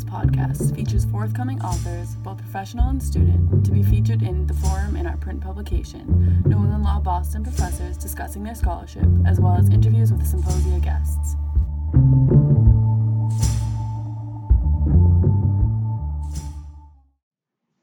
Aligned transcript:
Reviews 0.00 0.04
podcast 0.04 0.74
features 0.74 1.04
forthcoming 1.06 1.60
authors, 1.62 2.14
both 2.16 2.38
professional 2.38 2.88
and 2.88 3.02
student, 3.02 3.64
to 3.64 3.70
be 3.70 3.82
featured 3.82 4.22
in 4.22 4.46
the 4.46 4.54
forum 4.54 4.96
in 4.96 5.06
our 5.06 5.16
print 5.16 5.40
publication, 5.40 6.42
New 6.46 6.56
England 6.56 6.84
Law 6.84 7.00
Boston 7.00 7.42
professors 7.42 7.96
discussing 7.96 8.42
their 8.42 8.54
scholarship, 8.54 9.04
as 9.26 9.40
well 9.40 9.56
as 9.56 9.68
interviews 9.68 10.12
with 10.12 10.26
symposia 10.26 10.78
guests. 10.80 11.36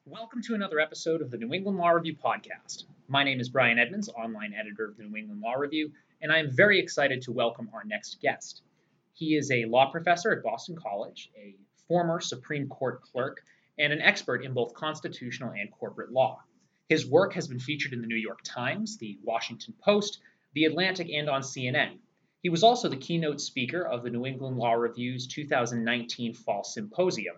Welcome 0.05 0.41
to 0.43 0.55
another 0.55 0.79
episode 0.79 1.21
of 1.21 1.29
the 1.29 1.37
New 1.37 1.53
England 1.53 1.77
Law 1.77 1.89
Review 1.89 2.15
podcast. 2.15 2.85
My 3.07 3.23
name 3.23 3.39
is 3.39 3.49
Brian 3.49 3.77
Edmonds, 3.77 4.09
online 4.09 4.53
editor 4.53 4.85
of 4.85 4.97
the 4.97 5.03
New 5.03 5.15
England 5.17 5.41
Law 5.41 5.53
Review, 5.53 5.91
and 6.21 6.31
I 6.31 6.39
am 6.39 6.49
very 6.51 6.79
excited 6.79 7.21
to 7.23 7.31
welcome 7.31 7.69
our 7.73 7.83
next 7.85 8.19
guest. 8.21 8.63
He 9.13 9.35
is 9.35 9.51
a 9.51 9.65
law 9.65 9.91
professor 9.91 10.31
at 10.31 10.43
Boston 10.43 10.75
College, 10.75 11.31
a 11.35 11.55
former 11.87 12.19
Supreme 12.19 12.67
Court 12.67 13.01
clerk, 13.01 13.41
and 13.79 13.93
an 13.93 14.01
expert 14.01 14.43
in 14.43 14.53
both 14.53 14.73
constitutional 14.73 15.51
and 15.51 15.71
corporate 15.71 16.11
law. 16.11 16.41
His 16.89 17.05
work 17.05 17.33
has 17.33 17.47
been 17.47 17.59
featured 17.59 17.93
in 17.93 18.01
the 18.01 18.07
New 18.07 18.15
York 18.15 18.39
Times, 18.43 18.97
the 18.97 19.19
Washington 19.23 19.73
Post, 19.83 20.19
the 20.53 20.65
Atlantic, 20.65 21.09
and 21.09 21.29
on 21.29 21.41
CNN. 21.41 21.97
He 22.41 22.49
was 22.49 22.63
also 22.63 22.87
the 22.87 22.97
keynote 22.97 23.41
speaker 23.41 23.85
of 23.85 24.03
the 24.03 24.09
New 24.09 24.25
England 24.25 24.57
Law 24.57 24.73
Review's 24.73 25.27
2019 25.27 26.33
Fall 26.33 26.63
Symposium. 26.63 27.35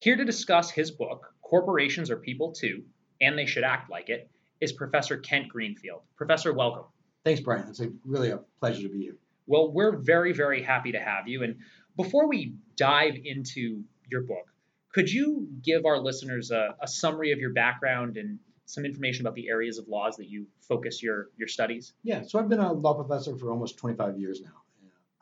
Here 0.00 0.16
to 0.16 0.24
discuss 0.24 0.70
his 0.70 0.90
book, 0.90 1.34
Corporations 1.42 2.10
Are 2.10 2.16
People 2.16 2.52
Too, 2.52 2.84
and 3.20 3.38
They 3.38 3.46
Should 3.46 3.64
Act 3.64 3.90
Like 3.90 4.08
It, 4.08 4.30
is 4.60 4.72
Professor 4.72 5.16
Kent 5.16 5.48
Greenfield. 5.48 6.02
Professor, 6.16 6.52
welcome. 6.52 6.84
Thanks, 7.24 7.40
Brian. 7.40 7.68
It's 7.68 7.80
a, 7.80 7.90
really 8.04 8.30
a 8.30 8.40
pleasure 8.60 8.82
to 8.82 8.88
be 8.88 9.02
here. 9.02 9.16
Well, 9.46 9.72
we're 9.72 9.96
very, 9.96 10.32
very 10.32 10.62
happy 10.62 10.92
to 10.92 11.00
have 11.00 11.26
you. 11.26 11.42
And 11.42 11.56
before 11.96 12.28
we 12.28 12.54
dive 12.76 13.16
into 13.24 13.84
your 14.10 14.22
book, 14.22 14.46
could 14.92 15.10
you 15.10 15.48
give 15.62 15.86
our 15.86 15.98
listeners 15.98 16.50
a, 16.50 16.74
a 16.82 16.88
summary 16.88 17.32
of 17.32 17.38
your 17.38 17.52
background 17.52 18.16
and 18.16 18.38
some 18.66 18.84
information 18.84 19.26
about 19.26 19.34
the 19.34 19.48
areas 19.48 19.78
of 19.78 19.88
laws 19.88 20.16
that 20.16 20.28
you 20.28 20.46
focus 20.60 21.02
your, 21.02 21.28
your 21.36 21.48
studies? 21.48 21.92
Yeah, 22.02 22.22
so 22.22 22.38
I've 22.38 22.48
been 22.48 22.60
a 22.60 22.72
law 22.72 22.94
professor 22.94 23.36
for 23.36 23.50
almost 23.50 23.78
25 23.78 24.18
years 24.18 24.40
now. 24.42 24.60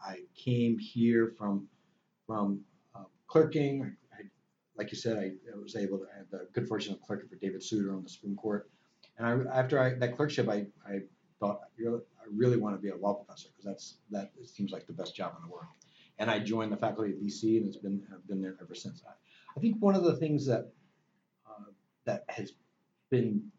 I 0.00 0.20
came 0.34 0.78
here 0.78 1.32
from 1.36 1.68
from 2.26 2.60
uh, 2.94 3.04
clerking. 3.26 3.96
I, 4.12 4.22
like 4.76 4.92
you 4.92 4.98
said, 4.98 5.18
I, 5.18 5.32
I, 5.52 5.58
was 5.60 5.74
able 5.74 5.98
to 5.98 6.06
have 6.16 6.30
the 6.30 6.46
good 6.52 6.68
fortune 6.68 6.92
of 6.92 7.00
clerking 7.00 7.28
for 7.28 7.36
David 7.36 7.62
Souter 7.62 7.92
on 7.92 8.02
the 8.02 8.08
Supreme 8.08 8.36
Court. 8.36 8.70
And 9.16 9.26
I, 9.26 9.58
after 9.58 9.80
I, 9.80 9.94
that 9.94 10.14
clerkship, 10.16 10.48
I, 10.48 10.66
I 10.86 11.00
thought 11.40 11.62
I 11.80 12.26
really 12.32 12.58
want 12.58 12.76
to 12.76 12.80
be 12.80 12.90
a 12.90 12.96
law 12.96 13.14
professor 13.14 13.48
because 13.48 13.64
that's 13.64 13.96
that 14.10 14.30
seems 14.46 14.70
like 14.70 14.86
the 14.86 14.92
best 14.92 15.16
job 15.16 15.34
in 15.36 15.48
the 15.48 15.52
world. 15.52 15.66
And 16.18 16.30
I 16.30 16.38
joined 16.40 16.72
the 16.72 16.76
faculty 16.76 17.12
at 17.12 17.20
BC, 17.20 17.58
and 17.58 17.66
it's 17.66 17.76
been 17.76 18.02
I've 18.12 18.26
been 18.26 18.40
there 18.40 18.56
ever 18.60 18.74
since. 18.74 19.02
I, 19.06 19.12
I 19.56 19.60
think 19.60 19.76
one 19.80 19.94
of 19.94 20.04
the 20.04 20.16
things 20.16 20.46
that 20.46 20.72
uh, 21.46 21.70
that 22.04 22.24
has 22.28 22.52
been 23.10 23.50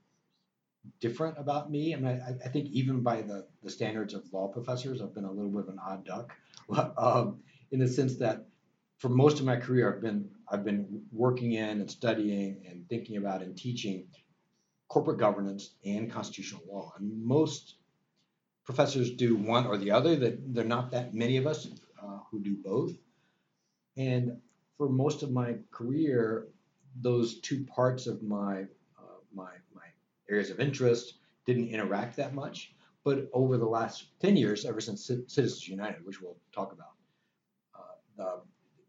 different 0.99 1.37
about 1.37 1.71
me, 1.71 1.93
and 1.93 2.07
I, 2.07 2.35
I, 2.43 2.47
think 2.49 2.67
even 2.69 3.01
by 3.01 3.21
the, 3.21 3.45
the 3.63 3.69
standards 3.69 4.13
of 4.13 4.23
law 4.31 4.47
professors, 4.47 5.01
I've 5.01 5.13
been 5.13 5.25
a 5.25 5.31
little 5.31 5.51
bit 5.51 5.61
of 5.61 5.69
an 5.69 5.79
odd 5.85 6.05
duck, 6.05 6.33
um, 6.97 7.39
in 7.71 7.79
the 7.79 7.87
sense 7.87 8.15
that 8.17 8.45
for 8.99 9.09
most 9.09 9.39
of 9.39 9.45
my 9.45 9.55
career, 9.55 9.93
I've 9.93 10.01
been 10.01 10.29
I've 10.51 10.63
been 10.63 11.03
working 11.11 11.53
in 11.53 11.81
and 11.81 11.89
studying 11.89 12.65
and 12.69 12.87
thinking 12.89 13.17
about 13.17 13.41
and 13.41 13.57
teaching 13.57 14.07
corporate 14.87 15.19
governance 15.19 15.75
and 15.85 16.11
constitutional 16.11 16.63
law. 16.67 16.93
And 16.97 17.23
most 17.23 17.75
professors 18.65 19.11
do 19.11 19.35
one 19.35 19.65
or 19.67 19.77
the 19.77 19.91
other. 19.91 20.15
That 20.15 20.53
there 20.53 20.65
are 20.65 20.67
not 20.67 20.91
that 20.91 21.13
many 21.13 21.37
of 21.37 21.47
us 21.47 21.67
who 22.29 22.39
do 22.39 22.55
both. 22.63 22.93
And 23.97 24.39
for 24.77 24.89
most 24.89 25.23
of 25.23 25.31
my 25.31 25.55
career, 25.71 26.47
those 27.01 27.39
two 27.39 27.65
parts 27.65 28.07
of 28.07 28.23
my 28.23 28.61
uh, 28.97 29.19
my 29.33 29.51
my 29.73 29.85
areas 30.29 30.49
of 30.49 30.59
interest 30.59 31.15
didn't 31.45 31.69
interact 31.69 32.17
that 32.17 32.33
much. 32.33 32.73
But 33.03 33.29
over 33.33 33.57
the 33.57 33.65
last 33.65 34.05
ten 34.19 34.37
years, 34.37 34.65
ever 34.65 34.81
since 34.81 35.05
Citizens 35.05 35.67
United, 35.67 36.05
which 36.05 36.21
we'll 36.21 36.37
talk 36.53 36.73
about, 36.73 36.93
uh, 38.19 38.39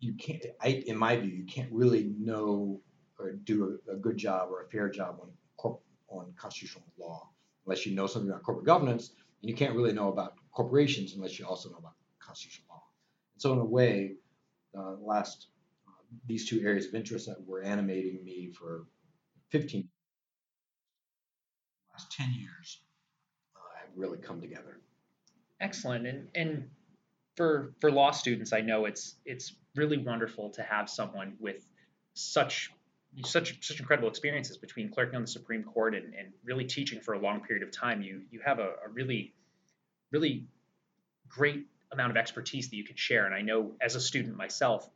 you 0.00 0.14
can't. 0.14 0.44
I, 0.60 0.68
in 0.86 0.96
my 0.96 1.16
view, 1.16 1.30
you 1.30 1.44
can't 1.44 1.72
really 1.72 2.12
know 2.18 2.80
or 3.18 3.32
do 3.32 3.78
a, 3.88 3.92
a 3.92 3.96
good 3.96 4.16
job 4.16 4.48
or 4.50 4.62
a 4.62 4.68
fair 4.68 4.88
job 4.88 5.18
on 5.20 5.30
on 6.10 6.32
constitutional 6.36 6.84
law 6.98 7.28
unless 7.64 7.86
you 7.86 7.94
know 7.94 8.06
something 8.06 8.30
about 8.30 8.42
corporate 8.42 8.66
governance 8.66 9.12
and 9.40 9.48
you 9.48 9.56
can't 9.56 9.74
really 9.74 9.92
know 9.92 10.08
about 10.08 10.34
corporations 10.52 11.14
unless 11.14 11.38
you 11.38 11.46
also 11.46 11.70
know 11.70 11.78
about 11.78 11.94
constitutional 12.18 12.66
law. 12.68 12.69
So 13.40 13.54
in 13.54 13.58
a 13.58 13.64
way, 13.64 14.16
uh, 14.76 14.96
last 15.00 15.46
uh, 15.88 15.92
these 16.26 16.46
two 16.46 16.60
areas 16.60 16.86
of 16.86 16.94
interest 16.94 17.26
that 17.26 17.38
were 17.46 17.62
animating 17.62 18.22
me 18.22 18.52
for 18.52 18.84
15 19.48 19.88
last 21.90 22.12
10 22.12 22.34
years 22.34 22.82
uh, 23.56 23.60
have 23.80 23.88
really 23.96 24.18
come 24.18 24.42
together. 24.42 24.78
Excellent. 25.58 26.06
And 26.06 26.28
and 26.34 26.68
for 27.34 27.72
for 27.80 27.90
law 27.90 28.10
students, 28.10 28.52
I 28.52 28.60
know 28.60 28.84
it's 28.84 29.16
it's 29.24 29.54
really 29.74 29.96
wonderful 29.96 30.50
to 30.50 30.62
have 30.62 30.90
someone 30.90 31.32
with 31.40 31.66
such 32.12 32.70
such 33.24 33.66
such 33.66 33.80
incredible 33.80 34.10
experiences 34.10 34.58
between 34.58 34.90
clerking 34.90 35.16
on 35.16 35.22
the 35.22 35.28
Supreme 35.28 35.64
Court 35.64 35.94
and, 35.94 36.12
and 36.12 36.28
really 36.44 36.66
teaching 36.66 37.00
for 37.00 37.14
a 37.14 37.18
long 37.18 37.40
period 37.40 37.62
of 37.66 37.72
time. 37.72 38.02
You 38.02 38.20
you 38.30 38.40
have 38.44 38.58
a, 38.58 38.74
a 38.84 38.90
really 38.92 39.32
really 40.10 40.44
great 41.26 41.66
amount 41.92 42.10
of 42.10 42.16
expertise 42.16 42.68
that 42.70 42.76
you 42.76 42.84
can 42.84 42.96
share. 42.96 43.26
And 43.26 43.34
I 43.34 43.40
know 43.40 43.72
as 43.80 43.94
a 43.94 44.00
student 44.00 44.36
myself, 44.36 44.88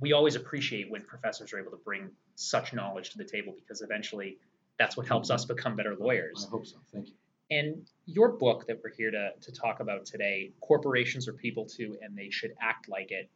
we 0.00 0.12
always 0.12 0.36
appreciate 0.36 0.90
when 0.90 1.02
professors 1.02 1.52
are 1.52 1.58
able 1.58 1.70
to 1.70 1.80
bring 1.84 2.10
such 2.34 2.72
knowledge 2.72 3.10
to 3.10 3.18
the 3.18 3.24
table 3.24 3.54
because 3.54 3.82
eventually 3.82 4.38
that's 4.78 4.96
what 4.96 5.06
helps 5.06 5.30
us 5.30 5.44
become 5.44 5.76
better 5.76 5.94
lawyers. 5.94 6.46
I 6.46 6.50
hope 6.50 6.66
so. 6.66 6.76
Thank 6.92 7.08
you. 7.08 7.14
And 7.50 7.86
your 8.06 8.30
book 8.30 8.66
that 8.66 8.80
we're 8.82 8.94
here 8.94 9.10
to, 9.10 9.30
to 9.40 9.52
talk 9.52 9.80
about 9.80 10.06
today, 10.06 10.52
Corporations 10.60 11.28
Are 11.28 11.34
People 11.34 11.66
Too, 11.66 11.98
and 12.00 12.16
They 12.16 12.30
Should 12.30 12.54
Act 12.60 12.88
Like 12.88 13.10
It, 13.10 13.30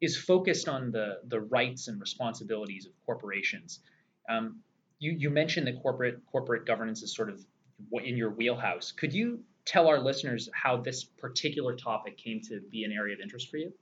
is 0.00 0.16
focused 0.16 0.68
on 0.68 0.90
the, 0.90 1.20
the 1.28 1.40
rights 1.40 1.88
and 1.88 2.00
responsibilities 2.00 2.86
of 2.86 2.92
corporations. 3.06 3.80
Um, 4.28 4.60
you, 4.98 5.12
you 5.12 5.30
mentioned 5.30 5.66
that 5.66 5.80
corporate 5.82 6.20
corporate 6.30 6.66
governance 6.66 7.02
is 7.02 7.14
sort 7.14 7.30
of 7.30 7.44
in 8.02 8.16
your 8.16 8.30
wheelhouse. 8.30 8.92
Could 8.92 9.12
you 9.12 9.40
tell 9.64 9.88
our 9.88 9.98
listeners 9.98 10.48
how 10.52 10.76
this 10.76 11.04
particular 11.04 11.74
topic 11.76 12.16
came 12.16 12.40
to 12.42 12.60
be 12.70 12.84
an 12.84 12.92
area 12.92 13.14
of 13.14 13.20
interest 13.20 13.48
for 13.48 13.56
you? 13.56 13.72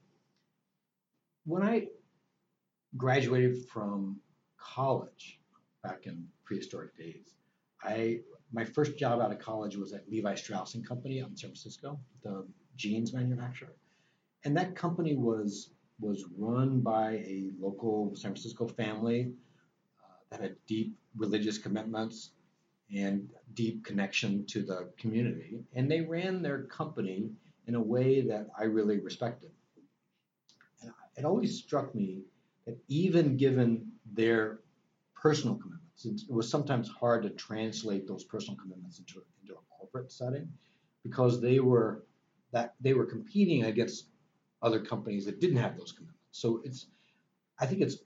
When 1.45 1.63
I 1.63 1.87
graduated 2.97 3.67
from 3.67 4.19
college 4.57 5.39
back 5.83 6.05
in 6.05 6.27
prehistoric 6.43 6.95
days, 6.97 7.35
I 7.81 8.19
my 8.51 8.65
first 8.65 8.97
job 8.97 9.21
out 9.21 9.31
of 9.31 9.39
college 9.39 9.75
was 9.75 9.93
at 9.93 10.09
Levi 10.09 10.35
Strauss 10.35 10.73
and 10.75 10.87
Company 10.87 11.19
in 11.19 11.35
San 11.37 11.51
Francisco, 11.51 11.99
the 12.23 12.47
jeans 12.75 13.13
manufacturer, 13.13 13.75
and 14.43 14.55
that 14.57 14.75
company 14.75 15.15
was 15.15 15.71
was 15.99 16.25
run 16.37 16.79
by 16.79 17.11
a 17.11 17.51
local 17.59 18.15
San 18.15 18.31
Francisco 18.31 18.67
family 18.67 19.33
uh, 20.01 20.13
that 20.31 20.41
had 20.41 20.55
deep 20.65 20.97
religious 21.15 21.57
commitments 21.57 22.31
and 22.95 23.29
deep 23.53 23.85
connection 23.85 24.45
to 24.47 24.63
the 24.63 24.89
community. 24.97 25.59
And 25.73 25.89
they 25.89 26.01
ran 26.01 26.41
their 26.41 26.63
company 26.63 27.29
in 27.67 27.75
a 27.75 27.81
way 27.81 28.21
that 28.21 28.47
I 28.57 28.63
really 28.63 28.99
respected. 28.99 29.51
And 30.81 30.91
it 31.17 31.25
always 31.25 31.57
struck 31.57 31.93
me 31.93 32.23
that 32.65 32.77
even 32.87 33.37
given 33.37 33.91
their 34.13 34.59
personal 35.15 35.55
commitments, 35.55 36.05
it 36.05 36.33
was 36.33 36.49
sometimes 36.49 36.89
hard 36.89 37.23
to 37.23 37.29
translate 37.29 38.07
those 38.07 38.23
personal 38.23 38.57
commitments 38.59 38.99
into, 38.99 39.21
into 39.41 39.53
a 39.53 39.77
corporate 39.77 40.11
setting 40.11 40.47
because 41.03 41.41
they 41.41 41.59
were 41.59 42.03
that 42.51 42.73
they 42.79 42.93
were 42.93 43.05
competing 43.05 43.65
against 43.65 44.07
other 44.61 44.79
companies 44.79 45.25
that 45.25 45.39
didn't 45.39 45.57
have 45.57 45.77
those 45.77 45.91
commitments. 45.91 46.19
So 46.31 46.61
it's, 46.63 46.87
I 47.59 47.65
think 47.65 47.81
it's 47.81 47.97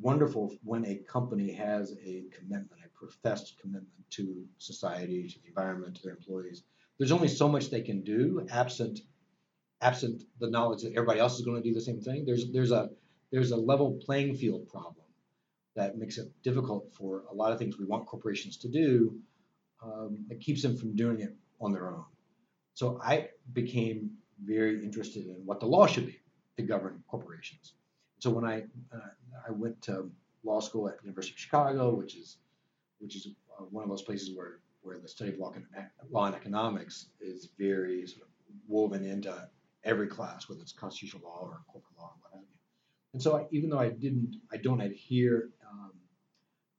wonderful 0.00 0.54
when 0.62 0.84
a 0.84 0.96
company 0.96 1.52
has 1.52 1.92
a 2.04 2.24
commitment, 2.30 2.85
professed 3.06 3.58
commitment 3.60 4.10
to 4.10 4.44
society, 4.58 5.28
to 5.28 5.40
the 5.42 5.48
environment, 5.48 5.96
to 5.96 6.02
their 6.02 6.14
employees. 6.14 6.62
There's 6.98 7.12
only 7.12 7.28
so 7.28 7.48
much 7.48 7.70
they 7.70 7.82
can 7.82 8.02
do 8.02 8.46
absent 8.50 9.00
absent 9.82 10.22
the 10.40 10.50
knowledge 10.50 10.82
that 10.82 10.92
everybody 10.92 11.20
else 11.20 11.38
is 11.38 11.44
going 11.44 11.62
to 11.62 11.68
do 11.68 11.74
the 11.74 11.80
same 11.80 12.00
thing. 12.00 12.24
There's 12.24 12.50
there's 12.52 12.72
a 12.72 12.90
there's 13.30 13.50
a 13.50 13.56
level 13.56 13.98
playing 14.04 14.36
field 14.36 14.68
problem 14.68 15.04
that 15.74 15.98
makes 15.98 16.16
it 16.18 16.28
difficult 16.42 16.94
for 16.94 17.24
a 17.30 17.34
lot 17.34 17.52
of 17.52 17.58
things 17.58 17.78
we 17.78 17.84
want 17.84 18.06
corporations 18.06 18.56
to 18.58 18.68
do. 18.68 19.18
Um, 19.82 20.26
it 20.30 20.40
keeps 20.40 20.62
them 20.62 20.76
from 20.76 20.96
doing 20.96 21.20
it 21.20 21.36
on 21.60 21.72
their 21.72 21.88
own. 21.90 22.04
So 22.74 22.98
I 23.02 23.28
became 23.52 24.12
very 24.42 24.82
interested 24.82 25.26
in 25.26 25.36
what 25.44 25.60
the 25.60 25.66
law 25.66 25.86
should 25.86 26.06
be 26.06 26.18
to 26.56 26.62
govern 26.62 27.02
corporations. 27.08 27.74
So 28.20 28.30
when 28.30 28.44
I 28.44 28.64
uh, 28.94 29.10
I 29.46 29.50
went 29.50 29.82
to 29.82 30.10
law 30.44 30.60
school 30.60 30.88
at 30.88 30.98
the 30.98 31.04
University 31.04 31.34
of 31.34 31.38
Chicago, 31.38 31.94
which 31.94 32.16
is 32.16 32.38
which 32.98 33.16
is 33.16 33.28
uh, 33.58 33.64
one 33.64 33.84
of 33.84 33.90
those 33.90 34.02
places 34.02 34.36
where 34.36 34.60
where 34.82 34.98
the 34.98 35.08
study 35.08 35.32
of 35.32 35.38
law, 35.38 35.52
law 36.10 36.26
and 36.26 36.34
economics 36.36 37.06
is 37.20 37.48
very 37.58 38.06
sort 38.06 38.22
of 38.22 38.28
woven 38.68 39.04
into 39.04 39.34
every 39.82 40.06
class, 40.06 40.48
whether 40.48 40.60
it's 40.60 40.72
constitutional 40.72 41.22
law 41.24 41.40
or 41.42 41.60
corporate 41.66 41.98
law 41.98 42.04
or 42.04 42.16
what 42.22 42.32
have 42.32 42.42
you. 42.42 42.56
And 43.12 43.22
so 43.22 43.36
I, 43.36 43.46
even 43.50 43.68
though 43.70 43.80
I 43.80 43.88
didn't, 43.88 44.36
I 44.52 44.58
don't 44.58 44.80
adhere 44.80 45.50
um, 45.68 45.92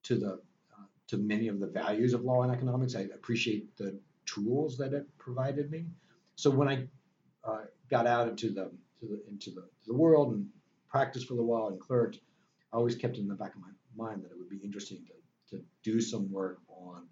to 0.04 0.16
the 0.16 0.34
uh, 0.34 0.86
to 1.08 1.18
many 1.18 1.48
of 1.50 1.60
the 1.60 1.68
values 1.68 2.14
of 2.14 2.22
law 2.22 2.44
and 2.44 2.52
economics. 2.52 2.96
I 2.96 3.02
appreciate 3.14 3.76
the 3.76 4.00
tools 4.26 4.78
that 4.78 4.94
it 4.94 5.06
provided 5.18 5.72
me. 5.72 5.88
So 6.36 6.50
when 6.50 6.68
I 6.68 6.88
uh, 7.44 7.64
got 7.90 8.08
out 8.08 8.28
into 8.28 8.50
the, 8.52 8.72
the 9.02 9.22
into 9.28 9.52
the, 9.52 9.68
the 9.86 9.94
world 9.94 10.34
and 10.34 10.48
practiced 10.90 11.28
for 11.28 11.40
a 11.40 11.44
while 11.44 11.68
and 11.68 11.80
clerked, 11.80 12.20
I 12.72 12.78
always 12.78 12.96
kept 12.96 13.18
in 13.18 13.28
the 13.28 13.36
back 13.36 13.54
of 13.56 13.62
my 13.62 13.72
mind 13.96 14.24
that 14.24 14.32
it 14.32 14.38
would 14.38 14.50
be 14.50 14.58
interesting 14.58 15.00
to, 15.08 15.14
to 15.50 15.62
do 15.84 16.02
some 16.02 16.32
work 16.32 16.60
on 16.70 17.04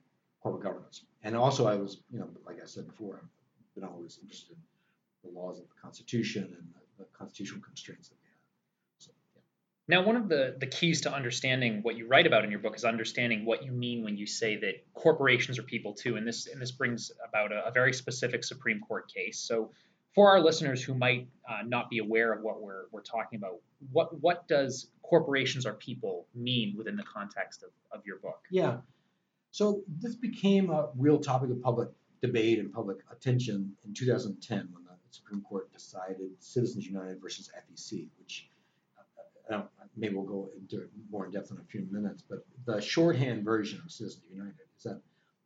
corporate 0.41 0.63
governance. 0.63 1.05
And 1.23 1.35
also, 1.35 1.67
I 1.67 1.75
was, 1.75 2.01
you 2.11 2.19
know, 2.19 2.29
like 2.45 2.61
I 2.61 2.65
said 2.65 2.85
before, 2.87 3.21
I've 3.23 3.81
been 3.81 3.83
always 3.83 4.19
interested 4.21 4.55
in 4.55 5.31
the 5.31 5.39
laws 5.39 5.59
of 5.59 5.65
the 5.67 5.81
Constitution 5.81 6.43
and 6.43 6.67
the, 6.73 7.03
the 7.03 7.09
constitutional 7.17 7.61
constraints 7.61 8.09
that 8.09 8.15
we 8.21 8.27
have. 8.27 8.37
So, 8.99 9.11
yeah. 9.35 9.41
Now, 9.87 10.05
one 10.05 10.15
of 10.15 10.29
the, 10.29 10.55
the 10.59 10.67
keys 10.67 11.01
to 11.01 11.13
understanding 11.13 11.79
what 11.81 11.97
you 11.97 12.07
write 12.07 12.27
about 12.27 12.43
in 12.43 12.51
your 12.51 12.59
book 12.59 12.75
is 12.75 12.85
understanding 12.85 13.43
what 13.45 13.63
you 13.63 13.71
mean 13.71 14.03
when 14.03 14.17
you 14.17 14.27
say 14.27 14.55
that 14.57 14.85
corporations 14.93 15.57
are 15.57 15.63
people 15.63 15.93
too. 15.93 16.15
And 16.15 16.27
this 16.27 16.47
and 16.47 16.61
this 16.61 16.71
brings 16.71 17.11
about 17.27 17.51
a, 17.51 17.65
a 17.67 17.71
very 17.71 17.93
specific 17.93 18.43
Supreme 18.43 18.81
Court 18.81 19.11
case. 19.11 19.39
So, 19.39 19.71
for 20.15 20.31
our 20.31 20.39
listeners 20.39 20.81
who 20.81 20.95
might 20.95 21.27
uh, 21.47 21.59
not 21.67 21.89
be 21.89 21.99
aware 21.99 22.33
of 22.33 22.41
what 22.41 22.61
we're, 22.61 22.85
we're 22.91 23.01
talking 23.01 23.37
about, 23.37 23.59
what 23.91 24.19
what 24.21 24.47
does 24.47 24.87
corporations 25.03 25.65
or 25.65 25.73
people 25.73 26.25
mean 26.33 26.75
within 26.77 26.95
the 26.95 27.03
context 27.03 27.63
of, 27.63 27.69
of 27.91 28.05
your 28.05 28.17
book? 28.19 28.39
Yeah. 28.49 28.77
So 29.51 29.83
this 30.01 30.15
became 30.15 30.69
a 30.69 30.89
real 30.97 31.19
topic 31.19 31.49
of 31.49 31.61
public 31.61 31.89
debate 32.21 32.59
and 32.59 32.73
public 32.73 32.97
attention 33.11 33.75
in 33.85 33.93
2010 33.93 34.69
when 34.71 34.83
the 34.83 34.91
Supreme 35.11 35.41
Court 35.41 35.71
decided 35.71 36.31
Citizens 36.39 36.87
United 36.87 37.21
versus 37.21 37.49
FEC, 37.55 38.07
which 38.19 38.49
uh, 39.51 39.61
maybe 39.95 40.15
we'll 40.15 40.25
go 40.25 40.49
into 40.57 40.87
more 41.11 41.25
in 41.25 41.31
depth 41.31 41.51
in 41.51 41.57
a 41.57 41.63
few 41.63 41.87
minutes, 41.91 42.23
but 42.27 42.45
the 42.65 42.81
shorthand 42.81 43.43
version 43.43 43.79
of 43.85 43.91
Citizens 43.91 44.25
United 44.31 44.55
is 44.77 44.83
that 44.83 45.01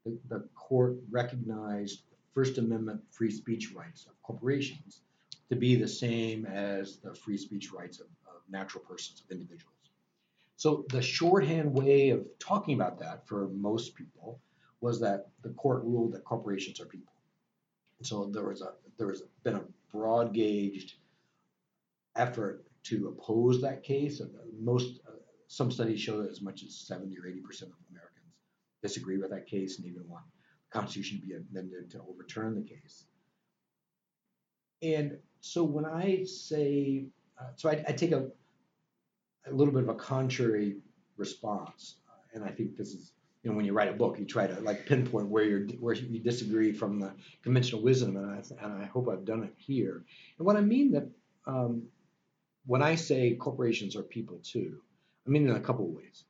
the, 0.05 0.17
the 0.29 0.47
court 0.55 0.95
recognized 1.09 2.03
First 2.39 2.57
Amendment 2.57 3.01
free 3.11 3.31
speech 3.31 3.73
rights 3.73 4.05
of 4.05 4.13
corporations 4.23 5.01
to 5.49 5.57
be 5.57 5.75
the 5.75 5.85
same 5.85 6.45
as 6.45 6.95
the 6.99 7.13
free 7.13 7.35
speech 7.35 7.73
rights 7.73 7.99
of, 7.99 8.05
of 8.27 8.39
natural 8.49 8.81
persons, 8.85 9.19
of 9.19 9.29
individuals. 9.29 9.91
So 10.55 10.85
the 10.87 11.01
shorthand 11.01 11.73
way 11.73 12.11
of 12.11 12.25
talking 12.39 12.75
about 12.75 12.97
that 12.99 13.27
for 13.27 13.49
most 13.49 13.93
people 13.93 14.39
was 14.79 15.01
that 15.01 15.27
the 15.41 15.49
court 15.49 15.83
ruled 15.83 16.13
that 16.13 16.23
corporations 16.23 16.79
are 16.79 16.85
people. 16.85 17.11
And 17.97 18.07
so 18.07 18.31
there 18.33 18.47
was 18.47 18.61
a 18.61 18.71
there 18.97 19.09
has 19.09 19.21
been 19.43 19.55
a 19.55 19.65
broad 19.91 20.33
gauged 20.33 20.93
effort 22.15 22.63
to 22.83 23.09
oppose 23.09 23.61
that 23.63 23.83
case. 23.83 24.21
Most 24.57 25.01
uh, 25.05 25.11
some 25.47 25.71
studies 25.71 25.99
show 25.99 26.21
that 26.21 26.31
as 26.31 26.39
much 26.39 26.63
as 26.63 26.73
70 26.73 27.19
or 27.19 27.27
80 27.27 27.41
percent 27.41 27.71
of 27.71 27.77
Americans 27.91 28.33
disagree 28.81 29.17
with 29.17 29.31
that 29.31 29.45
case 29.45 29.77
and 29.77 29.85
even 29.85 30.07
want 30.07 30.23
Constitution 30.71 31.21
be 31.25 31.33
amended 31.33 31.91
to 31.91 32.01
overturn 32.09 32.55
the 32.55 32.61
case. 32.61 33.05
And 34.81 35.17
so 35.41 35.63
when 35.63 35.85
I 35.85 36.23
say, 36.23 37.05
uh, 37.39 37.51
so 37.55 37.69
I, 37.69 37.83
I 37.87 37.91
take 37.91 38.11
a 38.11 38.29
a 39.47 39.53
little 39.53 39.73
bit 39.73 39.83
of 39.83 39.89
a 39.89 39.95
contrary 39.95 40.77
response. 41.17 41.95
And 42.33 42.43
I 42.43 42.49
think 42.49 42.77
this 42.77 42.89
is, 42.89 43.11
you 43.43 43.49
know, 43.49 43.55
when 43.55 43.65
you 43.65 43.73
write 43.73 43.89
a 43.89 43.93
book, 43.93 44.19
you 44.19 44.25
try 44.25 44.47
to 44.47 44.59
like 44.61 44.85
pinpoint 44.85 45.29
where 45.29 45.43
you're 45.43 45.65
where 45.79 45.95
you 45.95 46.19
disagree 46.19 46.71
from 46.71 46.99
the 46.99 47.13
conventional 47.43 47.81
wisdom, 47.81 48.17
and 48.17 48.29
I 48.29 48.63
and 48.63 48.83
I 48.83 48.85
hope 48.85 49.09
I've 49.09 49.25
done 49.25 49.43
it 49.43 49.53
here. 49.57 50.03
And 50.37 50.45
what 50.45 50.57
I 50.57 50.61
mean 50.61 50.91
that 50.91 51.09
um, 51.47 51.83
when 52.65 52.81
I 52.81 52.95
say 52.95 53.35
corporations 53.35 53.95
are 53.95 54.03
people 54.03 54.39
too, 54.43 54.81
I 55.25 55.29
mean 55.29 55.49
in 55.49 55.55
a 55.55 55.59
couple 55.59 55.85
of 55.85 55.91
ways. 55.91 56.23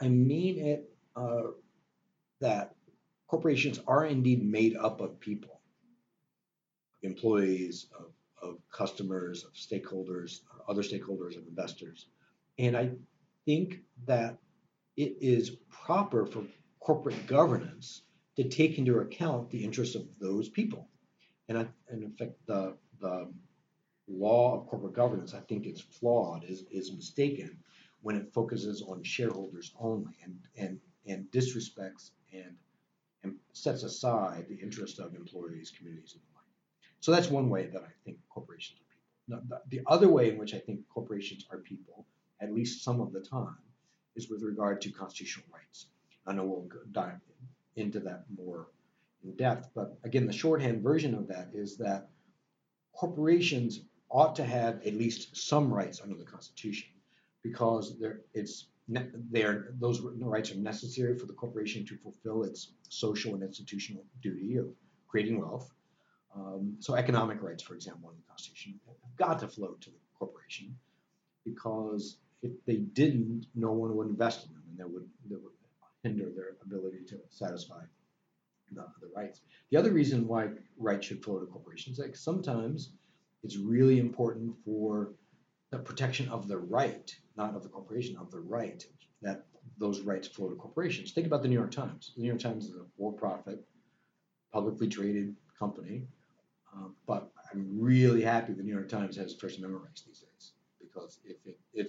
I 0.00 0.08
mean 0.08 0.58
it 0.58 0.90
uh, 1.14 1.52
that 2.42 2.74
corporations 3.26 3.80
are 3.86 4.04
indeed 4.04 4.44
made 4.44 4.76
up 4.76 5.00
of 5.00 5.18
people, 5.18 5.60
employees, 7.02 7.86
of 7.98 8.12
of 8.42 8.58
customers, 8.70 9.44
of 9.44 9.52
stakeholders, 9.52 10.40
other 10.68 10.82
stakeholders, 10.82 11.36
of 11.38 11.46
investors. 11.46 12.06
And 12.58 12.76
I 12.76 12.90
think 13.46 13.80
that 14.06 14.36
it 14.96 15.16
is 15.20 15.50
proper 15.70 16.26
for 16.26 16.44
corporate 16.80 17.26
governance 17.26 18.02
to 18.36 18.44
take 18.44 18.78
into 18.78 18.98
account 18.98 19.50
the 19.50 19.64
interests 19.64 19.94
of 19.94 20.06
those 20.20 20.48
people. 20.48 20.88
And, 21.48 21.58
I, 21.58 21.66
and 21.88 22.02
in 22.02 22.12
fact, 22.12 22.32
the, 22.46 22.76
the 23.00 23.32
law 24.08 24.60
of 24.60 24.66
corporate 24.66 24.94
governance, 24.94 25.34
I 25.34 25.40
think 25.40 25.66
it's 25.66 25.80
flawed, 25.80 26.44
is, 26.44 26.64
is 26.70 26.92
mistaken 26.92 27.58
when 28.00 28.16
it 28.16 28.32
focuses 28.32 28.82
on 28.82 29.02
shareholders 29.02 29.72
only 29.78 30.16
and, 30.24 30.38
and, 30.56 30.80
and 31.06 31.26
disrespects 31.30 32.10
and, 32.32 32.56
and 33.22 33.34
sets 33.52 33.82
aside 33.82 34.46
the 34.48 34.56
interest 34.56 34.98
of 34.98 35.14
employees, 35.14 35.72
communities, 35.76 36.14
and 36.14 36.22
the 36.22 36.34
like. 36.34 36.44
so 37.00 37.12
that's 37.12 37.28
one 37.28 37.48
way 37.48 37.66
that 37.66 37.82
I 37.82 37.92
think 38.04 38.18
corporations 38.28 38.80
are 38.80 38.88
people. 38.90 39.48
Now, 39.50 39.60
the 39.68 39.82
other 39.86 40.08
way 40.08 40.30
in 40.30 40.38
which 40.38 40.54
I 40.54 40.58
think 40.58 40.80
corporations 40.88 41.46
are 41.50 41.58
people, 41.58 42.06
at 42.40 42.52
least 42.52 42.84
some 42.84 43.00
of 43.00 43.12
the 43.12 43.20
time, 43.20 43.56
is 44.16 44.28
with 44.28 44.42
regard 44.42 44.80
to 44.82 44.90
constitutional 44.90 45.46
rights. 45.52 45.86
I 46.26 46.32
know 46.32 46.44
we'll 46.44 46.68
dive 46.92 47.20
into 47.76 48.00
that 48.00 48.24
more 48.36 48.68
in 49.24 49.34
depth, 49.36 49.70
but 49.74 49.98
again, 50.04 50.26
the 50.26 50.32
shorthand 50.32 50.82
version 50.82 51.14
of 51.14 51.28
that 51.28 51.50
is 51.54 51.76
that 51.78 52.08
corporations 52.92 53.80
ought 54.10 54.36
to 54.36 54.44
have 54.44 54.86
at 54.86 54.94
least 54.94 55.36
some 55.36 55.72
rights 55.72 56.00
under 56.02 56.16
the 56.16 56.24
Constitution 56.24 56.90
because 57.42 57.96
it's 58.34 58.66
they're, 59.30 59.68
those 59.78 60.00
rights 60.00 60.50
are 60.52 60.56
necessary 60.56 61.18
for 61.18 61.26
the 61.26 61.32
corporation 61.32 61.84
to 61.86 61.96
fulfill 61.96 62.44
its 62.44 62.72
social 62.88 63.34
and 63.34 63.42
institutional 63.42 64.04
duty 64.22 64.56
of 64.56 64.66
creating 65.08 65.40
wealth 65.40 65.72
um, 66.34 66.76
so 66.80 66.94
economic 66.94 67.42
rights, 67.42 67.62
for 67.62 67.74
example, 67.74 68.10
in 68.10 68.16
the 68.16 68.22
Constitution 68.28 68.80
have 68.86 69.16
got 69.16 69.38
to 69.40 69.48
flow 69.48 69.76
to 69.80 69.90
the 69.90 69.96
corporation 70.18 70.74
because 71.44 72.16
if 72.42 72.52
they 72.64 72.76
didn't, 72.76 73.46
no 73.54 73.72
one 73.72 73.94
would 73.96 74.08
invest 74.08 74.46
in 74.46 74.52
them, 74.54 74.62
and 74.70 74.78
that 74.78 74.90
would 74.90 75.08
that 75.28 75.42
would 75.42 75.52
hinder 76.02 76.30
their 76.34 76.56
ability 76.64 77.04
to 77.08 77.18
satisfy 77.28 77.82
the, 78.72 78.86
the 79.00 79.08
rights. 79.14 79.40
The 79.70 79.76
other 79.76 79.92
reason 79.92 80.26
why 80.26 80.48
rights 80.78 81.06
should 81.06 81.22
flow 81.22 81.38
to 81.38 81.46
corporations 81.46 81.98
is 81.98 82.04
like 82.04 82.16
sometimes 82.16 82.92
it's 83.44 83.56
really 83.56 84.00
important 84.00 84.54
for 84.64 85.12
the 85.72 85.78
protection 85.78 86.28
of 86.28 86.46
the 86.46 86.58
right, 86.58 87.12
not 87.36 87.56
of 87.56 87.64
the 87.64 87.68
corporation, 87.68 88.16
of 88.16 88.30
the 88.30 88.38
right 88.40 88.86
that 89.22 89.46
those 89.78 90.02
rights 90.02 90.28
flow 90.28 90.48
to 90.48 90.54
corporations. 90.54 91.10
Think 91.10 91.26
about 91.26 91.42
the 91.42 91.48
New 91.48 91.58
York 91.58 91.72
Times. 91.72 92.12
The 92.14 92.22
New 92.22 92.28
York 92.28 92.40
Times 92.40 92.66
is 92.66 92.76
a 92.76 92.84
for-profit, 92.96 93.64
publicly 94.52 94.86
traded 94.86 95.34
company 95.58 96.06
um, 96.74 96.94
but 97.06 97.30
I'm 97.52 97.68
really 97.78 98.22
happy 98.22 98.52
the 98.52 98.62
New 98.62 98.72
York 98.72 98.88
Times 98.88 99.16
has 99.16 99.34
First 99.34 99.58
Amendment 99.58 99.84
rights 99.84 100.02
these 100.02 100.20
days 100.20 100.52
because 100.80 101.18
if 101.24 101.36
it, 101.44 101.58
if 101.74 101.88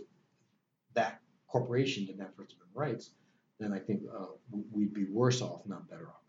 that 0.93 1.21
corporation 1.47 2.05
didn't 2.05 2.21
have 2.21 2.35
First 2.35 2.55
Amendment 2.55 2.75
rights, 2.75 3.11
then 3.59 3.71
I 3.71 3.79
think 3.79 4.01
uh, 4.13 4.25
we'd 4.71 4.93
be 4.93 5.05
worse 5.05 5.41
off, 5.41 5.61
not 5.65 5.89
better 5.89 6.07
off. 6.07 6.21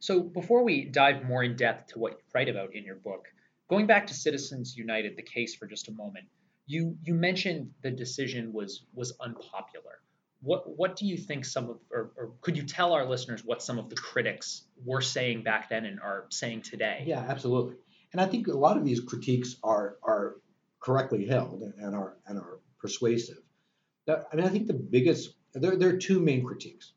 So 0.00 0.20
before 0.20 0.64
we 0.64 0.84
dive 0.84 1.24
more 1.24 1.44
in 1.44 1.56
depth 1.56 1.92
to 1.92 1.98
what 1.98 2.12
you 2.12 2.18
write 2.34 2.48
about 2.48 2.74
in 2.74 2.84
your 2.84 2.96
book, 2.96 3.28
going 3.68 3.86
back 3.86 4.06
to 4.08 4.14
Citizens 4.14 4.76
United, 4.76 5.16
the 5.16 5.22
case 5.22 5.54
for 5.54 5.66
just 5.66 5.88
a 5.88 5.92
moment, 5.92 6.24
you 6.70 6.96
you 7.02 7.14
mentioned 7.14 7.72
the 7.82 7.90
decision 7.90 8.52
was 8.52 8.84
was 8.94 9.12
unpopular. 9.20 9.98
What 10.40 10.78
what 10.78 10.94
do 10.94 11.04
you 11.04 11.16
think 11.16 11.44
some 11.44 11.68
of, 11.68 11.78
or, 11.90 12.12
or 12.16 12.32
could 12.40 12.56
you 12.56 12.62
tell 12.62 12.92
our 12.92 13.04
listeners 13.04 13.44
what 13.44 13.60
some 13.60 13.78
of 13.78 13.90
the 13.90 13.96
critics 13.96 14.62
were 14.84 15.00
saying 15.00 15.42
back 15.42 15.68
then 15.68 15.84
and 15.84 15.98
are 15.98 16.26
saying 16.30 16.62
today? 16.62 17.02
Yeah, 17.06 17.24
absolutely. 17.28 17.74
And 18.12 18.20
I 18.20 18.26
think 18.26 18.46
a 18.46 18.52
lot 18.52 18.76
of 18.76 18.84
these 18.84 19.00
critiques 19.00 19.56
are 19.64 19.96
are 20.02 20.36
correctly 20.78 21.26
held 21.26 21.62
and 21.62 21.94
are 21.94 22.16
and 22.26 22.38
are 22.38 22.60
persuasive. 22.78 23.38
I 24.08 24.34
mean, 24.36 24.46
I 24.46 24.48
think 24.48 24.68
the 24.68 24.74
biggest 24.74 25.34
there 25.52 25.76
there 25.76 25.88
are 25.88 25.98
two 25.98 26.20
main 26.20 26.44
critiques. 26.44 26.92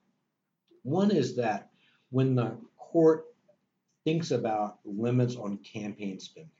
One 0.83 1.09
is 1.09 1.37
that 1.37 1.71
when 2.11 2.35
the 2.35 2.57
court 2.77 3.25
thinks 4.03 4.29
about 4.29 4.79
limits 4.85 5.35
on 5.35 5.57
campaign 5.57 6.19
spending, 6.19 6.51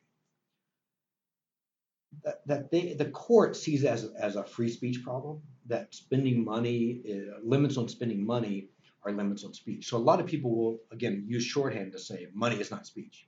that, 2.45 2.71
they, 2.71 2.93
the 2.93 3.05
court 3.05 3.55
sees 3.55 3.83
as, 3.83 4.11
as 4.19 4.35
a 4.35 4.43
free 4.43 4.69
speech 4.69 5.03
problem, 5.03 5.41
that 5.67 5.93
spending 5.93 6.43
money, 6.43 7.01
uh, 7.09 7.39
limits 7.43 7.77
on 7.77 7.87
spending 7.87 8.25
money 8.25 8.69
are 9.03 9.11
limits 9.11 9.43
on 9.43 9.53
speech. 9.53 9.87
So 9.87 9.97
a 9.97 9.99
lot 9.99 10.19
of 10.19 10.25
people 10.25 10.55
will, 10.55 10.79
again, 10.91 11.25
use 11.27 11.43
shorthand 11.43 11.91
to 11.93 11.99
say 11.99 12.27
money 12.33 12.57
is 12.57 12.71
not 12.71 12.85
speech. 12.85 13.27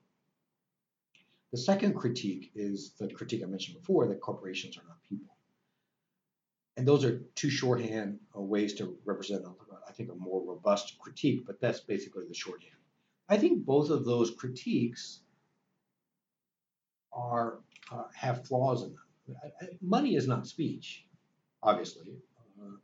The 1.52 1.58
second 1.58 1.94
critique 1.94 2.52
is 2.56 2.92
the 3.00 3.08
critique 3.08 3.44
I 3.44 3.46
mentioned 3.46 3.78
before 3.78 4.08
that 4.08 4.20
corporations 4.20 4.78
are 4.78 4.84
not 4.88 5.02
people. 5.08 5.36
And 6.78 6.86
those 6.86 7.06
are 7.06 7.20
two 7.36 7.50
shorthand 7.50 8.20
uh, 8.36 8.42
ways 8.42 8.74
to 8.76 8.98
represent, 9.06 9.46
I 9.88 9.92
think, 9.94 10.12
a 10.12 10.16
more 10.16 10.44
robust 10.46 11.00
critique, 11.00 11.46
but 11.46 11.62
that's 11.62 11.80
basically 11.80 12.26
the 12.28 12.34
shorthand. 12.34 12.72
I 13.30 13.38
think 13.38 13.66
both 13.66 13.90
of 13.90 14.04
those 14.04 14.32
critiques 14.32 15.22
are 17.14 17.60
uh, 17.92 18.04
have 18.14 18.46
flaws 18.46 18.84
in 18.84 18.90
them. 18.90 19.42
Money 19.82 20.16
is 20.16 20.28
not 20.28 20.48
speech, 20.48 21.06
obviously, 21.64 22.14
uh, 22.62 22.76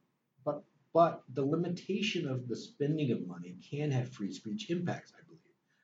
but 0.44 0.64
but 0.94 1.24
the 1.34 1.46
limitation 1.46 2.28
of 2.28 2.48
the 2.48 2.56
spending 2.56 3.12
of 3.12 3.28
money 3.28 3.58
can 3.70 3.92
have 3.92 4.10
free 4.10 4.34
speech 4.34 4.70
impacts, 4.70 5.14
I 5.16 5.24
believe. 5.26 5.40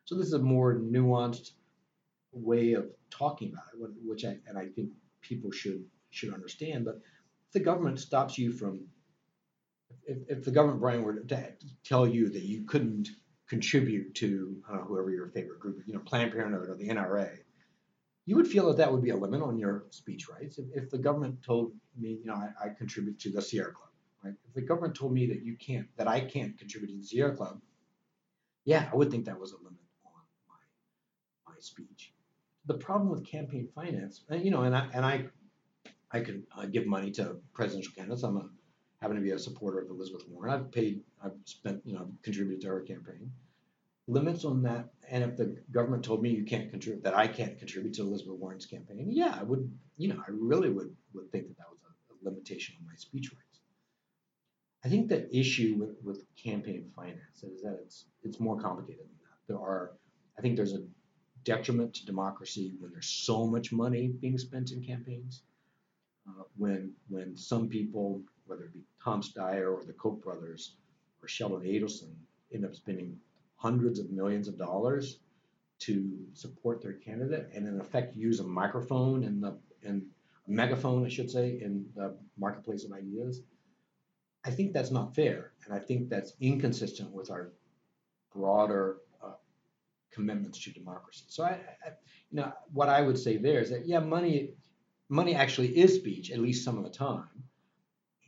So 0.05 0.15
this 0.15 0.27
is 0.27 0.33
a 0.33 0.39
more 0.39 0.75
nuanced 0.75 1.51
way 2.31 2.73
of 2.73 2.87
talking 3.09 3.53
about 3.53 3.65
it, 3.73 3.89
which 4.03 4.25
I 4.25 4.37
and 4.47 4.57
I 4.57 4.67
think 4.67 4.91
people 5.21 5.51
should 5.51 5.85
should 6.09 6.33
understand. 6.33 6.85
But 6.85 7.01
if 7.47 7.53
the 7.53 7.59
government 7.59 7.99
stops 7.99 8.37
you 8.37 8.51
from, 8.51 8.87
if, 10.05 10.17
if 10.27 10.45
the 10.45 10.51
government, 10.51 10.81
Brian, 10.81 11.03
were 11.03 11.19
to 11.19 11.53
tell 11.83 12.07
you 12.07 12.29
that 12.29 12.43
you 12.43 12.65
couldn't 12.65 13.09
contribute 13.47 14.15
to 14.15 14.57
uh, 14.69 14.77
whoever 14.77 15.09
your 15.09 15.27
favorite 15.29 15.59
group, 15.59 15.81
you 15.85 15.93
know, 15.93 15.99
Planned 15.99 16.33
Parenthood 16.33 16.69
or 16.69 16.75
the 16.75 16.89
NRA, 16.89 17.37
you 18.27 18.35
would 18.35 18.47
feel 18.47 18.67
that 18.67 18.77
that 18.77 18.91
would 18.91 19.01
be 19.01 19.09
a 19.09 19.15
limit 19.15 19.41
on 19.41 19.57
your 19.57 19.85
speech 19.89 20.27
rights. 20.29 20.59
If, 20.59 20.65
if 20.75 20.89
the 20.89 20.97
government 20.97 21.41
told 21.43 21.71
me, 21.97 22.19
you 22.21 22.25
know, 22.25 22.35
I, 22.35 22.65
I, 22.65 22.69
contribute 22.69 23.17
to 23.21 23.31
the 23.31 23.41
Sierra 23.41 23.71
Club, 23.71 23.89
right? 24.21 24.33
If 24.47 24.53
the 24.53 24.61
government 24.61 24.95
told 24.95 25.13
me 25.13 25.27
that 25.27 25.43
you 25.43 25.55
can't, 25.55 25.87
that 25.95 26.09
I 26.09 26.19
can't 26.19 26.57
contribute 26.59 26.91
to 26.91 26.97
the 26.97 27.07
Sierra 27.07 27.35
Club, 27.35 27.61
yeah, 28.65 28.89
I 28.91 28.95
would 28.95 29.09
think 29.09 29.25
that 29.25 29.39
was 29.39 29.53
a 29.53 29.57
limit 29.57 29.79
on 30.05 30.11
my 30.49 31.53
my 31.53 31.59
speech. 31.59 32.13
The 32.65 32.73
problem 32.73 33.09
with 33.09 33.25
campaign 33.25 33.69
finance, 33.73 34.25
and, 34.29 34.43
you 34.43 34.51
know, 34.51 34.63
and 34.63 34.75
I 34.75 34.89
and 34.93 35.05
I, 35.05 35.25
I 36.11 36.19
could 36.19 36.43
uh, 36.55 36.65
give 36.65 36.85
money 36.85 37.11
to 37.11 37.37
presidential 37.53 37.93
candidates. 37.95 38.23
I'm 38.23 38.35
a 38.37 38.49
happen 39.01 39.15
to 39.15 39.21
be 39.21 39.31
a 39.31 39.39
supporter 39.39 39.79
of 39.79 39.89
Elizabeth 39.89 40.27
Warren. 40.27 40.51
I've 40.51 40.71
paid, 40.71 41.01
I've 41.23 41.33
spent, 41.45 41.81
you 41.85 41.93
know, 41.93 42.01
I've 42.01 42.21
contributed 42.23 42.61
to 42.61 42.67
her 42.69 42.81
campaign. 42.81 43.31
Limits 44.07 44.45
on 44.45 44.63
that, 44.63 44.89
and 45.09 45.23
if 45.23 45.35
the 45.35 45.57
government 45.71 46.03
told 46.03 46.21
me 46.21 46.29
you 46.29 46.45
can't 46.45 46.71
contribute, 46.71 47.03
that 47.03 47.15
I 47.15 47.27
can't 47.27 47.57
contribute 47.59 47.93
to 47.95 48.03
Elizabeth 48.03 48.39
Warren's 48.39 48.65
campaign, 48.65 49.07
yeah, 49.11 49.37
I 49.37 49.43
would, 49.43 49.69
you 49.97 50.07
know, 50.07 50.21
I 50.25 50.31
really 50.31 50.69
would 50.69 50.95
would 51.13 51.29
think 51.31 51.47
that 51.47 51.57
that 51.57 51.69
was 51.69 51.79
a, 51.83 52.13
a 52.13 52.15
limitation 52.29 52.75
on 52.79 52.85
my 52.87 52.95
speech 52.95 53.31
rights. 53.33 53.59
I 54.85 54.89
think 54.89 55.09
the 55.09 55.35
issue 55.35 55.75
with, 55.77 55.97
with 56.03 56.25
campaign 56.41 56.89
finance 56.95 57.43
is 57.43 57.61
that 57.63 57.79
it's 57.83 58.05
it's 58.23 58.39
more 58.39 58.57
complicated 58.59 59.01
than 59.01 59.17
that. 59.23 59.37
There 59.47 59.57
are, 59.59 59.91
I 60.37 60.41
think 60.41 60.55
there's 60.55 60.73
a 60.73 60.85
detriment 61.43 61.93
to 61.95 62.05
democracy 62.05 62.75
when 62.79 62.91
there's 62.91 63.09
so 63.09 63.45
much 63.45 63.73
money 63.73 64.07
being 64.07 64.37
spent 64.37 64.71
in 64.71 64.83
campaigns. 64.83 65.41
Uh, 66.27 66.43
when 66.55 66.93
when 67.09 67.35
some 67.35 67.67
people 67.67 68.21
whether 68.45 68.63
it 68.63 68.73
be 68.73 68.83
Tom 69.03 69.21
Steyer 69.21 69.73
or 69.73 69.83
the 69.85 69.93
Koch 69.93 70.21
brothers 70.23 70.75
or 71.21 71.27
Sheldon 71.27 71.67
Adelson, 71.67 72.13
end 72.53 72.65
up 72.65 72.75
spending 72.75 73.17
hundreds 73.57 73.99
of 73.99 74.09
millions 74.11 74.47
of 74.47 74.57
dollars 74.57 75.19
to 75.79 76.17
support 76.33 76.81
their 76.81 76.93
candidate 76.93 77.49
and 77.53 77.67
in 77.67 77.79
effect 77.79 78.15
use 78.15 78.39
a 78.39 78.43
microphone 78.43 79.23
and 79.23 79.43
the 79.43 79.57
and 79.83 80.03
a 80.47 80.51
megaphone, 80.51 81.05
I 81.05 81.09
should 81.09 81.29
say, 81.29 81.59
in 81.61 81.85
the 81.95 82.15
marketplace 82.37 82.83
of 82.83 82.91
ideas. 82.91 83.41
I 84.45 84.51
think 84.51 84.73
that's 84.73 84.91
not 84.91 85.13
fair, 85.13 85.51
and 85.65 85.73
I 85.73 85.79
think 85.79 86.09
that's 86.09 86.33
inconsistent 86.39 87.11
with 87.11 87.29
our 87.29 87.51
broader 88.33 88.97
uh, 89.23 89.33
commitments 90.11 90.63
to 90.63 90.71
democracy. 90.71 91.25
So 91.27 91.43
I, 91.43 91.59
I, 91.85 91.89
you 92.31 92.37
know, 92.37 92.53
what 92.71 92.87
I 92.87 93.01
would 93.01 93.17
say 93.17 93.37
there 93.37 93.59
is 93.59 93.69
that 93.71 93.85
yeah, 93.85 93.99
money, 93.99 94.51
money 95.09 95.35
actually 95.35 95.77
is 95.77 95.95
speech 95.95 96.31
at 96.31 96.39
least 96.39 96.63
some 96.63 96.77
of 96.77 96.83
the 96.83 96.89
time, 96.89 97.43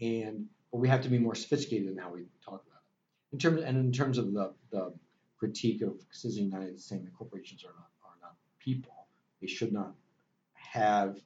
and 0.01 0.45
but 0.71 0.79
we 0.79 0.89
have 0.89 1.01
to 1.01 1.09
be 1.09 1.17
more 1.17 1.35
sophisticated 1.35 1.89
in 1.89 1.97
how 1.97 2.11
we 2.11 2.25
talk 2.43 2.63
about 2.67 2.81
it. 2.81 3.33
In 3.33 3.39
terms 3.39 3.61
and 3.63 3.77
in 3.77 3.91
terms 3.91 4.17
of 4.17 4.33
the, 4.33 4.53
the 4.71 4.93
critique 5.39 5.81
of 5.81 5.95
Citizen 6.11 6.45
United 6.45 6.79
saying 6.79 7.05
that 7.05 7.15
corporations 7.15 7.63
are 7.63 7.73
not 7.75 7.89
are 8.03 8.17
not 8.21 8.35
people, 8.59 9.07
they 9.41 9.47
should 9.47 9.73
not 9.73 9.93
have 10.53 11.17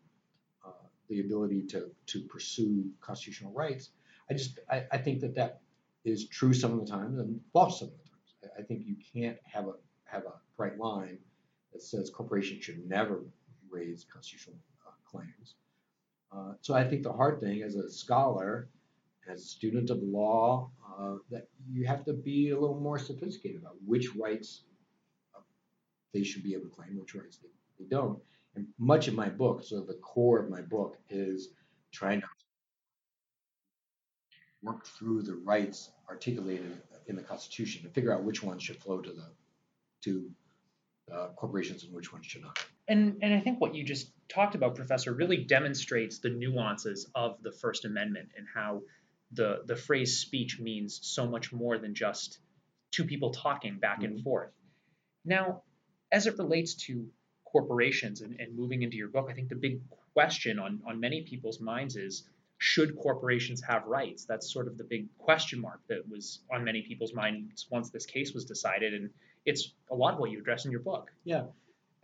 uh, 0.65 0.72
the 1.10 1.20
ability 1.22 1.63
to 1.63 1.91
to 2.08 2.22
pursue 2.22 2.86
constitutional 3.01 3.53
rights. 3.53 3.89
I 4.29 4.34
just 4.34 4.60
I, 4.70 4.86
I 4.91 4.98
think 4.98 5.22
that 5.22 5.36
that 5.36 5.62
is 6.05 6.27
true 6.27 6.53
some 6.53 6.74
of 6.74 6.79
the 6.86 6.91
time 6.91 7.20
and 7.20 7.39
false 7.51 7.79
some 7.79 7.89
of 7.89 7.93
the 7.93 8.10
times. 8.10 8.53
I, 8.58 8.62
I 8.62 8.63
think 8.63 8.84
you 8.86 8.96
can't 9.13 9.38
have 9.43 9.67
a 9.67 9.74
have 10.05 10.25
a 10.25 10.34
bright 10.58 10.77
line 10.77 11.17
that 11.72 11.82
says 11.82 12.10
corporations 12.10 12.63
should 12.63 12.88
never 12.88 13.25
raise 13.70 14.05
constitutional 14.12 14.58
uh, 14.88 14.91
claims 15.10 15.55
uh, 16.36 16.53
so 16.62 16.74
I 16.74 16.84
think 16.88 17.03
the 17.03 17.13
hard 17.13 17.39
thing 17.39 17.62
as 17.62 17.75
a 17.75 17.89
scholar, 17.89 18.70
as 19.27 19.42
a 19.42 19.46
student 19.46 19.89
of 19.89 20.01
law, 20.01 20.70
uh, 20.88 21.15
that 21.32 21.48
you 21.72 21.86
have 21.86 22.03
to 22.06 22.13
be 22.13 22.50
a 22.51 22.60
little 22.60 22.80
more 22.80 23.00
sophisticated 23.00 23.62
about 23.62 23.75
which 23.86 24.15
rights 24.15 24.63
uh, 25.36 25.42
they 26.13 26.24
should 26.24 26.44
be 26.44 26.53
able 26.53 26.65
to 26.65 26.75
claim, 26.75 26.98
which 27.00 27.15
rights 27.15 27.38
they, 27.38 27.50
they 27.80 27.89
don't. 27.89 28.20
And 28.56 28.68
much 28.77 29.08
of 29.08 29.15
my 29.15 29.30
book, 29.30 29.63
so 29.63 29.82
the 29.82 29.96
core 29.96 30.39
of 30.39 30.50
my 30.50 30.62
book, 30.62 30.98
is 31.10 31.50
trying 31.92 32.22
to 32.22 32.27
work 34.62 34.86
through 34.86 35.22
the 35.24 35.36
rights 35.36 35.92
articulated 36.10 36.82
in 37.08 37.15
the 37.15 37.22
Constitution 37.22 37.84
to 37.84 37.89
figure 37.89 38.13
out 38.13 38.24
which 38.24 38.42
ones 38.44 38.63
should 38.63 38.77
flow 38.77 39.01
to 39.01 39.12
the 39.12 39.25
to 40.03 40.30
uh, 41.13 41.27
corporations 41.36 41.84
and 41.84 41.94
which 41.94 42.13
ones 42.13 42.25
should 42.25 42.42
not. 42.42 42.58
And 42.88 43.18
and 43.22 43.34
I 43.34 43.39
think 43.39 43.60
what 43.60 43.75
you 43.75 43.84
just 43.84 44.12
talked 44.30 44.56
about, 44.56 44.75
Professor, 44.75 45.13
really 45.13 45.38
demonstrates 45.38 46.20
the 46.20 46.30
nuances 46.30 47.08
of 47.15 47.42
the 47.44 47.51
First 47.51 47.86
Amendment 47.86 48.30
and 48.38 48.46
how 48.53 48.82
the 49.34 49.62
the 49.66 49.75
phrase 49.75 50.20
speech 50.20 50.60
means 50.60 51.00
so 51.02 51.28
much 51.28 51.52
more 51.52 51.78
than 51.78 51.96
just 51.96 52.40
two 52.92 53.04
people 53.06 53.32
talking 53.32 53.78
back 53.80 53.98
mm-hmm. 53.98 54.13
and 54.13 54.24
forth. 54.24 54.52
Now, 55.25 55.63
as 56.12 56.28
it 56.28 56.38
relates 56.38 56.75
to 56.86 57.08
corporations 57.46 58.22
and, 58.22 58.40
and 58.40 58.56
moving 58.56 58.84
into 58.84 58.98
your 58.98 59.10
book, 59.10 59.28
I 59.30 59.34
think 59.34 59.50
the 59.50 59.56
big 59.56 59.80
question 60.13 60.60
on, 60.60 60.82
on 60.88 61.00
many 61.00 61.22
people's 61.22 61.60
minds 61.60 61.96
is 61.96 62.24
should 62.58 62.98
corporations 62.98 63.62
have 63.62 63.86
rights? 63.86 64.25
That's 64.25 64.52
sort 64.52 64.68
of 64.68 64.78
the 64.78 64.84
big 64.84 65.08
question 65.18 65.60
mark 65.60 65.82
that 65.90 66.08
was 66.10 66.40
on 66.52 66.63
many 66.63 66.82
people's 66.82 67.13
minds 67.13 67.68
once 67.70 67.90
this 67.90 68.06
case 68.06 68.34
was 68.34 68.46
decided. 68.46 68.94
And 68.94 69.10
it's 69.46 69.74
a 69.92 69.96
lot 69.96 70.13
of 70.13 70.20
what 70.20 70.32
you 70.32 70.40
address 70.40 70.66
in 70.66 70.72
your 70.72 70.80
book. 70.80 71.12
Yeah. 71.25 71.44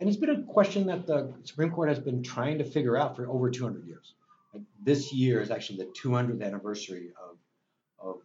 And 0.00 0.08
it's 0.08 0.18
been 0.18 0.30
a 0.30 0.42
question 0.42 0.86
that 0.86 1.06
the 1.06 1.32
Supreme 1.44 1.70
Court 1.70 1.88
has 1.88 1.98
been 1.98 2.22
trying 2.22 2.58
to 2.58 2.64
figure 2.64 2.96
out 2.96 3.16
for 3.16 3.28
over 3.28 3.50
200 3.50 3.86
years. 3.86 4.14
This 4.82 5.12
year 5.12 5.40
is 5.40 5.50
actually 5.50 5.78
the 5.78 5.92
200th 6.02 6.42
anniversary 6.42 7.12
of, 7.22 7.36
of 7.98 8.20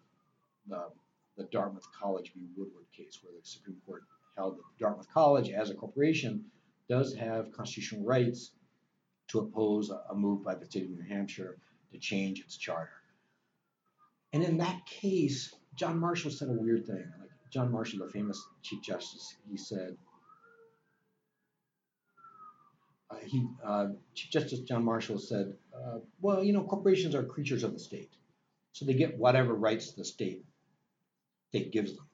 the, 0.68 0.90
the 1.38 1.44
Dartmouth 1.52 1.88
College 1.92 2.32
v. 2.34 2.48
Woodward 2.56 2.86
case, 2.96 3.20
where 3.22 3.34
the 3.34 3.46
Supreme 3.48 3.78
Court 3.86 4.04
held 4.36 4.58
that 4.58 4.64
Dartmouth 4.80 5.08
College, 5.14 5.50
as 5.50 5.70
a 5.70 5.76
corporation, 5.76 6.46
does 6.90 7.14
have 7.16 7.52
constitutional 7.52 8.04
rights 8.04 8.52
to 9.28 9.40
oppose 9.40 9.90
a, 9.90 10.02
a 10.10 10.16
move 10.16 10.44
by 10.44 10.56
the 10.56 10.66
state 10.66 10.86
of 10.86 10.92
New 10.92 11.04
Hampshire 11.08 11.58
to 11.92 12.00
change 12.00 12.40
its 12.42 12.58
charter. 12.58 12.92
And 14.34 14.44
in 14.44 14.58
that 14.58 14.86
case, 14.86 15.54
John 15.76 16.00
Marshall 16.00 16.32
said 16.32 16.50
a 16.50 16.54
weird 16.54 16.86
thing. 16.86 17.06
Like 17.20 17.30
John 17.52 17.72
Marshall, 17.72 18.06
the 18.06 18.12
famous 18.12 18.42
Chief 18.62 18.82
Justice, 18.82 19.36
he 19.50 19.58
said, 19.58 19.96
uh, 23.10 23.16
he, 23.26 23.48
uh, 23.64 23.88
Chief 24.14 24.32
Justice 24.32 24.60
John 24.62 24.84
Marshall 24.84 25.20
said, 25.20 25.56
uh, 25.76 26.00
well, 26.22 26.44
you 26.44 26.54
know, 26.54 26.64
corporations 26.64 27.16
are 27.16 27.24
creatures 27.24 27.64
of 27.64 27.74
the 27.74 27.80
state, 27.80 28.14
so 28.72 28.86
they 28.86 28.94
get 28.94 29.18
whatever 29.18 29.54
rights 29.54 29.92
the 29.92 30.06
state 30.06 30.46
state 31.50 31.72
gives 31.72 31.96
them. 31.96 32.06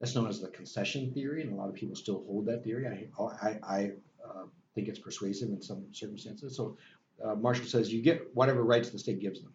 That's 0.00 0.14
known 0.14 0.28
as 0.28 0.40
the 0.40 0.48
concession 0.48 1.12
theory, 1.12 1.42
and 1.42 1.52
a 1.52 1.56
lot 1.56 1.68
of 1.68 1.74
people 1.74 1.96
still 1.96 2.24
hold 2.26 2.46
that 2.46 2.64
theory. 2.64 2.86
I, 2.86 3.22
I, 3.22 3.58
I 3.62 3.90
uh, 4.24 4.44
think 4.74 4.88
it's 4.88 4.98
persuasive 4.98 5.48
in 5.48 5.62
some 5.62 5.84
circumstances. 5.92 6.56
So 6.56 6.76
uh, 7.24 7.34
Marshall 7.36 7.66
says 7.66 7.92
you 7.92 8.02
get 8.02 8.34
whatever 8.34 8.64
rights 8.64 8.90
the 8.90 8.98
state 8.98 9.20
gives 9.20 9.40
them. 9.42 9.54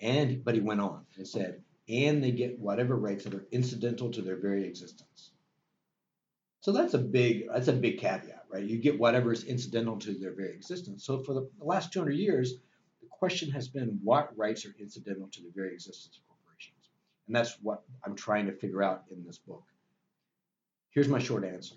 And 0.00 0.44
but 0.44 0.54
he 0.54 0.60
went 0.60 0.80
on 0.80 1.04
and 1.16 1.26
said, 1.26 1.62
and 1.88 2.22
they 2.22 2.30
get 2.30 2.58
whatever 2.58 2.96
rights 2.96 3.24
that 3.24 3.34
are 3.34 3.46
incidental 3.50 4.10
to 4.12 4.22
their 4.22 4.36
very 4.36 4.64
existence. 4.64 5.32
So 6.60 6.72
that's 6.72 6.94
a 6.94 6.98
big 6.98 7.46
that's 7.52 7.68
a 7.68 7.72
big 7.72 7.98
caveat, 7.98 8.44
right? 8.50 8.64
You 8.64 8.78
get 8.78 8.98
whatever 8.98 9.32
is 9.32 9.44
incidental 9.44 9.96
to 10.00 10.12
their 10.14 10.34
very 10.34 10.54
existence. 10.54 11.04
So 11.04 11.22
for 11.22 11.34
the 11.34 11.48
last 11.60 11.92
200 11.92 12.12
years, 12.12 12.54
the 13.00 13.06
question 13.08 13.50
has 13.52 13.68
been 13.68 14.00
what 14.02 14.36
rights 14.36 14.66
are 14.66 14.74
incidental 14.80 15.28
to 15.32 15.42
the 15.42 15.52
very 15.54 15.72
existence 15.72 16.16
of 16.16 16.26
corporations, 16.28 16.90
and 17.26 17.36
that's 17.36 17.56
what 17.62 17.82
I'm 18.04 18.16
trying 18.16 18.46
to 18.46 18.52
figure 18.52 18.82
out 18.82 19.04
in 19.10 19.24
this 19.24 19.38
book. 19.38 19.64
Here's 20.90 21.08
my 21.08 21.20
short 21.20 21.44
answer: 21.44 21.76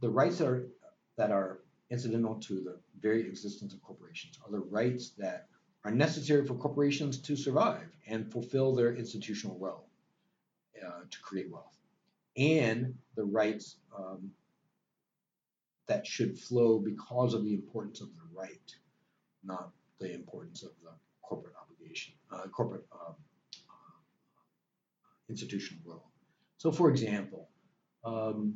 the 0.00 0.08
rights 0.08 0.38
that 0.38 0.48
are 0.48 0.66
that 1.16 1.30
are 1.30 1.58
incidental 1.90 2.36
to 2.36 2.54
the 2.60 2.78
very 2.98 3.28
existence 3.28 3.74
of 3.74 3.82
corporations 3.82 4.38
are 4.44 4.50
the 4.50 4.60
rights 4.60 5.10
that 5.18 5.48
are 5.84 5.90
necessary 5.90 6.46
for 6.46 6.54
corporations 6.54 7.18
to 7.18 7.36
survive 7.36 7.86
and 8.06 8.30
fulfill 8.32 8.74
their 8.74 8.94
institutional 8.94 9.58
role 9.58 9.86
uh, 10.82 11.00
to 11.10 11.20
create 11.20 11.50
wealth, 11.50 11.76
and 12.36 12.94
the 13.16 13.24
rights 13.24 13.76
um, 13.96 14.30
that 15.86 16.06
should 16.06 16.38
flow 16.38 16.78
because 16.78 17.34
of 17.34 17.44
the 17.44 17.54
importance 17.54 18.00
of 18.00 18.08
the 18.08 18.38
right, 18.38 18.74
not 19.44 19.70
the 19.98 20.12
importance 20.12 20.62
of 20.62 20.70
the 20.82 20.90
corporate 21.22 21.54
obligation, 21.60 22.14
uh, 22.30 22.46
corporate 22.48 22.86
um, 22.92 23.14
uh, 23.68 23.98
institutional 25.28 25.82
role. 25.84 26.10
So, 26.58 26.72
for 26.72 26.90
example, 26.90 27.48
um, 28.04 28.54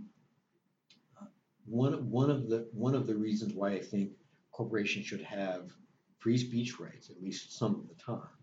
one 1.67 2.09
one 2.11 2.31
of 2.31 2.49
the 2.49 2.69
one 2.73 2.95
of 2.95 3.07
the 3.07 3.17
reasons 3.17 3.53
why 3.53 3.71
I 3.73 3.81
think 3.81 4.13
corporations 4.53 5.07
should 5.07 5.23
have 5.23 5.71
free 6.19 6.39
speech 6.39 6.79
rights, 6.81 7.11
at 7.11 7.23
least 7.23 7.59
some 7.59 7.75
of 7.75 7.89
the 7.89 7.95
time, 8.03 8.37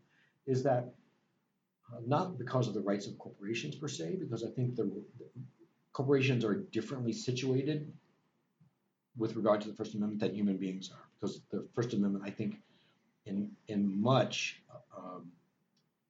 is 0.46 0.64
that 0.64 0.94
not 2.06 2.38
because 2.38 2.68
of 2.68 2.74
the 2.74 2.82
rights 2.82 3.08
of 3.08 3.18
corporations 3.18 3.76
per 3.76 3.88
se, 3.88 4.18
because 4.20 4.44
I 4.44 4.50
think 4.50 4.76
the, 4.76 4.84
the 4.84 5.26
corporations 5.92 6.44
are 6.44 6.56
differently 6.56 7.14
situated 7.14 7.92
with 9.18 9.36
regard 9.36 9.62
to 9.62 9.68
the 9.68 9.76
First 9.76 9.94
Amendment 9.94 10.22
that 10.22 10.34
human 10.34 10.58
beings 10.58 10.90
are, 10.92 11.08
because 11.20 11.42
the 11.52 11.68
First 11.74 11.94
Amendment, 11.94 12.24
I 12.26 12.32
think, 12.32 12.58
in 13.26 13.52
in 13.68 14.02
much, 14.02 14.62
um, 14.98 15.32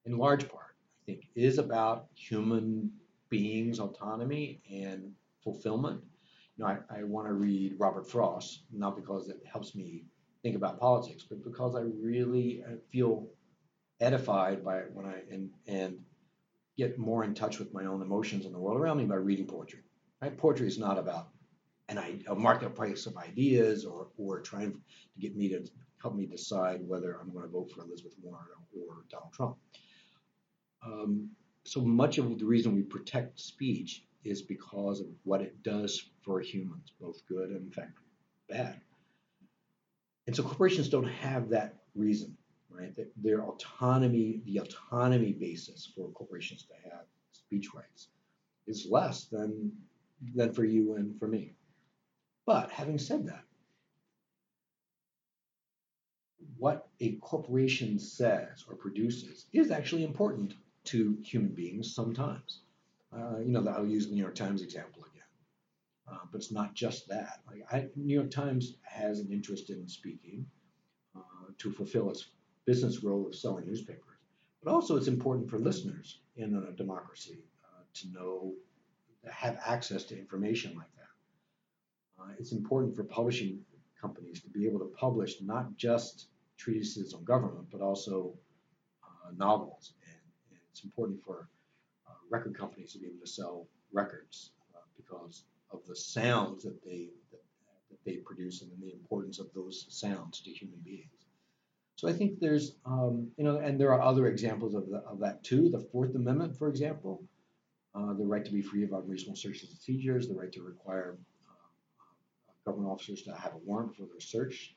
in 0.05 0.17
large 0.17 0.47
part, 0.49 0.75
I 1.01 1.05
think, 1.05 1.27
is 1.35 1.57
about 1.57 2.07
human 2.15 2.91
beings' 3.29 3.79
autonomy 3.79 4.61
and 4.71 5.13
fulfillment. 5.43 6.01
You 6.57 6.63
know, 6.63 6.69
I, 6.69 6.99
I 6.99 7.03
want 7.03 7.27
to 7.27 7.33
read 7.33 7.75
Robert 7.77 8.09
Frost, 8.09 8.63
not 8.71 8.95
because 8.95 9.27
it 9.29 9.41
helps 9.45 9.75
me 9.75 10.05
think 10.43 10.55
about 10.55 10.79
politics, 10.79 11.23
but 11.27 11.43
because 11.43 11.75
I 11.75 11.81
really 12.01 12.63
uh, 12.63 12.75
feel 12.91 13.27
edified 14.03 14.63
by 14.63 14.81
when 14.93 15.05
I 15.05 15.21
and 15.31 15.49
and 15.67 15.99
get 16.77 16.97
more 16.97 17.23
in 17.23 17.33
touch 17.33 17.59
with 17.59 17.73
my 17.73 17.85
own 17.85 18.01
emotions 18.01 18.45
and 18.45 18.53
the 18.53 18.59
world 18.59 18.79
around 18.79 18.97
me 18.97 19.05
by 19.05 19.15
reading 19.15 19.47
poetry. 19.47 19.81
Right? 20.21 20.37
Poetry 20.37 20.67
is 20.67 20.77
not 20.77 20.97
about 20.97 21.29
an 21.89 22.23
a 22.27 22.35
marketplace 22.35 23.05
of 23.05 23.17
ideas 23.17 23.85
or 23.85 24.07
or 24.17 24.41
trying 24.41 24.71
to 24.73 24.79
get 25.19 25.35
me 25.35 25.49
to 25.49 25.63
help 26.01 26.15
me 26.15 26.25
decide 26.25 26.81
whether 26.87 27.17
I'm 27.19 27.31
going 27.31 27.45
to 27.45 27.51
vote 27.51 27.71
for 27.71 27.81
Elizabeth 27.81 28.13
Warren 28.21 28.45
or, 28.75 28.95
or 28.95 29.05
Donald 29.09 29.31
Trump. 29.33 29.57
Um, 30.85 31.29
so 31.63 31.79
much 31.79 32.17
of 32.17 32.37
the 32.37 32.45
reason 32.45 32.75
we 32.75 32.81
protect 32.81 33.39
speech 33.39 34.03
is 34.25 34.41
because 34.41 34.99
of 34.99 35.07
what 35.23 35.41
it 35.41 35.63
does 35.63 36.09
for 36.21 36.41
humans, 36.41 36.91
both 36.99 37.25
good 37.27 37.49
and 37.49 37.61
in 37.61 37.71
fact 37.71 37.97
bad. 38.49 38.79
And 40.27 40.35
so 40.35 40.43
corporations 40.43 40.89
don't 40.89 41.07
have 41.07 41.49
that 41.49 41.75
reason, 41.95 42.37
right? 42.73 42.93
Their 43.17 43.43
autonomy, 43.43 44.41
the 44.45 44.57
autonomy 44.57 45.33
basis 45.33 45.91
for 45.95 46.09
corporations 46.09 46.63
to 46.63 46.89
have 46.89 47.05
speech 47.31 47.73
rights 47.73 48.09
is 48.67 48.87
less 48.89 49.25
than 49.25 49.71
than 50.35 50.53
for 50.53 50.63
you 50.63 50.95
and 50.95 51.19
for 51.19 51.27
me. 51.27 51.53
But 52.45 52.71
having 52.71 52.97
said 52.97 53.27
that, 53.27 53.43
what 56.57 56.87
a 56.99 57.15
corporation 57.17 57.99
says 57.99 58.63
or 58.69 58.75
produces 58.75 59.45
is 59.53 59.71
actually 59.71 60.03
important 60.03 60.53
to 60.85 61.17
human 61.23 61.53
beings 61.53 61.93
sometimes. 61.93 62.61
Uh, 63.11 63.39
you 63.39 63.51
know, 63.51 63.65
I'll 63.67 63.85
use 63.85 64.07
the 64.07 64.13
New 64.13 64.21
York 64.21 64.35
Times 64.35 64.61
example 64.61 65.03
again. 65.03 65.23
Uh, 66.11 66.25
but 66.31 66.37
it's 66.39 66.51
not 66.51 66.73
just 66.73 67.07
that. 67.09 67.41
Like 67.47 67.63
I, 67.71 67.87
New 67.95 68.13
York 68.13 68.31
Times 68.31 68.75
has 68.83 69.19
an 69.19 69.31
interest 69.31 69.69
in 69.69 69.87
speaking 69.87 70.45
uh, 71.15 71.51
to 71.59 71.71
fulfill 71.71 72.09
its 72.09 72.27
business 72.65 73.03
role 73.03 73.27
of 73.27 73.35
selling 73.35 73.65
newspapers, 73.65 74.17
but 74.63 74.71
also 74.71 74.95
it's 74.95 75.07
important 75.07 75.49
for 75.49 75.59
listeners 75.59 76.19
in 76.35 76.55
a 76.55 76.71
democracy 76.73 77.39
uh, 77.63 77.83
to 77.93 78.07
know, 78.11 78.53
have 79.29 79.59
access 79.65 80.03
to 80.05 80.17
information 80.17 80.75
like 80.75 80.87
that. 80.95 82.23
Uh, 82.23 82.31
it's 82.39 82.51
important 82.51 82.95
for 82.95 83.03
publishing 83.03 83.59
companies 83.99 84.41
to 84.41 84.49
be 84.49 84.65
able 84.65 84.79
to 84.79 84.91
publish 84.97 85.35
not 85.41 85.75
just 85.77 86.27
treatises 86.57 87.13
on 87.13 87.23
government, 87.23 87.67
but 87.71 87.81
also 87.81 88.33
uh, 89.03 89.31
novels. 89.37 89.93
And, 90.05 90.19
and, 90.51 90.59
it's 90.71 90.83
important 90.83 91.23
for 91.23 91.47
record 92.29 92.57
companies 92.57 92.91
to 92.93 92.99
be 92.99 93.05
able 93.05 93.19
to 93.19 93.27
sell 93.27 93.67
records 93.91 94.51
because 94.97 95.43
of 95.71 95.85
the 95.87 95.95
sounds 95.95 96.63
that 96.63 96.83
they 96.83 97.09
that, 97.31 97.41
that 97.89 98.03
they 98.05 98.17
produce 98.17 98.61
and 98.61 98.71
the 98.81 98.91
importance 98.91 99.39
of 99.39 99.47
those 99.53 99.85
sounds 99.89 100.41
to 100.41 100.49
human 100.49 100.79
beings. 100.83 101.22
So 102.03 102.09
I 102.09 102.13
think 102.13 102.41
there's 102.41 102.75
um, 102.85 103.31
you 103.37 103.45
know, 103.45 103.59
and 103.59 103.79
there 103.79 103.93
are 103.93 104.01
other 104.01 104.27
examples 104.27 104.75
of, 104.75 104.89
the, 104.89 104.97
of 105.07 105.19
that 105.19 105.41
too. 105.41 105.69
The 105.69 105.79
Fourth 105.79 106.13
Amendment, 106.15 106.57
for 106.57 106.67
example, 106.67 107.23
uh, 107.95 108.11
the 108.11 108.25
right 108.25 108.43
to 108.43 108.51
be 108.51 108.61
free 108.61 108.83
of 108.83 108.91
unreasonable 108.91 109.37
searches 109.37 109.69
and 109.69 109.79
seizures, 109.79 110.27
the 110.27 110.35
right 110.35 110.51
to 110.51 110.61
require 110.63 111.17
uh, 111.49 112.69
government 112.69 112.91
officers 112.91 113.21
to 113.21 113.33
have 113.33 113.53
a 113.53 113.57
warrant 113.59 113.91
before 113.91 114.07
they 114.13 114.19
search, 114.19 114.75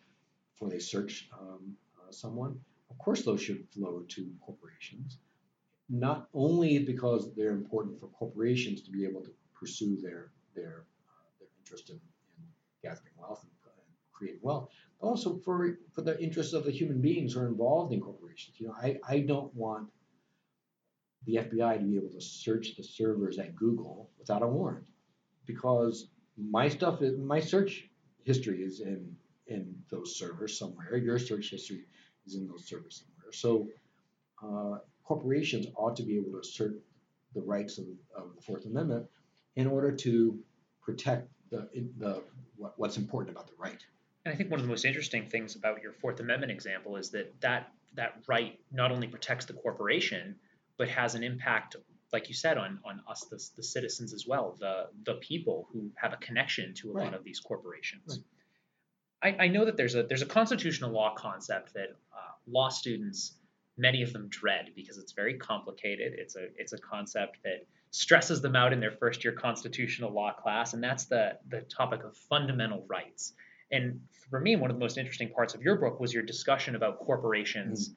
before 0.52 0.70
they 0.70 0.78
search 0.78 1.28
um, 1.36 1.74
uh, 1.98 2.12
someone. 2.12 2.60
Of 2.90 2.98
course, 2.98 3.24
those 3.24 3.42
should 3.42 3.66
flow 3.74 4.04
to 4.06 4.30
corporations, 4.40 5.18
not 5.88 6.28
only 6.32 6.78
because 6.78 7.34
they're 7.34 7.50
important 7.50 7.98
for 7.98 8.06
corporations 8.06 8.82
to 8.82 8.92
be 8.92 9.04
able 9.04 9.22
to 9.22 9.32
pursue 9.52 9.96
their 10.00 10.30
their 10.54 10.84
uh, 11.08 11.26
their 11.40 11.48
interest 11.58 11.90
in, 11.90 11.96
in 11.96 12.44
gathering 12.84 13.14
wealth 13.16 13.42
and, 13.42 13.50
and 13.64 13.96
creating 14.12 14.38
wealth, 14.42 14.68
also 15.00 15.36
for 15.44 15.78
for 15.92 16.02
the 16.02 16.20
interests 16.22 16.52
of 16.52 16.64
the 16.64 16.70
human 16.70 17.00
beings 17.00 17.34
who 17.34 17.40
are 17.40 17.48
involved 17.48 17.92
in 17.92 18.00
corporations. 18.00 18.58
You 18.58 18.68
know, 18.68 18.74
I, 18.74 18.98
I 19.06 19.20
don't 19.20 19.54
want 19.54 19.88
the 21.24 21.36
FBI 21.36 21.78
to 21.78 21.84
be 21.84 21.96
able 21.96 22.10
to 22.10 22.20
search 22.20 22.76
the 22.76 22.84
servers 22.84 23.38
at 23.38 23.56
Google 23.56 24.10
without 24.18 24.42
a 24.42 24.46
warrant, 24.46 24.86
because 25.44 26.08
my 26.36 26.68
stuff 26.68 27.02
is 27.02 27.18
my 27.18 27.40
search 27.40 27.88
history 28.24 28.62
is 28.62 28.80
in 28.80 29.16
in 29.46 29.74
those 29.90 30.16
servers 30.16 30.58
somewhere. 30.58 30.96
Your 30.96 31.18
search 31.18 31.50
history 31.50 31.84
is 32.26 32.34
in 32.34 32.48
those 32.48 32.66
servers 32.66 33.04
somewhere. 33.04 33.32
So 33.32 33.68
uh, 34.42 34.78
corporations 35.04 35.66
ought 35.76 35.96
to 35.96 36.02
be 36.02 36.16
able 36.16 36.32
to 36.32 36.38
assert 36.38 36.80
the 37.34 37.42
rights 37.42 37.78
of, 37.78 37.84
of 38.16 38.34
the 38.34 38.42
Fourth 38.42 38.66
Amendment 38.66 39.06
in 39.54 39.66
order 39.66 39.92
to 39.92 40.38
protect 40.82 41.28
the, 41.50 41.68
the 41.98 42.22
what, 42.56 42.74
what's 42.76 42.96
important 42.96 43.36
about 43.36 43.46
the 43.46 43.54
right. 43.58 43.84
And 44.26 44.34
I 44.34 44.36
think 44.36 44.50
one 44.50 44.58
of 44.58 44.66
the 44.66 44.70
most 44.70 44.84
interesting 44.84 45.28
things 45.28 45.54
about 45.54 45.82
your 45.82 45.92
Fourth 45.92 46.18
Amendment 46.18 46.50
example 46.50 46.96
is 46.96 47.10
that 47.10 47.40
that 47.42 47.72
that 47.94 48.24
right 48.26 48.58
not 48.72 48.90
only 48.90 49.06
protects 49.06 49.44
the 49.44 49.52
corporation, 49.52 50.34
but 50.78 50.88
has 50.88 51.14
an 51.14 51.22
impact, 51.22 51.76
like 52.12 52.26
you 52.26 52.34
said, 52.34 52.58
on 52.58 52.80
on 52.84 53.00
us, 53.08 53.20
the, 53.30 53.40
the 53.54 53.62
citizens 53.62 54.12
as 54.12 54.26
well, 54.26 54.56
the 54.58 54.88
the 55.04 55.14
people 55.14 55.68
who 55.72 55.92
have 55.94 56.12
a 56.12 56.16
connection 56.16 56.74
to 56.74 56.90
a 56.90 56.94
right. 56.94 57.04
lot 57.04 57.14
of 57.14 57.22
these 57.22 57.38
corporations. 57.38 58.20
Right. 59.22 59.38
I, 59.38 59.44
I, 59.44 59.48
know 59.48 59.64
that 59.64 59.76
there's 59.76 59.94
a 59.94 60.02
there's 60.02 60.22
a 60.22 60.26
constitutional 60.26 60.90
law 60.90 61.14
concept 61.14 61.74
that 61.74 61.90
uh, 62.12 62.32
law 62.48 62.68
students, 62.68 63.34
many 63.78 64.02
of 64.02 64.12
them 64.12 64.26
dread 64.28 64.72
because 64.74 64.98
it's 64.98 65.12
very 65.12 65.34
complicated. 65.34 66.14
It's 66.18 66.34
a 66.34 66.48
it's 66.56 66.72
a 66.72 66.78
concept 66.78 67.38
that 67.44 67.64
stresses 67.92 68.42
them 68.42 68.56
out 68.56 68.72
in 68.72 68.80
their 68.80 68.90
first 68.90 69.22
year 69.22 69.34
constitutional 69.34 70.10
law 70.10 70.32
class, 70.32 70.74
and 70.74 70.82
that's 70.82 71.04
the 71.04 71.38
the 71.48 71.60
topic 71.60 72.02
of 72.02 72.16
fundamental 72.16 72.84
rights. 72.88 73.32
And 73.70 74.00
for 74.30 74.40
me, 74.40 74.56
one 74.56 74.70
of 74.70 74.76
the 74.76 74.80
most 74.80 74.98
interesting 74.98 75.30
parts 75.30 75.54
of 75.54 75.62
your 75.62 75.76
book 75.76 76.00
was 76.00 76.12
your 76.12 76.22
discussion 76.22 76.76
about 76.76 76.98
corporations 76.98 77.90
mm. 77.90 77.94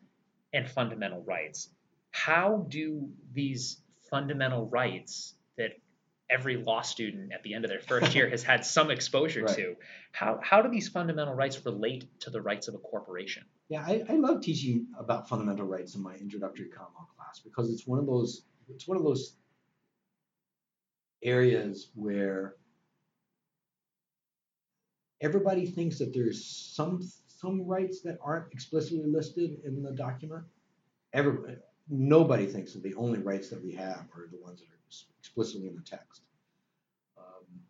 and 0.53 0.69
fundamental 0.69 1.23
rights. 1.23 1.69
How 2.12 2.65
do 2.69 3.10
these 3.34 3.82
fundamental 4.10 4.67
rights 4.67 5.36
that 5.58 5.71
every 6.29 6.58
law 6.58 6.82
student 6.82 7.32
at 7.34 7.43
the 7.43 7.53
end 7.53 7.65
of 7.65 7.69
their 7.69 7.79
first 7.79 8.13
year 8.15 8.29
has 8.32 8.43
had 8.43 8.65
some 8.65 8.91
exposure 8.91 9.43
right. 9.43 9.55
to, 9.55 9.75
how, 10.12 10.39
how 10.43 10.62
do 10.62 10.69
these 10.69 10.88
fundamental 10.88 11.34
rights 11.34 11.63
relate 11.65 12.05
to 12.21 12.29
the 12.29 12.41
rights 12.41 12.67
of 12.67 12.75
a 12.75 12.79
corporation? 12.79 13.43
Yeah, 13.67 13.84
I, 13.86 14.03
I 14.10 14.15
love 14.15 14.41
teaching 14.41 14.88
about 14.97 15.29
fundamental 15.29 15.65
rights 15.65 15.95
in 15.95 16.01
my 16.01 16.15
introductory 16.15 16.69
common 16.69 16.91
law 16.95 17.08
class 17.15 17.39
because 17.39 17.69
it's 17.71 17.86
one 17.86 17.99
of 17.99 18.05
those 18.05 18.43
it's 18.67 18.88
one 18.88 18.97
of 18.97 19.03
those 19.03 19.36
areas 21.23 21.89
where 21.95 22.55
everybody 25.21 25.65
thinks 25.65 25.99
that 25.99 26.13
there's 26.13 26.45
some 26.45 27.01
some 27.27 27.65
rights 27.65 28.01
that 28.01 28.17
aren't 28.21 28.51
explicitly 28.51 29.05
listed 29.05 29.62
in 29.63 29.82
the 29.82 29.91
document. 29.91 30.43
Everybody, 31.13 31.55
nobody 31.89 32.45
thinks 32.45 32.73
that 32.73 32.84
the 32.84 32.95
only 32.95 33.19
rights 33.19 33.49
that 33.49 33.63
we 33.63 33.73
have 33.73 34.05
are 34.15 34.27
the 34.29 34.41
ones 34.41 34.60
that 34.60 34.67
are 34.67 34.79
explicitly 35.19 35.67
in 35.67 35.75
the 35.75 35.82
text. 35.82 36.21
Um, 37.17 37.62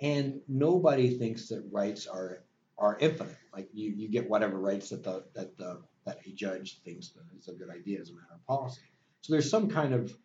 and 0.00 0.40
nobody 0.48 1.18
thinks 1.18 1.48
that 1.48 1.68
rights 1.70 2.06
are 2.06 2.42
are 2.78 2.98
infinite. 3.00 3.36
Like 3.54 3.68
you, 3.72 3.92
you 3.96 4.08
get 4.08 4.28
whatever 4.28 4.58
rights 4.58 4.90
that 4.90 5.04
the 5.04 5.24
that 5.34 5.56
the 5.56 5.82
that 6.04 6.20
a 6.26 6.30
judge 6.30 6.80
thinks 6.84 7.12
is 7.38 7.48
a 7.48 7.52
good 7.52 7.70
idea 7.70 8.00
as 8.00 8.10
a 8.10 8.14
matter 8.14 8.34
of 8.34 8.46
policy. 8.46 8.82
So 9.22 9.32
there's 9.32 9.50
some 9.50 9.68
kind 9.68 9.92
of 9.92 10.16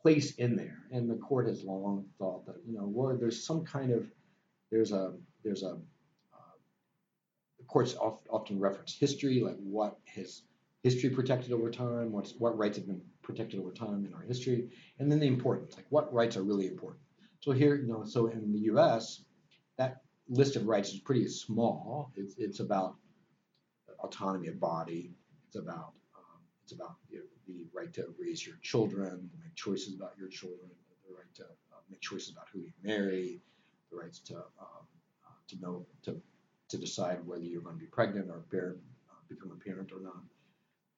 place 0.00 0.34
in 0.34 0.56
there. 0.56 0.78
And 0.90 1.08
the 1.08 1.16
court 1.16 1.46
has 1.46 1.62
long 1.62 2.06
thought 2.18 2.44
that 2.46 2.56
you 2.66 2.74
know, 2.74 2.86
well, 2.86 3.16
there's 3.16 3.46
some 3.46 3.64
kind 3.64 3.92
of 3.92 4.10
there's 4.70 4.92
a 4.92 5.14
there's 5.42 5.62
a 5.62 5.72
uh, 5.72 6.56
the 7.58 7.64
courts 7.64 7.94
often 7.96 8.58
reference 8.58 8.94
history, 8.94 9.40
like 9.40 9.56
what 9.58 9.98
has 10.06 10.42
history 10.82 11.10
protected 11.10 11.52
over 11.52 11.70
time, 11.70 12.12
what's 12.12 12.32
what 12.38 12.56
rights 12.58 12.76
have 12.76 12.86
been 12.86 13.02
protected 13.22 13.60
over 13.60 13.70
time 13.70 14.04
in 14.04 14.12
our 14.14 14.22
history, 14.22 14.70
and 14.98 15.10
then 15.10 15.20
the 15.20 15.26
importance, 15.26 15.76
like 15.76 15.86
what 15.90 16.12
rights 16.12 16.36
are 16.36 16.42
really 16.42 16.66
important. 16.66 17.00
So 17.40 17.52
here, 17.52 17.76
you 17.76 17.88
know, 17.88 18.04
so 18.04 18.26
in 18.26 18.52
the 18.52 18.60
U.S., 18.60 19.24
that 19.76 20.02
list 20.28 20.56
of 20.56 20.66
rights 20.66 20.90
is 20.92 21.00
pretty 21.00 21.28
small. 21.28 22.12
It's 22.16 22.34
it's 22.38 22.60
about 22.60 22.96
autonomy 24.00 24.48
of 24.48 24.60
body. 24.60 25.12
It's 25.46 25.56
about 25.56 25.92
um, 26.16 26.40
it's 26.62 26.72
about 26.72 26.96
you 27.10 27.18
know, 27.18 27.24
the 27.46 27.66
right 27.72 27.92
to 27.94 28.06
raise 28.18 28.46
your 28.46 28.56
children, 28.62 29.30
make 29.42 29.54
choices 29.54 29.94
about 29.94 30.12
your 30.18 30.28
children, 30.28 30.70
the 31.08 31.14
right 31.14 31.34
to 31.34 31.44
uh, 31.44 31.80
make 31.90 32.00
choices 32.00 32.30
about 32.30 32.46
who 32.52 32.60
you 32.60 32.72
marry, 32.82 33.40
the 33.90 33.96
rights 33.96 34.18
to 34.20 34.36
um, 34.36 34.86
to 35.52 35.60
know 35.60 35.86
to 36.04 36.20
to 36.68 36.78
decide 36.78 37.18
whether 37.26 37.44
you're 37.44 37.62
going 37.62 37.76
to 37.76 37.80
be 37.80 37.86
pregnant 37.86 38.30
or 38.30 38.40
bear 38.50 38.76
uh, 39.10 39.14
become 39.28 39.52
a 39.52 39.64
parent 39.64 39.92
or 39.92 40.00
not. 40.00 40.22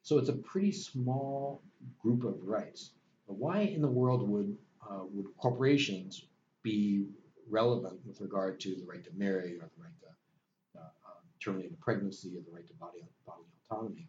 So 0.03 0.19
it's 0.19 0.29
a 0.29 0.35
pretty 0.35 0.71
small 0.71 1.62
group 2.01 2.25
of 2.25 2.47
rights. 2.47 2.90
But 3.27 3.37
why 3.37 3.61
in 3.61 3.83
the 3.83 3.88
world 3.88 4.29
would 4.29 4.57
uh, 4.88 5.05
would 5.11 5.27
corporations 5.38 6.25
be 6.62 7.07
relevant 7.51 7.99
with 8.07 8.21
regard 8.21 8.61
to 8.61 8.75
the 8.75 8.85
right 8.85 9.03
to 9.05 9.11
marry 9.17 9.57
or 9.57 9.69
the 9.77 9.83
right 9.83 9.99
to 10.01 10.79
uh, 10.79 10.83
uh, 10.83 11.21
terminate 11.43 11.73
a 11.73 11.77
pregnancy 11.77 12.37
or 12.37 12.43
the 12.43 12.55
right 12.55 12.67
to 12.69 12.75
body 12.75 13.01
bodily 13.27 13.47
autonomy? 13.64 14.09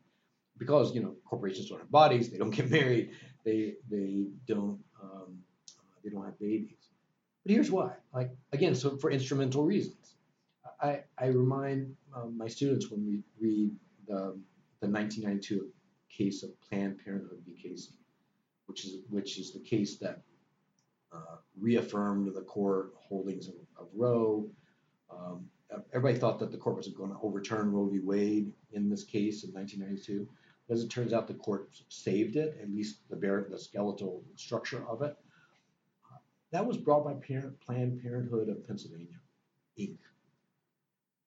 Because 0.58 0.94
you 0.94 1.02
know 1.02 1.16
corporations 1.26 1.70
don't 1.70 1.80
have 1.80 1.92
bodies, 1.92 2.30
they 2.30 2.38
don't 2.38 2.52
get 2.52 2.70
married, 2.80 3.12
they 3.44 3.76
they 3.90 4.28
don't 4.48 4.80
um, 5.02 5.40
uh, 5.80 5.96
they 6.04 6.10
don't 6.10 6.26
have 6.26 6.38
babies. 6.40 6.90
But 7.44 7.54
here's 7.54 7.72
why. 7.72 7.94
Like 8.14 8.32
again, 8.52 8.76
so 8.76 8.98
for 8.98 9.10
instrumental 9.10 9.64
reasons. 9.64 10.15
I, 10.86 11.04
I 11.18 11.28
remind 11.28 11.96
um, 12.16 12.38
my 12.38 12.48
students 12.48 12.92
when 12.92 13.06
we 13.06 13.24
read 13.40 13.72
the, 14.08 14.38
the 14.82 14.88
1992 14.88 15.68
case 16.10 16.44
of 16.44 16.50
Planned 16.62 17.00
Parenthood 17.04 17.40
v. 17.46 17.54
Casey, 17.54 17.94
which 18.68 18.86
is 18.86 18.98
which 19.10 19.40
is 19.40 19.52
the 19.52 19.60
case 19.60 19.98
that 19.98 20.22
uh, 21.12 21.38
reaffirmed 21.60 22.34
the 22.34 22.42
core 22.42 22.92
holdings 22.96 23.48
of, 23.48 23.56
of 23.78 23.88
Roe. 23.96 24.48
Um, 25.10 25.46
everybody 25.94 26.20
thought 26.20 26.40
that 26.40 26.52
the 26.52 26.58
court 26.58 26.78
was 26.78 26.88
going 26.90 27.10
to 27.12 27.18
overturn 27.22 27.72
Roe 27.72 27.88
v. 27.88 28.00
Wade 28.00 28.52
in 28.74 28.90
this 28.90 29.04
case 29.04 29.44
in 29.44 29.52
1992. 29.54 30.28
As 30.70 30.84
it 30.84 30.90
turns 30.90 31.14
out, 31.14 31.28
the 31.28 31.36
court 31.36 31.70
saved 31.90 32.36
it, 32.38 32.58
at 32.62 32.72
least 32.72 33.08
the, 33.10 33.16
bare, 33.16 33.46
the 33.50 33.58
skeletal 33.58 34.24
structure 34.36 34.84
of 34.90 35.04
it. 35.04 35.16
Uh, 36.12 36.18
that 36.52 36.66
was 36.66 36.78
brought 36.78 37.06
by 37.06 37.14
Parent, 37.14 37.60
Planned 37.62 38.02
Parenthood 38.02 38.50
of 38.50 38.66
Pennsylvania, 38.66 39.20
Inc. 39.80 39.98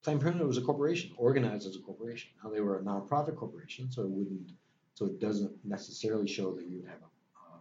Planned 0.08 0.22
Parenthood 0.22 0.48
was 0.48 0.56
a 0.56 0.62
corporation, 0.62 1.10
organized 1.18 1.66
as 1.66 1.76
a 1.76 1.80
corporation. 1.80 2.30
Now 2.42 2.48
they 2.48 2.62
were 2.62 2.78
a 2.78 2.80
nonprofit 2.80 3.36
corporation, 3.36 3.92
so 3.92 4.04
it 4.04 4.08
wouldn't, 4.08 4.52
so 4.94 5.04
it 5.04 5.20
doesn't 5.20 5.52
necessarily 5.66 6.26
show 6.26 6.54
that 6.54 6.66
you 6.66 6.78
would 6.78 6.88
have 6.88 7.00
a, 7.02 7.52
um, 7.52 7.60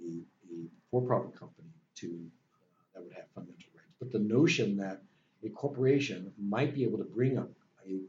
a, 0.00 0.54
a 0.54 0.68
for-profit 0.88 1.36
company 1.36 1.66
to 1.96 2.06
uh, 2.06 2.94
that 2.94 3.02
would 3.02 3.12
have 3.12 3.24
fundamental 3.34 3.70
rights. 3.74 3.92
But 3.98 4.12
the 4.12 4.20
notion 4.20 4.76
that 4.76 5.02
a 5.44 5.48
corporation 5.48 6.32
might 6.38 6.76
be 6.76 6.84
able 6.84 6.98
to 6.98 7.04
bring 7.04 7.36
up 7.36 7.50
a, 7.84 8.02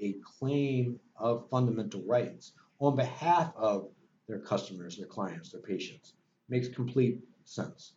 a 0.00 0.16
claim 0.36 0.98
of 1.14 1.48
fundamental 1.50 2.02
rights 2.02 2.50
on 2.80 2.96
behalf 2.96 3.52
of 3.54 3.90
their 4.26 4.40
customers, 4.40 4.96
their 4.96 5.06
clients, 5.06 5.52
their 5.52 5.60
patients 5.60 6.14
makes 6.48 6.66
complete 6.66 7.20
sense. 7.44 7.92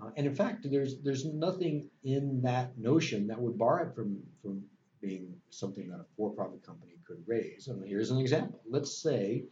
Uh, 0.00 0.10
and 0.16 0.26
in 0.26 0.34
fact, 0.34 0.66
there's 0.70 1.00
there's 1.02 1.24
nothing 1.24 1.88
in 2.02 2.42
that 2.42 2.76
notion 2.76 3.26
that 3.28 3.40
would 3.40 3.58
bar 3.58 3.80
it 3.84 3.94
from 3.94 4.18
from 4.42 4.64
being 5.00 5.36
something 5.50 5.88
that 5.88 6.00
a 6.00 6.06
for-profit 6.16 6.62
company 6.64 6.94
could 7.04 7.22
raise. 7.26 7.68
And 7.68 7.84
here's 7.86 8.10
an 8.10 8.18
example. 8.18 8.60
Let's 8.66 8.96
say 8.96 9.44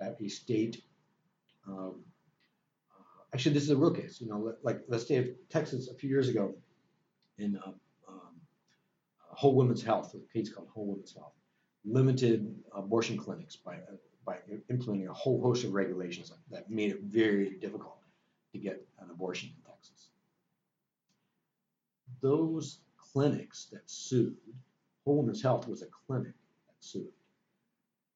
that 0.00 0.16
a 0.20 0.28
state 0.28 0.82
um, 1.68 2.04
actually, 3.34 3.54
this 3.54 3.64
is 3.64 3.70
a 3.70 3.76
real 3.76 3.90
case. 3.90 4.20
You 4.20 4.28
know, 4.28 4.54
like 4.62 4.80
let's 4.88 5.06
say 5.06 5.16
if 5.16 5.48
Texas 5.50 5.88
a 5.88 5.94
few 5.94 6.08
years 6.08 6.28
ago 6.28 6.54
in 7.38 7.56
uh, 7.56 7.72
um, 8.08 8.40
Whole 9.18 9.54
Women's 9.54 9.82
Health, 9.82 10.14
a 10.14 10.32
case 10.32 10.52
called 10.52 10.68
Whole 10.72 10.86
Women's 10.86 11.14
Health, 11.14 11.32
limited 11.84 12.54
abortion 12.72 13.18
clinics 13.18 13.56
by 13.56 13.74
uh, 13.74 13.96
by 14.24 14.38
implementing 14.70 15.08
a 15.08 15.12
whole 15.12 15.42
host 15.42 15.64
of 15.64 15.74
regulations 15.74 16.32
that 16.50 16.70
made 16.70 16.92
it 16.92 17.00
very 17.02 17.50
difficult 17.60 17.98
to 18.52 18.58
get 18.58 18.86
an 19.00 19.10
abortion. 19.10 19.50
Those 22.24 22.78
clinics 22.96 23.58
that 23.72 23.82
sued, 23.84 24.36
Whole 25.04 25.18
Women's 25.18 25.42
Health 25.42 25.68
was 25.68 25.82
a 25.82 25.86
clinic 26.06 26.34
that 26.68 26.80
sued 26.80 27.12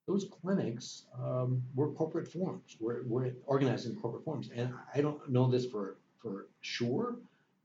those 0.09 0.27
clinics 0.41 1.05
um, 1.23 1.63
were 1.75 1.91
corporate 1.91 2.27
forms, 2.27 2.79
were, 2.81 3.03
were 3.07 3.31
organized 3.45 3.87
in 3.87 3.95
corporate 3.95 4.25
forms. 4.25 4.49
And 4.57 4.73
I 4.95 5.03
don't 5.03 5.29
know 5.29 5.47
this 5.49 5.67
for, 5.67 5.99
for 6.23 6.47
sure, 6.63 7.17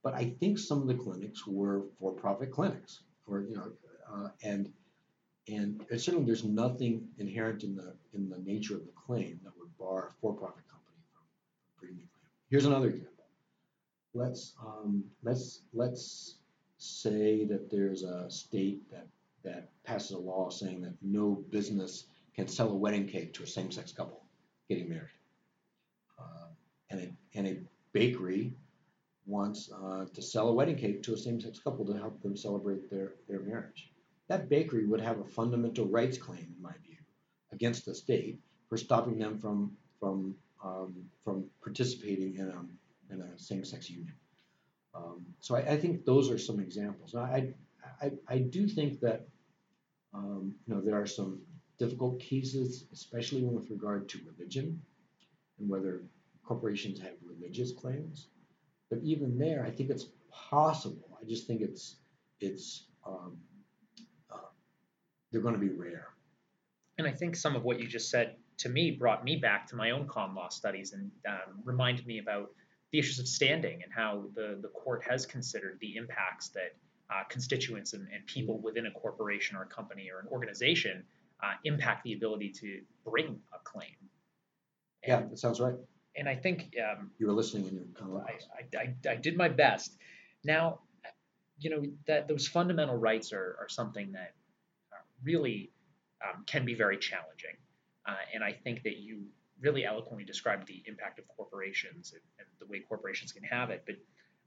but 0.03 0.13
I 0.13 0.36
think 0.41 0.60
some 0.60 0.82
of 0.82 0.88
the 0.88 0.93
clinics 0.93 1.47
were 1.47 1.84
for-profit 1.99 2.51
clinics, 2.51 2.99
or 3.25 3.43
you 3.43 3.56
know, 3.56 3.71
uh, 4.13 4.29
and 4.43 4.71
and 5.47 5.86
certainly 5.91 6.25
there's 6.25 6.43
nothing 6.43 7.08
inherent 7.17 7.63
in 7.63 7.75
the 7.75 7.93
in 8.13 8.29
the 8.29 8.39
nature 8.39 8.75
of 8.75 8.86
the 8.86 8.91
claim 8.91 9.39
that 9.43 9.53
would 9.58 9.77
bar 9.77 10.10
a 10.10 10.12
for-profit 10.19 10.67
company 10.69 10.97
from 11.13 11.23
bringing 11.79 12.03
a 12.03 12.08
claim. 12.19 12.32
Here's 12.49 12.65
another 12.65 12.88
example. 12.88 13.12
Let's 14.13 14.54
um, 14.65 15.04
let's 15.23 15.62
let's 15.73 16.36
say 16.78 17.45
that 17.45 17.69
there's 17.71 18.04
a 18.04 18.30
state 18.30 18.89
that 18.91 19.08
that 19.43 19.69
passes 19.84 20.12
a 20.12 20.17
law 20.17 20.49
saying 20.49 20.82
that 20.82 20.93
no 21.02 21.43
business 21.49 22.06
can 22.36 22.47
sell 22.47 22.69
a 22.71 22.76
wedding 22.76 23.08
cake 23.08 23.34
to 23.34 23.43
a 23.43 23.47
same-sex 23.47 23.91
couple 23.91 24.23
getting 24.69 24.89
married. 24.89 25.19
Uh, 26.19 26.47
and, 26.89 26.99
a, 27.02 27.38
and 27.38 27.47
a 27.47 27.60
bakery 27.91 28.54
wants 29.26 29.69
uh, 29.71 30.06
to 30.13 30.21
sell 30.21 30.49
a 30.49 30.54
wedding 30.54 30.76
cake 30.76 31.04
to 31.04 31.13
a 31.13 31.17
same-sex 31.17 31.60
couple 31.60 31.86
to 31.86 31.93
help 31.93 32.21
them 32.21 32.36
celebrate 32.36 32.89
their, 32.89 33.13
their 33.28 33.41
marriage. 33.41 33.91
That 34.30 34.49
bakery 34.49 34.86
would 34.86 35.02
have 35.02 35.19
a 35.19 35.26
fundamental 35.26 35.86
rights 35.86 36.17
claim, 36.17 36.47
in 36.56 36.62
my 36.62 36.73
view, 36.86 36.97
against 37.52 37.86
the 37.86 37.93
state 37.93 38.39
for 38.69 38.78
stopping 38.78 39.19
them 39.19 39.38
from 39.38 39.76
from 39.99 40.36
um, 40.63 40.95
from 41.23 41.45
participating 41.62 42.38
in 42.38 42.47
a 42.47 42.56
in 43.09 43.21
a 43.21 43.37
same-sex 43.37 43.89
union. 43.89 44.13
Um, 44.95 45.25
so 45.39 45.55
I, 45.55 45.59
I, 45.59 45.77
think 45.77 46.05
those 46.05 46.29
are 46.29 46.37
some 46.37 46.59
examples. 46.59 47.15
I 47.15 47.53
I, 48.01 48.11
I 48.27 48.37
do 48.37 48.67
think 48.67 48.99
that 48.99 49.27
um, 50.13 50.55
you 50.67 50.75
know 50.75 50.81
there 50.81 50.99
are 50.99 51.07
some 51.07 51.41
difficult 51.79 52.19
cases, 52.19 52.85
especially 52.93 53.43
with 53.43 53.69
regard 53.69 54.07
to 54.09 54.19
religion 54.25 54.81
and 55.59 55.69
whether 55.69 56.03
corporations 56.45 56.99
have 56.99 57.13
religious 57.25 57.71
claims. 57.71 58.27
But 58.89 58.99
even 59.03 59.37
there, 59.37 59.65
I 59.65 59.71
think 59.71 59.89
it's 59.89 60.07
possible. 60.31 61.17
I 61.21 61.25
just 61.25 61.47
think 61.47 61.61
it's 61.61 61.95
it's 62.39 62.85
um, 63.05 63.37
uh, 64.31 64.49
they're 65.31 65.41
going 65.41 65.55
to 65.55 65.59
be 65.59 65.69
rare. 65.69 66.09
And 66.97 67.07
I 67.07 67.11
think 67.11 67.35
some 67.35 67.55
of 67.55 67.63
what 67.63 67.79
you 67.79 67.87
just 67.87 68.09
said 68.09 68.35
to 68.59 68.69
me 68.69 68.91
brought 68.91 69.23
me 69.23 69.37
back 69.37 69.67
to 69.67 69.75
my 69.75 69.91
own 69.91 70.07
con 70.07 70.35
law 70.35 70.49
studies 70.49 70.93
and 70.93 71.09
um, 71.27 71.61
reminded 71.63 72.05
me 72.05 72.19
about 72.19 72.51
the 72.93 72.99
issues 72.99 73.19
of 73.19 73.27
standing 73.27 73.82
and 73.84 73.91
how 73.91 74.23
the, 74.36 74.58
the 74.62 74.67
court 74.69 75.03
has 75.10 75.25
considered 75.25 75.77
the 75.82 75.97
impacts 75.97 76.49
that 76.49 76.75
uh, 77.10 77.23
constituents 77.27 77.93
and, 77.93 78.08
and 78.13 78.25
people 78.27 78.60
within 78.60 78.86
a 78.86 78.91
corporation 78.91 79.58
or 79.58 79.63
a 79.63 79.65
company 79.65 80.10
or 80.13 80.19
an 80.19 80.27
organization 80.32 81.03
uh, 81.43 81.53
impact 81.65 82.03
the 82.03 82.13
ability 82.13 82.49
to 82.49 82.82
bring 83.03 83.39
a 83.51 83.58
claim. 83.63 83.89
And, 85.03 85.10
yeah, 85.23 85.27
that 85.27 85.39
sounds 85.39 85.60
right. 85.60 85.73
And 86.15 86.29
I 86.29 86.36
think 86.36 86.75
um, 86.79 87.10
you 87.17 87.25
were 87.25 87.34
listening 87.34 87.67
and 87.67 87.73
you 87.73 87.88
kind 87.99 88.12
of 88.12 88.21
I, 88.21 88.77
I, 88.77 89.12
I, 89.12 89.15
did 89.15 89.36
my 89.36 89.49
best. 89.49 89.97
Now, 90.43 90.79
you 91.58 91.71
know 91.71 91.84
that 92.06 92.27
those 92.27 92.47
fundamental 92.47 92.95
rights 92.95 93.34
are, 93.34 93.58
are 93.60 93.69
something 93.69 94.12
that 94.12 94.34
uh, 94.91 95.01
really 95.23 95.71
um, 96.23 96.43
can 96.45 96.65
be 96.65 96.75
very 96.75 96.97
challenging, 96.97 97.58
uh, 98.08 98.15
and 98.34 98.43
I 98.43 98.51
think 98.51 98.84
that 98.84 98.97
you 98.97 99.23
really 99.63 99.86
eloquently 99.86 100.23
described 100.23 100.67
the 100.67 100.84
impact 100.86 101.17
of 101.19 101.28
corporations 101.28 102.13
and, 102.13 102.21
and 102.39 102.47
the 102.60 102.65
way 102.71 102.80
corporations 102.80 103.32
can 103.32 103.43
have 103.43 103.69
it. 103.69 103.84
But 103.86 103.95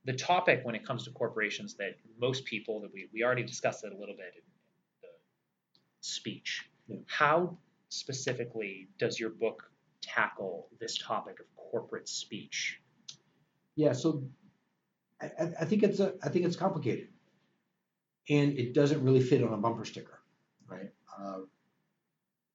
the 0.04 0.12
topic 0.12 0.60
when 0.62 0.74
it 0.74 0.86
comes 0.86 1.04
to 1.04 1.10
corporations 1.10 1.74
that 1.76 1.96
most 2.20 2.44
people 2.44 2.80
that 2.82 2.92
we, 2.92 3.08
we 3.12 3.24
already 3.24 3.42
discussed 3.42 3.84
it 3.84 3.92
a 3.92 3.96
little 3.96 4.14
bit 4.14 4.34
in, 4.36 4.42
the 5.02 5.08
speech 6.00 6.68
yeah. 6.88 6.98
How 7.06 7.56
specifically 7.88 8.88
does 8.98 9.18
your 9.18 9.30
book 9.30 9.70
tackle 10.02 10.68
this 10.80 10.98
topic 10.98 11.40
of 11.40 11.46
corporate 11.56 12.08
speech? 12.08 12.80
Yeah, 13.74 13.92
so 13.92 14.24
I, 15.20 15.30
I 15.60 15.64
think 15.64 15.82
it's 15.82 16.00
a 16.00 16.14
I 16.22 16.28
think 16.28 16.44
it's 16.44 16.56
complicated, 16.56 17.08
and 18.28 18.58
it 18.58 18.74
doesn't 18.74 19.02
really 19.02 19.20
fit 19.20 19.42
on 19.42 19.52
a 19.52 19.56
bumper 19.56 19.84
sticker, 19.84 20.20
right? 20.68 20.90
Uh, 21.18 21.40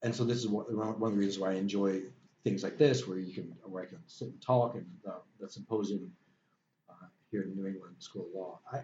and 0.04 0.16
so 0.16 0.24
this 0.24 0.38
is 0.38 0.48
one, 0.48 0.66
one 0.66 1.12
of 1.12 1.14
the 1.14 1.20
reasons 1.20 1.40
why 1.40 1.52
I 1.52 1.56
enjoy 1.56 2.02
things 2.44 2.64
like 2.64 2.78
this, 2.78 3.08
where 3.08 3.20
you 3.20 3.34
can 3.34 3.54
where 3.64 3.84
I 3.84 3.86
can 3.88 4.00
sit 4.08 4.30
and 4.30 4.42
talk, 4.42 4.76
and 4.76 4.86
the, 5.04 5.16
the 5.40 5.50
symposium 5.50 6.12
uh, 6.90 7.08
here 7.30 7.44
in 7.44 7.56
New 7.56 7.68
England 7.68 7.96
School 8.00 8.28
of 8.28 8.34
Law. 8.34 8.60
I 8.72 8.82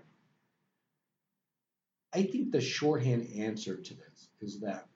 I 2.13 2.23
think 2.23 2.51
the 2.51 2.61
shorthand 2.61 3.27
answer 3.35 3.75
to 3.75 3.93
this 3.93 4.29
is 4.41 4.59
that 4.61 4.87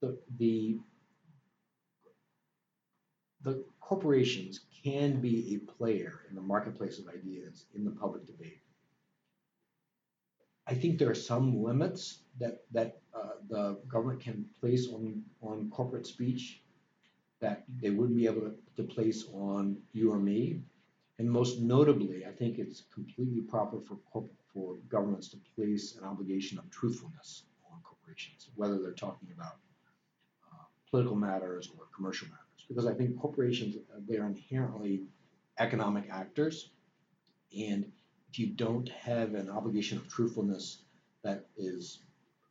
the, 0.00 0.18
the, 0.38 0.78
the 3.42 3.64
corporations 3.80 4.60
can 4.82 5.20
be 5.20 5.54
a 5.54 5.72
player 5.72 6.22
in 6.28 6.34
the 6.34 6.42
marketplace 6.42 6.98
of 6.98 7.06
ideas 7.08 7.66
in 7.74 7.84
the 7.84 7.90
public 7.90 8.26
debate. 8.26 8.60
I 10.66 10.74
think 10.74 10.98
there 10.98 11.10
are 11.10 11.14
some 11.14 11.62
limits 11.62 12.22
that, 12.40 12.64
that 12.72 12.98
uh, 13.14 13.34
the 13.48 13.78
government 13.86 14.20
can 14.20 14.46
place 14.58 14.88
on, 14.88 15.22
on 15.40 15.70
corporate 15.70 16.06
speech 16.06 16.62
that 17.40 17.64
they 17.80 17.90
wouldn't 17.90 18.16
be 18.16 18.26
able 18.26 18.50
to, 18.76 18.82
place 18.84 19.24
on 19.32 19.76
you 19.92 20.12
or 20.12 20.18
me. 20.18 20.60
And 21.18 21.30
most 21.30 21.60
notably, 21.60 22.26
I 22.26 22.30
think 22.30 22.58
it's 22.58 22.84
completely 22.92 23.40
proper 23.40 23.78
for, 23.80 23.96
for 24.52 24.76
governments 24.88 25.28
to 25.28 25.38
place 25.54 25.96
an 25.96 26.04
obligation 26.04 26.58
of 26.58 26.70
truthfulness 26.70 27.44
on 27.72 27.80
corporations, 27.82 28.50
whether 28.54 28.78
they're 28.80 28.92
talking 28.92 29.28
about 29.34 29.56
uh, 30.52 30.64
political 30.90 31.16
matters 31.16 31.70
or 31.76 31.86
commercial 31.94 32.28
matters, 32.28 32.66
because 32.68 32.86
I 32.86 32.94
think 32.94 33.18
corporations 33.18 33.76
uh, 33.76 34.00
they're 34.06 34.26
inherently 34.26 35.04
economic 35.58 36.08
actors, 36.10 36.70
and 37.58 37.90
if 38.30 38.38
you 38.38 38.48
don't 38.48 38.88
have 38.90 39.34
an 39.34 39.48
obligation 39.48 39.96
of 39.98 40.08
truthfulness 40.08 40.82
that 41.22 41.46
is 41.56 42.00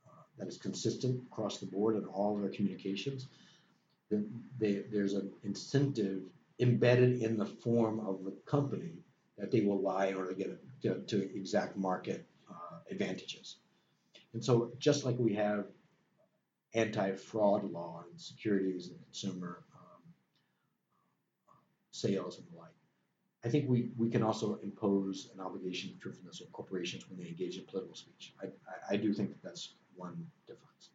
uh, 0.06 0.22
that 0.38 0.48
is 0.48 0.56
consistent 0.56 1.22
across 1.30 1.58
the 1.58 1.66
board 1.66 1.96
in 1.96 2.04
all 2.06 2.34
of 2.34 2.42
their 2.42 2.50
communications, 2.50 3.28
they, 4.10 4.84
there's 4.90 5.14
an 5.14 5.30
incentive 5.42 6.22
embedded 6.60 7.22
in 7.22 7.36
the 7.36 7.46
form 7.46 8.00
of 8.00 8.24
the 8.24 8.32
company 8.46 8.92
that 9.36 9.50
they 9.50 9.60
will 9.60 9.80
lie 9.80 10.06
in 10.06 10.14
order 10.14 10.32
to 10.32 10.34
get 10.34 10.82
to, 10.82 11.00
to 11.02 11.36
exact 11.36 11.76
market 11.76 12.24
uh, 12.50 12.78
advantages. 12.90 13.56
And 14.32 14.44
so, 14.44 14.72
just 14.78 15.04
like 15.04 15.16
we 15.18 15.34
have 15.34 15.66
anti-fraud 16.74 17.70
law 17.70 18.04
and 18.10 18.20
securities 18.20 18.88
and 18.88 19.02
consumer 19.04 19.64
um, 19.74 20.02
sales 21.90 22.38
and 22.38 22.46
the 22.52 22.58
like, 22.58 22.70
I 23.44 23.48
think 23.48 23.68
we, 23.68 23.90
we 23.96 24.10
can 24.10 24.22
also 24.22 24.58
impose 24.62 25.30
an 25.34 25.40
obligation 25.40 25.90
of 25.90 26.00
truthfulness 26.00 26.42
on 26.42 26.48
corporations 26.52 27.08
when 27.08 27.18
they 27.18 27.28
engage 27.28 27.56
in 27.56 27.64
political 27.64 27.94
speech. 27.94 28.34
I, 28.42 28.46
I, 28.46 28.94
I 28.94 28.96
do 28.96 29.12
think 29.12 29.30
that 29.30 29.42
that's 29.42 29.74
one 29.94 30.26
difference. 30.46 30.90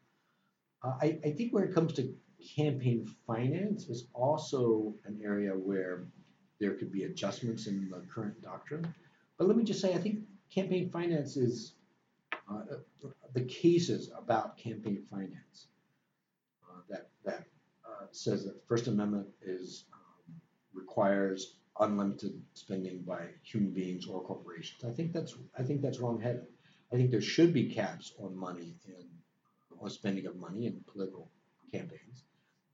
Uh, 0.83 0.93
I, 1.01 1.17
I 1.23 1.31
think 1.31 1.53
when 1.53 1.63
it 1.63 1.73
comes 1.73 1.93
to 1.93 2.13
campaign 2.55 3.09
finance 3.27 3.87
is 3.89 4.07
also 4.13 4.93
an 5.05 5.19
area 5.23 5.51
where 5.51 6.03
there 6.59 6.75
could 6.75 6.91
be 6.91 7.03
adjustments 7.03 7.67
in 7.67 7.89
the 7.89 8.01
current 8.13 8.41
doctrine. 8.41 8.93
But 9.37 9.47
let 9.47 9.57
me 9.57 9.63
just 9.63 9.81
say, 9.81 9.93
I 9.93 9.97
think 9.97 10.19
campaign 10.53 10.89
finance 10.89 11.37
is 11.37 11.73
uh, 12.49 12.61
the 13.33 13.41
cases 13.41 14.11
about 14.17 14.57
campaign 14.57 15.03
finance 15.09 15.67
uh, 16.67 16.81
that 16.89 17.09
that 17.23 17.45
uh, 17.85 18.05
says 18.11 18.45
that 18.45 18.67
First 18.67 18.87
Amendment 18.87 19.27
is 19.41 19.85
um, 19.93 20.35
requires 20.73 21.55
unlimited 21.79 22.41
spending 22.53 23.01
by 23.01 23.27
human 23.43 23.71
beings 23.71 24.05
or 24.05 24.21
corporations. 24.21 24.83
I 24.83 24.91
think 24.91 25.13
that's 25.13 25.35
I 25.57 25.63
think 25.63 25.81
that's 25.81 25.99
wrongheaded. 25.99 26.47
I 26.91 26.95
think 26.95 27.11
there 27.11 27.21
should 27.21 27.53
be 27.53 27.73
caps 27.73 28.13
on 28.19 28.35
money 28.35 28.75
in 28.85 29.07
on 29.79 29.89
spending 29.89 30.25
of 30.27 30.35
money 30.35 30.67
in 30.67 30.83
political 30.91 31.31
campaigns. 31.71 32.23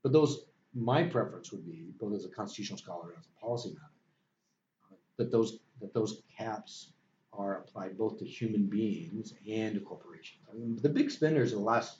But 0.02 0.12
those, 0.12 0.44
my 0.74 1.02
preference 1.02 1.52
would 1.52 1.66
be, 1.66 1.92
both 1.98 2.14
as 2.14 2.24
a 2.24 2.28
constitutional 2.28 2.78
scholar 2.78 3.10
and 3.10 3.18
as 3.18 3.26
a 3.26 3.40
policy 3.40 3.70
matter, 3.70 5.00
that 5.16 5.30
those 5.30 5.58
that 5.80 5.94
those 5.94 6.22
caps 6.36 6.92
are 7.32 7.58
applied 7.58 7.96
both 7.96 8.18
to 8.18 8.24
human 8.24 8.66
beings 8.66 9.34
and 9.48 9.74
to 9.74 9.80
corporations. 9.80 10.40
I 10.50 10.56
mean, 10.56 10.78
the 10.82 10.88
big 10.88 11.10
spenders 11.10 11.52
in 11.52 11.58
the 11.58 11.64
last 11.64 11.98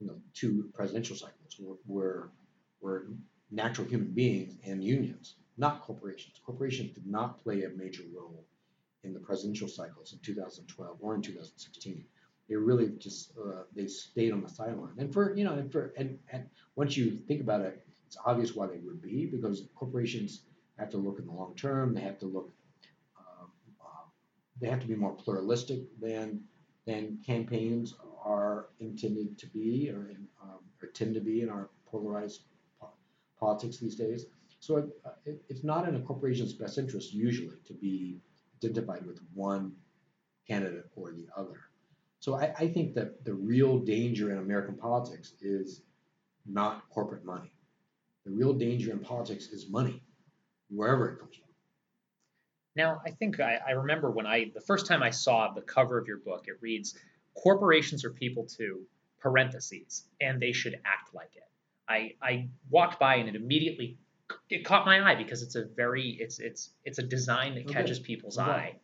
you 0.00 0.06
know, 0.08 0.16
two 0.32 0.70
presidential 0.74 1.16
cycles 1.16 1.56
were, 1.60 1.76
were, 1.86 2.30
were 2.80 3.06
natural 3.50 3.86
human 3.86 4.10
beings 4.10 4.56
and 4.64 4.82
unions, 4.82 5.36
not 5.56 5.82
corporations. 5.82 6.40
Corporations 6.44 6.92
did 6.92 7.06
not 7.06 7.42
play 7.42 7.62
a 7.62 7.68
major 7.70 8.02
role 8.12 8.44
in 9.04 9.14
the 9.14 9.20
presidential 9.20 9.68
cycles 9.68 10.12
in 10.12 10.18
2012 10.20 10.96
or 11.00 11.14
in 11.14 11.22
2016 11.22 12.04
they 12.48 12.56
really 12.56 12.88
just 12.98 13.32
uh, 13.38 13.62
they 13.74 13.86
stayed 13.86 14.32
on 14.32 14.42
the 14.42 14.48
sideline. 14.48 14.92
And 14.98 15.12
for 15.12 15.34
you 15.34 15.44
know, 15.44 15.54
and 15.54 15.70
for 15.70 15.92
and, 15.96 16.18
and 16.30 16.46
once 16.76 16.96
you 16.96 17.18
think 17.28 17.40
about 17.40 17.60
it, 17.60 17.84
it's 18.06 18.16
obvious 18.24 18.54
why 18.54 18.66
they 18.66 18.78
would 18.78 19.00
be 19.00 19.26
because 19.26 19.62
corporations 19.74 20.42
have 20.78 20.90
to 20.90 20.96
look 20.98 21.18
in 21.18 21.26
the 21.26 21.32
long 21.32 21.54
term. 21.56 21.94
They 21.94 22.00
have 22.00 22.18
to 22.20 22.26
look. 22.26 22.50
Um, 23.18 23.48
uh, 23.80 24.06
they 24.60 24.68
have 24.68 24.80
to 24.80 24.86
be 24.86 24.94
more 24.94 25.12
pluralistic 25.12 25.80
than 26.00 26.40
than 26.86 27.18
campaigns 27.24 27.94
are 28.22 28.66
intended 28.80 29.38
to 29.38 29.46
be 29.46 29.90
or, 29.90 30.08
in, 30.08 30.26
um, 30.42 30.58
or 30.82 30.88
tend 30.88 31.14
to 31.14 31.20
be 31.20 31.40
in 31.40 31.48
our 31.48 31.70
polarized 31.86 32.42
po- 32.80 32.90
politics 33.40 33.78
these 33.78 33.96
days. 33.96 34.26
So 34.60 34.76
it, 34.78 34.84
uh, 35.04 35.10
it, 35.24 35.42
it's 35.48 35.64
not 35.64 35.88
in 35.88 35.96
a 35.96 36.00
corporation's 36.00 36.52
best 36.52 36.76
interest 36.78 37.14
usually 37.14 37.56
to 37.66 37.72
be 37.72 38.20
identified 38.62 39.06
with 39.06 39.20
one 39.32 39.72
candidate 40.46 40.86
or 40.94 41.12
the 41.12 41.26
other. 41.36 41.60
So 42.20 42.34
I, 42.34 42.54
I 42.58 42.68
think 42.68 42.94
that 42.94 43.24
the 43.24 43.34
real 43.34 43.78
danger 43.78 44.30
in 44.30 44.38
American 44.38 44.74
politics 44.74 45.34
is 45.40 45.82
not 46.46 46.88
corporate 46.90 47.24
money. 47.24 47.52
The 48.24 48.30
real 48.30 48.54
danger 48.54 48.90
in 48.90 49.00
politics 49.00 49.48
is 49.48 49.68
money, 49.68 50.02
wherever 50.70 51.10
it 51.10 51.18
comes 51.18 51.36
from. 51.36 51.44
Now, 52.76 53.00
I 53.06 53.10
think 53.10 53.38
I, 53.40 53.60
I, 53.66 53.70
remember 53.72 54.10
when 54.10 54.26
I 54.26 54.50
the 54.52 54.60
first 54.60 54.86
time 54.86 55.02
I 55.02 55.10
saw 55.10 55.52
the 55.52 55.60
cover 55.60 55.98
of 55.98 56.08
your 56.08 56.18
book, 56.18 56.46
it 56.48 56.56
reads, 56.60 56.98
"Corporations 57.34 58.04
are 58.04 58.10
people 58.10 58.46
too," 58.46 58.86
parentheses, 59.20 60.04
and 60.20 60.40
they 60.40 60.52
should 60.52 60.74
act 60.84 61.14
like 61.14 61.36
it. 61.36 61.48
I, 61.88 62.14
I 62.22 62.48
walked 62.70 62.98
by 62.98 63.16
and 63.16 63.28
it 63.28 63.36
immediately 63.36 63.98
it 64.48 64.64
caught 64.64 64.86
my 64.86 65.02
eye 65.02 65.14
because 65.14 65.42
it's 65.42 65.54
a 65.54 65.64
very 65.64 66.16
it's 66.20 66.38
it's 66.38 66.70
it's 66.84 66.98
a 66.98 67.02
design 67.02 67.54
that 67.56 67.68
catches 67.68 67.98
people's 67.98 68.38
okay. 68.38 68.50
eye 68.50 68.76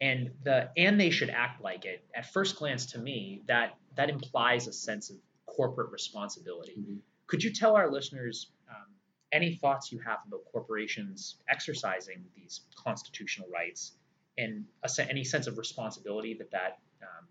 and 0.00 0.30
the 0.42 0.68
and 0.76 1.00
they 1.00 1.10
should 1.10 1.30
act 1.30 1.62
like 1.62 1.84
it 1.84 2.04
at 2.14 2.30
first 2.32 2.56
glance 2.56 2.86
to 2.86 2.98
me 2.98 3.42
that 3.46 3.74
that 3.96 4.10
implies 4.10 4.66
a 4.66 4.72
sense 4.72 5.10
of 5.10 5.16
corporate 5.54 5.90
responsibility. 5.90 6.74
Mm-hmm. 6.78 6.96
could 7.26 7.42
you 7.42 7.52
tell 7.52 7.76
our 7.76 7.90
listeners 7.90 8.52
um, 8.70 8.90
any 9.32 9.54
thoughts 9.56 9.92
you 9.92 9.98
have 9.98 10.18
about 10.26 10.40
corporations 10.50 11.36
exercising 11.48 12.24
these 12.36 12.62
constitutional 12.76 13.48
rights 13.52 13.92
and 14.38 14.64
a, 14.82 15.10
any 15.10 15.24
sense 15.24 15.46
of 15.46 15.58
responsibility 15.58 16.34
that 16.34 16.50
that 16.50 16.78
um, 17.02 17.26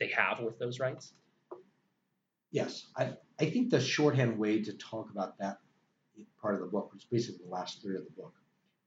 they 0.00 0.08
have 0.08 0.40
with 0.40 0.58
those 0.58 0.80
rights? 0.80 1.12
Yes. 2.50 2.86
I, 2.96 3.14
I 3.40 3.46
think 3.50 3.70
the 3.70 3.80
shorthand 3.80 4.38
way 4.38 4.62
to 4.62 4.72
talk 4.74 5.10
about 5.10 5.38
that 5.38 5.58
part 6.40 6.54
of 6.54 6.60
the 6.60 6.66
book 6.66 6.92
which 6.92 7.02
is 7.02 7.08
basically 7.10 7.44
the 7.44 7.50
last 7.50 7.82
third 7.82 7.96
of 7.96 8.04
the 8.04 8.10
book 8.10 8.32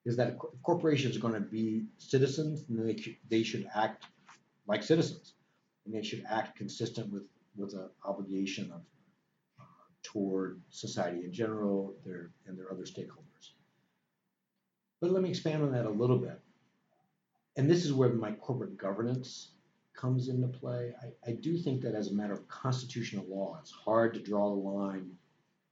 is 0.05 0.15
that 0.17 0.37
corporations 0.63 1.15
are 1.15 1.19
going 1.19 1.33
to 1.33 1.39
be 1.39 1.85
citizens 1.97 2.65
and 2.69 2.87
they, 2.87 3.17
they 3.29 3.43
should 3.43 3.67
act 3.75 4.05
like 4.67 4.83
citizens. 4.83 5.33
And 5.85 5.93
they 5.93 6.03
should 6.03 6.23
act 6.29 6.57
consistent 6.57 7.11
with 7.11 7.23
with 7.59 7.73
an 7.73 7.89
obligation 8.05 8.71
of 8.71 8.81
uh, 9.59 9.63
toward 10.03 10.61
society 10.69 11.23
in 11.25 11.31
general 11.31 11.95
their 12.05 12.31
and 12.47 12.57
their 12.57 12.71
other 12.71 12.83
stakeholders. 12.83 13.53
But 15.01 15.11
let 15.11 15.23
me 15.23 15.29
expand 15.29 15.63
on 15.63 15.71
that 15.71 15.85
a 15.85 15.89
little 15.89 16.17
bit. 16.17 16.39
And 17.55 17.69
this 17.69 17.85
is 17.85 17.93
where 17.93 18.09
my 18.09 18.31
corporate 18.33 18.77
governance 18.77 19.51
comes 19.95 20.29
into 20.29 20.47
play. 20.47 20.93
I, 21.01 21.31
I 21.31 21.33
do 21.33 21.57
think 21.57 21.81
that 21.81 21.95
as 21.95 22.09
a 22.09 22.13
matter 22.13 22.33
of 22.33 22.47
constitutional 22.47 23.25
law 23.27 23.57
it's 23.61 23.71
hard 23.71 24.13
to 24.13 24.21
draw 24.21 24.49
the 24.49 24.61
line 24.61 25.11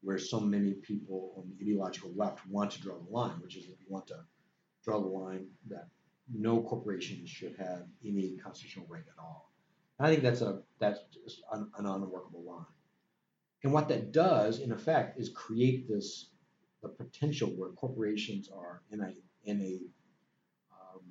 where 0.02 0.18
so 0.18 0.40
many 0.40 0.74
people 0.74 1.34
on 1.38 1.50
the 1.50 1.64
ideological 1.64 2.12
left 2.16 2.46
want 2.48 2.72
to 2.72 2.82
draw 2.82 2.96
the 2.98 3.12
line, 3.12 3.40
which 3.42 3.56
is 3.56 3.66
that 3.68 3.80
you 3.80 3.86
want 3.90 4.08
to 4.08 4.20
draw 4.84 5.00
the 5.00 5.08
line 5.08 5.48
that 5.70 5.88
no 6.34 6.62
corporation 6.62 7.26
should 7.26 7.56
have 7.58 7.84
any 8.06 8.38
constitutional 8.38 8.86
right 8.90 9.04
at 9.08 9.22
all. 9.22 9.47
And 9.98 10.08
I 10.08 10.12
think 10.12 10.24
that's 10.24 10.42
a 10.42 10.62
that's 10.80 11.00
an, 11.52 11.72
an 11.78 11.86
unworkable 11.86 12.44
line. 12.44 12.66
And 13.64 13.74
what 13.74 13.88
that 13.90 14.12
does, 14.12 14.60
in 14.60 14.72
effect, 14.72 15.20
is 15.20 15.30
create 15.30 15.88
this 15.88 16.30
the 16.82 16.90
potential 16.90 17.50
where 17.50 17.70
corporations 17.70 18.50
are 18.50 18.82
in 18.92 19.02
a 19.02 19.14
in 19.46 19.62
a 19.62 19.80
um, 20.72 21.02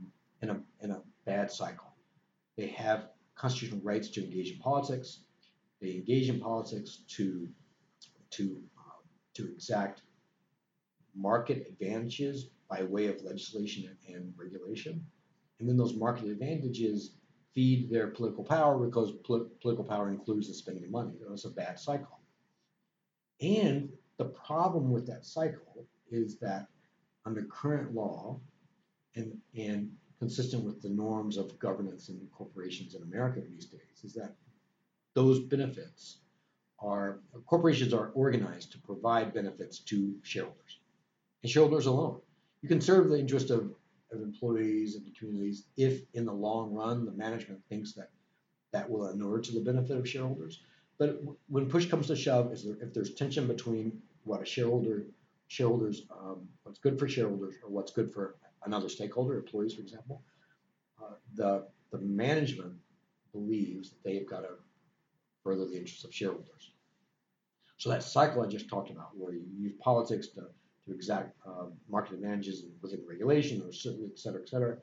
in 0.42 0.50
a 0.50 0.60
in 0.80 0.90
a 0.92 1.02
bad 1.24 1.50
cycle. 1.50 1.92
They 2.56 2.68
have 2.68 3.08
constitutional 3.34 3.80
rights 3.82 4.08
to 4.10 4.24
engage 4.24 4.52
in 4.52 4.58
politics. 4.58 5.20
They 5.80 5.94
engage 5.94 6.28
in 6.28 6.40
politics 6.40 7.02
to 7.16 7.48
to 8.30 8.62
to 9.34 9.44
exact 9.52 10.02
market 11.14 11.66
advantages 11.68 12.50
by 12.68 12.82
way 12.82 13.06
of 13.06 13.22
legislation 13.22 13.96
and 14.08 14.32
regulation. 14.36 15.04
And 15.58 15.68
then 15.68 15.76
those 15.76 15.94
market 15.94 16.26
advantages 16.26 17.12
feed 17.56 17.90
their 17.90 18.08
political 18.08 18.44
power 18.44 18.78
because 18.78 19.12
pol- 19.24 19.48
political 19.62 19.84
power 19.84 20.10
includes 20.10 20.46
the 20.46 20.54
spending 20.54 20.84
of 20.84 20.90
money. 20.90 21.14
It's 21.32 21.46
a 21.46 21.50
bad 21.50 21.80
cycle. 21.80 22.20
And 23.40 23.88
the 24.18 24.26
problem 24.26 24.90
with 24.90 25.06
that 25.06 25.24
cycle 25.24 25.86
is 26.10 26.38
that 26.40 26.68
under 27.24 27.44
current 27.44 27.94
law 27.94 28.38
and, 29.16 29.38
and 29.56 29.90
consistent 30.18 30.64
with 30.64 30.82
the 30.82 30.90
norms 30.90 31.38
of 31.38 31.58
governance 31.58 32.10
and 32.10 32.20
corporations 32.30 32.94
in 32.94 33.02
America 33.02 33.40
these 33.40 33.66
days, 33.66 34.04
is 34.04 34.12
that 34.12 34.34
those 35.14 35.40
benefits 35.40 36.18
are 36.78 37.20
corporations 37.46 37.94
are 37.94 38.10
organized 38.10 38.72
to 38.72 38.78
provide 38.78 39.32
benefits 39.32 39.78
to 39.78 40.14
shareholders 40.22 40.80
and 41.42 41.50
shareholders 41.50 41.86
alone. 41.86 42.20
You 42.60 42.68
can 42.68 42.82
serve 42.82 43.08
the 43.08 43.18
interest 43.18 43.50
of, 43.50 43.70
of 44.16 44.22
employees 44.22 44.96
and 44.96 45.16
communities 45.16 45.64
if, 45.76 46.02
in 46.14 46.24
the 46.24 46.32
long 46.32 46.72
run, 46.72 47.04
the 47.04 47.12
management 47.12 47.60
thinks 47.68 47.92
that 47.92 48.10
that 48.72 48.90
will 48.90 49.08
inure 49.08 49.40
to 49.40 49.52
the 49.52 49.60
benefit 49.60 49.96
of 49.96 50.08
shareholders. 50.08 50.60
But 50.98 51.20
when 51.48 51.68
push 51.68 51.86
comes 51.86 52.06
to 52.08 52.16
shove, 52.16 52.52
if 52.52 52.92
there's 52.92 53.14
tension 53.14 53.46
between 53.46 54.00
what 54.24 54.42
a 54.42 54.44
shareholder 54.44 55.06
shareholders 55.48 56.02
um, 56.10 56.48
what's 56.64 56.80
good 56.80 56.98
for 56.98 57.06
shareholders 57.06 57.54
or 57.62 57.70
what's 57.70 57.92
good 57.92 58.12
for 58.12 58.36
another 58.64 58.88
stakeholder, 58.88 59.36
employees, 59.36 59.74
for 59.74 59.82
example, 59.82 60.22
uh, 61.00 61.14
the 61.34 61.66
the 61.92 61.98
management 61.98 62.74
believes 63.32 63.90
that 63.90 64.02
they've 64.02 64.28
got 64.28 64.40
to 64.40 64.54
further 65.44 65.66
the 65.66 65.76
interests 65.76 66.04
of 66.04 66.12
shareholders. 66.12 66.72
So 67.78 67.90
that 67.90 68.02
cycle 68.02 68.42
I 68.42 68.46
just 68.46 68.68
talked 68.68 68.90
about, 68.90 69.10
where 69.16 69.34
you 69.34 69.44
use 69.56 69.72
politics 69.78 70.28
to, 70.28 70.46
to 70.86 70.94
exact 70.94 71.36
uh, 71.46 71.66
market 71.88 72.14
advantages 72.14 72.64
within 72.80 73.00
regulation 73.08 73.62
or 73.62 73.72
certain, 73.72 74.08
et 74.12 74.18
cetera, 74.18 74.40
et 74.40 74.48
cetera, 74.48 74.76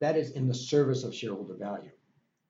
that 0.00 0.16
is 0.16 0.30
in 0.30 0.46
the 0.46 0.54
service 0.54 1.02
of 1.04 1.14
shareholder 1.14 1.54
value. 1.54 1.90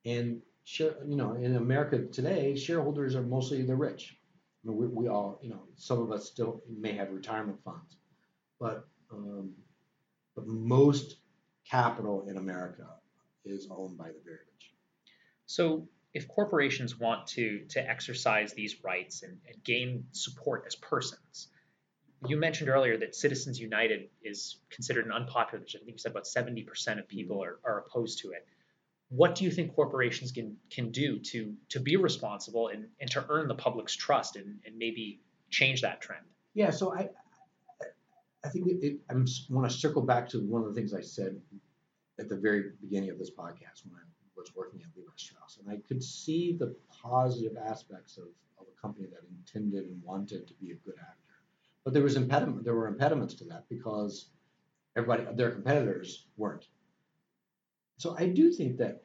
And 0.04 0.42
share, 0.64 0.96
you 1.07 1.16
know, 1.16 1.35
in 1.35 1.57
America 1.57 2.04
today, 2.07 2.54
shareholders 2.57 3.14
are 3.16 3.22
mostly 3.22 3.62
the 3.62 3.74
rich. 3.74 4.16
I 4.64 4.68
mean, 4.68 4.76
we, 4.76 4.87
we 4.87 5.09
all, 5.09 5.38
you 5.42 5.50
know, 5.50 5.62
some 5.76 6.00
of 6.00 6.12
us 6.12 6.26
still 6.26 6.62
may 6.68 6.92
have 6.92 7.11
retirement 7.11 7.59
funds, 7.64 7.96
but 8.61 8.87
um, 9.11 9.52
but 10.35 10.46
most 10.46 11.16
capital 11.68 12.26
in 12.28 12.37
America 12.37 12.87
is 13.44 13.68
owned 13.70 13.96
by 13.96 14.09
the 14.09 14.20
very 14.24 14.37
rich. 14.52 14.72
So 15.46 15.88
if 16.12 16.28
corporations 16.28 16.98
want 16.98 17.26
to 17.28 17.64
to 17.70 17.88
exercise 17.88 18.52
these 18.52 18.85
rights 18.85 19.22
and, 19.22 19.38
and 19.46 19.64
gain 19.64 20.04
support 20.12 20.64
as 20.66 20.74
persons, 20.74 21.48
you 22.26 22.37
mentioned 22.37 22.68
earlier 22.68 22.96
that 22.96 23.14
Citizens 23.14 23.61
United 23.61 24.09
is 24.22 24.57
considered 24.70 25.07
an 25.07 25.12
unpopular. 25.12 25.64
I 25.64 25.78
think 25.78 25.92
you 25.92 25.98
said 25.98 26.12
about 26.12 26.24
70% 26.24 26.66
of 26.66 26.74
mm-hmm. 26.74 27.02
people 27.07 27.42
are, 27.42 27.59
are 27.64 27.78
opposed 27.87 28.20
to 28.20 28.31
it 28.31 28.46
what 29.09 29.35
do 29.35 29.44
you 29.44 29.50
think 29.50 29.74
corporations 29.74 30.33
can 30.33 30.57
can 30.70 30.90
do 30.90 31.18
to 31.18 31.54
to 31.70 31.81
be 31.81 31.96
responsible 31.96 32.68
and, 32.68 32.87
and 33.00 33.11
to 33.11 33.24
earn 33.28 33.48
the 33.48 33.54
public's 33.54 33.94
trust 33.94 34.37
and, 34.37 34.59
and 34.66 34.76
maybe 34.76 35.20
change 35.50 35.81
that 35.81 36.00
trend? 36.00 36.24
Yeah, 36.54 36.70
so 36.70 36.94
I 36.94 37.09
I 38.44 38.48
think 38.50 38.66
it, 38.68 38.85
it, 38.85 38.98
I 39.11 39.14
want 39.50 39.70
to 39.70 39.76
circle 39.76 40.02
back 40.02 40.28
to 40.31 40.38
one 40.38 40.62
of 40.62 40.68
the 40.68 40.74
things 40.74 40.94
I 40.94 41.00
said 41.00 41.40
at 42.18 42.28
the 42.28 42.37
very 42.37 42.72
beginning 42.81 43.11
of 43.11 43.18
this 43.18 43.31
podcast 43.31 43.85
when 43.85 43.96
I 43.96 44.04
was 44.37 44.54
working 44.54 44.81
at 44.81 44.88
Levi 44.96 45.11
Strauss, 45.16 45.59
and 45.59 45.72
I 45.72 45.81
could 45.88 46.02
see 46.02 46.57
the 46.57 46.76
positive 47.02 47.57
aspects 47.57 48.18
of, 48.18 48.24
of 48.61 48.66
a 48.66 48.81
company 48.81 49.07
that 49.07 49.20
intended 49.31 49.85
and 49.85 50.02
wanted 50.02 50.46
to 50.46 50.54
be 50.54 50.70
a 50.70 50.74
good 50.74 50.94
actor, 51.00 51.28
but 51.85 51.95
there 51.95 52.03
was 52.03 52.17
impediment 52.17 52.64
there 52.64 52.75
were 52.75 52.88
impediments 52.88 53.35
to 53.35 53.45
that 53.45 53.64
because 53.69 54.31
everybody 54.97 55.25
their 55.35 55.51
competitors 55.51 56.27
weren't 56.37 56.67
so 57.99 58.14
I 58.17 58.27
do 58.29 58.51
think 58.53 58.79
that 58.79 59.03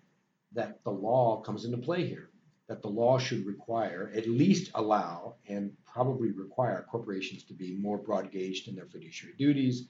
that 0.53 0.83
the 0.83 0.91
law 0.91 1.41
comes 1.41 1.65
into 1.65 1.77
play 1.77 2.05
here. 2.07 2.29
That 2.69 2.81
the 2.81 2.87
law 2.87 3.17
should 3.17 3.45
require, 3.45 4.11
at 4.15 4.27
least 4.27 4.71
allow, 4.75 5.35
and 5.47 5.71
probably 5.85 6.31
require 6.31 6.85
corporations 6.89 7.43
to 7.45 7.53
be 7.53 7.75
more 7.75 7.97
broad 7.97 8.31
gauged 8.31 8.67
in 8.69 8.75
their 8.75 8.85
fiduciary 8.85 9.35
duties, 9.37 9.89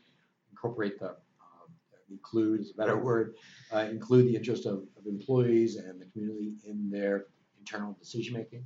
incorporate 0.50 1.00
the 1.00 1.10
um, 1.10 1.70
include 2.10 2.62
is 2.62 2.72
a 2.72 2.74
better 2.74 2.98
word, 2.98 3.36
uh, 3.72 3.86
include 3.92 4.28
the 4.28 4.36
interest 4.36 4.66
of, 4.66 4.86
of 4.98 5.06
employees 5.06 5.76
and 5.76 6.02
the 6.02 6.06
community 6.08 6.54
in 6.66 6.90
their 6.90 7.26
internal 7.60 7.94
decision 7.94 8.34
making, 8.34 8.66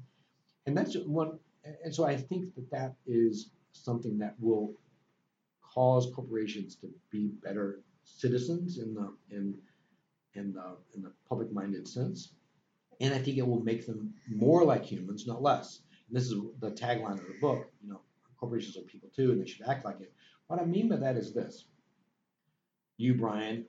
and 0.68 0.78
that's 0.78 0.96
one. 0.96 1.40
And 1.84 1.94
so 1.94 2.06
I 2.06 2.16
think 2.16 2.56
that 2.56 2.72
that 2.72 2.96
is 3.06 3.50
something 3.72 4.18
that 4.20 4.36
will 4.40 4.74
cause 5.62 6.12
corporations 6.14 6.76
to 6.76 6.88
be 7.12 7.28
better 7.44 7.82
citizens 8.04 8.80
in 8.80 8.94
the 8.94 9.14
in 9.30 9.56
in 10.34 10.54
the, 10.54 10.78
in 10.96 11.02
the 11.02 11.12
public 11.28 11.52
minded 11.52 11.88
sense. 11.88 12.34
And 13.02 13.14
I 13.14 13.18
think 13.18 13.38
it 13.38 13.48
will 13.48 13.64
make 13.64 13.86
them 13.86 14.14
more 14.30 14.64
like 14.64 14.84
humans, 14.84 15.28
not 15.28 15.42
less. 15.42 15.82
And 16.08 16.16
this 16.18 16.26
is 16.26 16.36
the 16.60 16.72
tagline 16.72 17.20
of 17.20 17.28
the 17.28 17.36
book. 17.42 17.72
You 17.84 17.90
know, 17.90 18.02
corporations 18.40 18.78
are 18.78 18.82
people 18.82 19.10
too, 19.16 19.32
and 19.32 19.42
they 19.42 19.46
should 19.46 19.68
act 19.68 19.86
like 19.86 20.00
it. 20.02 20.14
What 20.48 20.60
I 20.60 20.66
mean 20.66 20.90
by 20.90 20.98
that 20.98 21.18
is 21.18 21.34
this: 21.34 21.66
you, 22.98 23.16
Brian, 23.16 23.66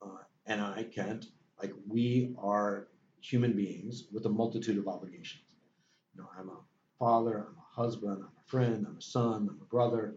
uh, 0.00 0.22
and 0.46 0.60
I, 0.60 0.84
Kent, 0.84 1.26
like 1.60 1.72
we 1.86 2.34
are 2.38 2.88
human 3.20 3.52
beings 3.52 4.04
with 4.12 4.24
a 4.26 4.30
multitude 4.30 4.78
of 4.78 4.88
obligations. 4.88 5.44
You 6.14 6.22
know, 6.22 6.28
I'm 6.38 6.48
a 6.48 6.60
father, 6.98 7.46
I'm 7.48 7.57
husband, 7.78 8.18
I'm 8.20 8.24
a 8.44 8.48
friend, 8.50 8.86
I'm 8.88 8.98
a 8.98 9.02
son, 9.02 9.48
I'm 9.50 9.60
a 9.60 9.64
brother. 9.64 10.14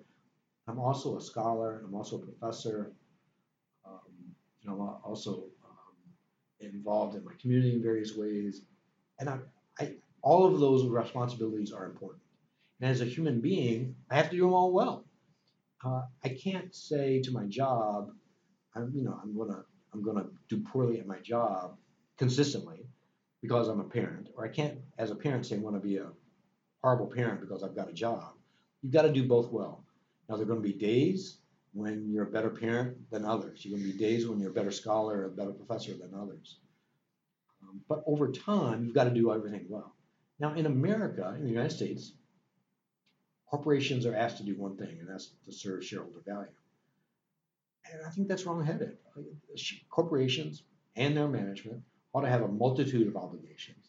I'm 0.68 0.80
also 0.80 1.18
a 1.18 1.22
scholar. 1.22 1.82
I'm 1.86 1.96
also 1.96 2.18
a 2.18 2.20
professor 2.20 2.94
you 4.62 4.70
know, 4.70 4.82
I'm 4.82 5.10
also 5.10 5.44
um, 5.66 5.96
involved 6.60 7.16
in 7.16 7.26
my 7.26 7.34
community 7.40 7.74
in 7.74 7.82
various 7.82 8.16
ways. 8.16 8.62
And 9.20 9.30
I, 9.30 9.40
I, 9.80 9.94
all 10.22 10.46
of 10.46 10.60
those 10.60 10.86
responsibilities 10.86 11.72
are 11.72 11.86
important. 11.86 12.22
And 12.80 12.90
as 12.90 13.02
a 13.02 13.06
human 13.06 13.42
being, 13.42 13.96
I 14.10 14.16
have 14.16 14.30
to 14.30 14.36
do 14.36 14.44
them 14.44 14.54
all 14.54 14.72
well. 14.72 15.06
Uh, 15.84 16.04
I 16.24 16.30
can't 16.30 16.74
say 16.76 17.22
to 17.24 17.32
my 17.32 17.46
job, 17.46 18.12
I'm, 18.76 18.92
you 18.94 19.04
know, 19.04 19.20
I'm 19.22 19.36
gonna, 19.36 19.64
I'm 19.94 20.04
gonna 20.04 20.28
do 20.48 20.62
poorly 20.62 21.00
at 21.00 21.08
my 21.08 21.20
job 21.20 21.78
consistently 22.18 22.86
because 23.42 23.68
I'm 23.68 23.80
a 23.80 23.86
parent, 23.86 24.30
or 24.36 24.46
I 24.46 24.50
can't, 24.50 24.78
as 25.00 25.10
a 25.10 25.16
parent, 25.16 25.48
say 25.48 25.56
I 25.56 25.60
want 25.60 25.76
to 25.76 25.80
be 25.80 25.98
a 25.98 26.08
horrible 26.82 27.08
parent 27.08 27.42
because 27.42 27.64
I've 27.64 27.76
got 27.76 27.90
a 27.90 27.94
job. 27.94 28.34
You've 28.82 28.94
got 28.94 29.04
to 29.04 29.12
do 29.12 29.28
both 29.28 29.52
well. 29.52 29.84
Now, 30.28 30.36
there 30.36 30.44
are 30.44 30.48
going 30.48 30.62
to 30.62 30.68
be 30.68 30.74
days 30.74 31.38
when 31.74 32.10
you're 32.10 32.28
a 32.28 32.32
better 32.32 32.50
parent 32.50 33.10
than 33.12 33.26
others. 33.26 33.64
You're 33.64 33.78
going 33.78 33.90
to 33.90 33.94
be 33.94 34.00
days 34.00 34.28
when 34.28 34.40
you're 34.40 34.52
a 34.52 34.54
better 34.54 34.72
scholar, 34.72 35.26
a 35.26 35.30
better 35.30 35.52
professor 35.52 35.94
than 35.94 36.14
others. 36.20 36.58
Um, 37.64 37.82
but 37.88 38.04
over 38.08 38.32
time, 38.32 38.84
you've 38.84 38.96
got 38.96 39.06
to 39.06 39.12
do 39.12 39.32
everything 39.32 39.66
well. 39.70 39.94
Now, 40.40 40.54
in 40.56 40.66
America, 40.66 41.36
in 41.38 41.44
the 41.44 41.50
United 41.50 41.72
States, 41.72 42.14
corporations 43.46 44.06
are 44.06 44.16
asked 44.16 44.38
to 44.38 44.44
do 44.44 44.56
one 44.56 44.76
thing, 44.76 44.98
and 45.00 45.08
that's 45.08 45.32
to 45.46 45.52
serve 45.52 45.86
shareholder 45.86 46.22
value. 46.26 46.50
And 47.92 48.02
I 48.06 48.10
think 48.10 48.28
that's 48.28 48.46
wrong-headed. 48.46 48.98
Corporations 49.90 50.64
and 50.96 51.16
their 51.16 51.28
management 51.28 51.84
ought 52.14 52.22
to 52.22 52.30
have 52.30 52.42
a 52.42 52.48
multitude 52.48 53.08
of 53.08 53.16
obligations. 53.16 53.81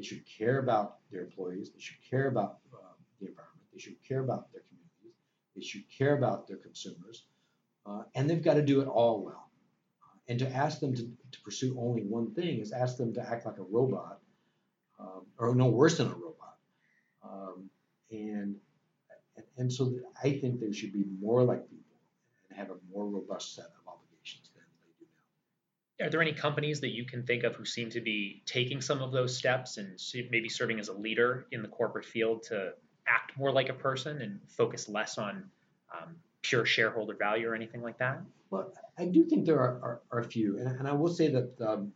They 0.00 0.06
should 0.06 0.24
care 0.24 0.60
about 0.60 0.96
their 1.12 1.20
employees. 1.20 1.72
They 1.74 1.78
should 1.78 1.98
care 2.08 2.28
about 2.28 2.60
uh, 2.72 2.78
the 3.20 3.26
environment. 3.26 3.66
They 3.70 3.78
should 3.78 4.02
care 4.02 4.20
about 4.20 4.50
their 4.50 4.62
communities. 4.62 5.20
They 5.54 5.60
should 5.60 5.84
care 5.90 6.16
about 6.16 6.48
their 6.48 6.56
consumers. 6.56 7.26
Uh, 7.84 8.04
and 8.14 8.28
they've 8.28 8.42
got 8.42 8.54
to 8.54 8.62
do 8.62 8.80
it 8.80 8.88
all 8.88 9.22
well. 9.22 9.50
Uh, 10.02 10.16
and 10.28 10.38
to 10.38 10.50
ask 10.50 10.80
them 10.80 10.94
to, 10.94 11.02
to 11.02 11.40
pursue 11.44 11.76
only 11.78 12.00
one 12.00 12.32
thing 12.32 12.60
is 12.60 12.72
ask 12.72 12.96
them 12.96 13.12
to 13.12 13.20
act 13.20 13.44
like 13.44 13.58
a 13.58 13.62
robot, 13.62 14.20
um, 14.98 15.26
or 15.36 15.54
no 15.54 15.66
worse 15.66 15.98
than 15.98 16.06
a 16.06 16.14
robot. 16.14 16.56
Um, 17.22 17.68
and, 18.10 18.56
and, 19.58 19.70
so 19.70 19.92
I 20.24 20.32
think 20.32 20.60
they 20.60 20.72
should 20.72 20.94
be 20.94 21.04
more 21.20 21.42
like 21.42 21.68
people 21.68 21.98
and 22.48 22.58
have 22.58 22.70
a 22.70 22.76
more 22.90 23.06
robust 23.06 23.54
set 23.54 23.66
of 23.66 23.86
obligations 23.86 24.48
than 24.54 24.64
they 24.80 25.04
do 25.04 25.04
now. 25.14 25.89
Are 26.02 26.08
there 26.08 26.22
any 26.22 26.32
companies 26.32 26.80
that 26.80 26.90
you 26.90 27.04
can 27.04 27.22
think 27.24 27.44
of 27.44 27.54
who 27.54 27.64
seem 27.64 27.90
to 27.90 28.00
be 28.00 28.42
taking 28.46 28.80
some 28.80 29.02
of 29.02 29.12
those 29.12 29.36
steps 29.36 29.76
and 29.76 29.98
maybe 30.30 30.48
serving 30.48 30.80
as 30.80 30.88
a 30.88 30.92
leader 30.92 31.46
in 31.52 31.62
the 31.62 31.68
corporate 31.68 32.04
field 32.04 32.42
to 32.44 32.72
act 33.06 33.36
more 33.36 33.52
like 33.52 33.68
a 33.68 33.74
person 33.74 34.22
and 34.22 34.40
focus 34.48 34.88
less 34.88 35.18
on 35.18 35.44
um, 35.94 36.16
pure 36.42 36.64
shareholder 36.64 37.14
value 37.14 37.48
or 37.48 37.54
anything 37.54 37.82
like 37.82 37.98
that? 37.98 38.20
Well, 38.50 38.72
I 38.98 39.06
do 39.06 39.24
think 39.24 39.46
there 39.46 39.60
are, 39.60 39.80
are, 39.82 40.00
are 40.10 40.20
a 40.20 40.24
few, 40.24 40.58
and, 40.58 40.66
and 40.66 40.88
I 40.88 40.92
will 40.92 41.12
say 41.12 41.28
that 41.28 41.60
um, 41.60 41.92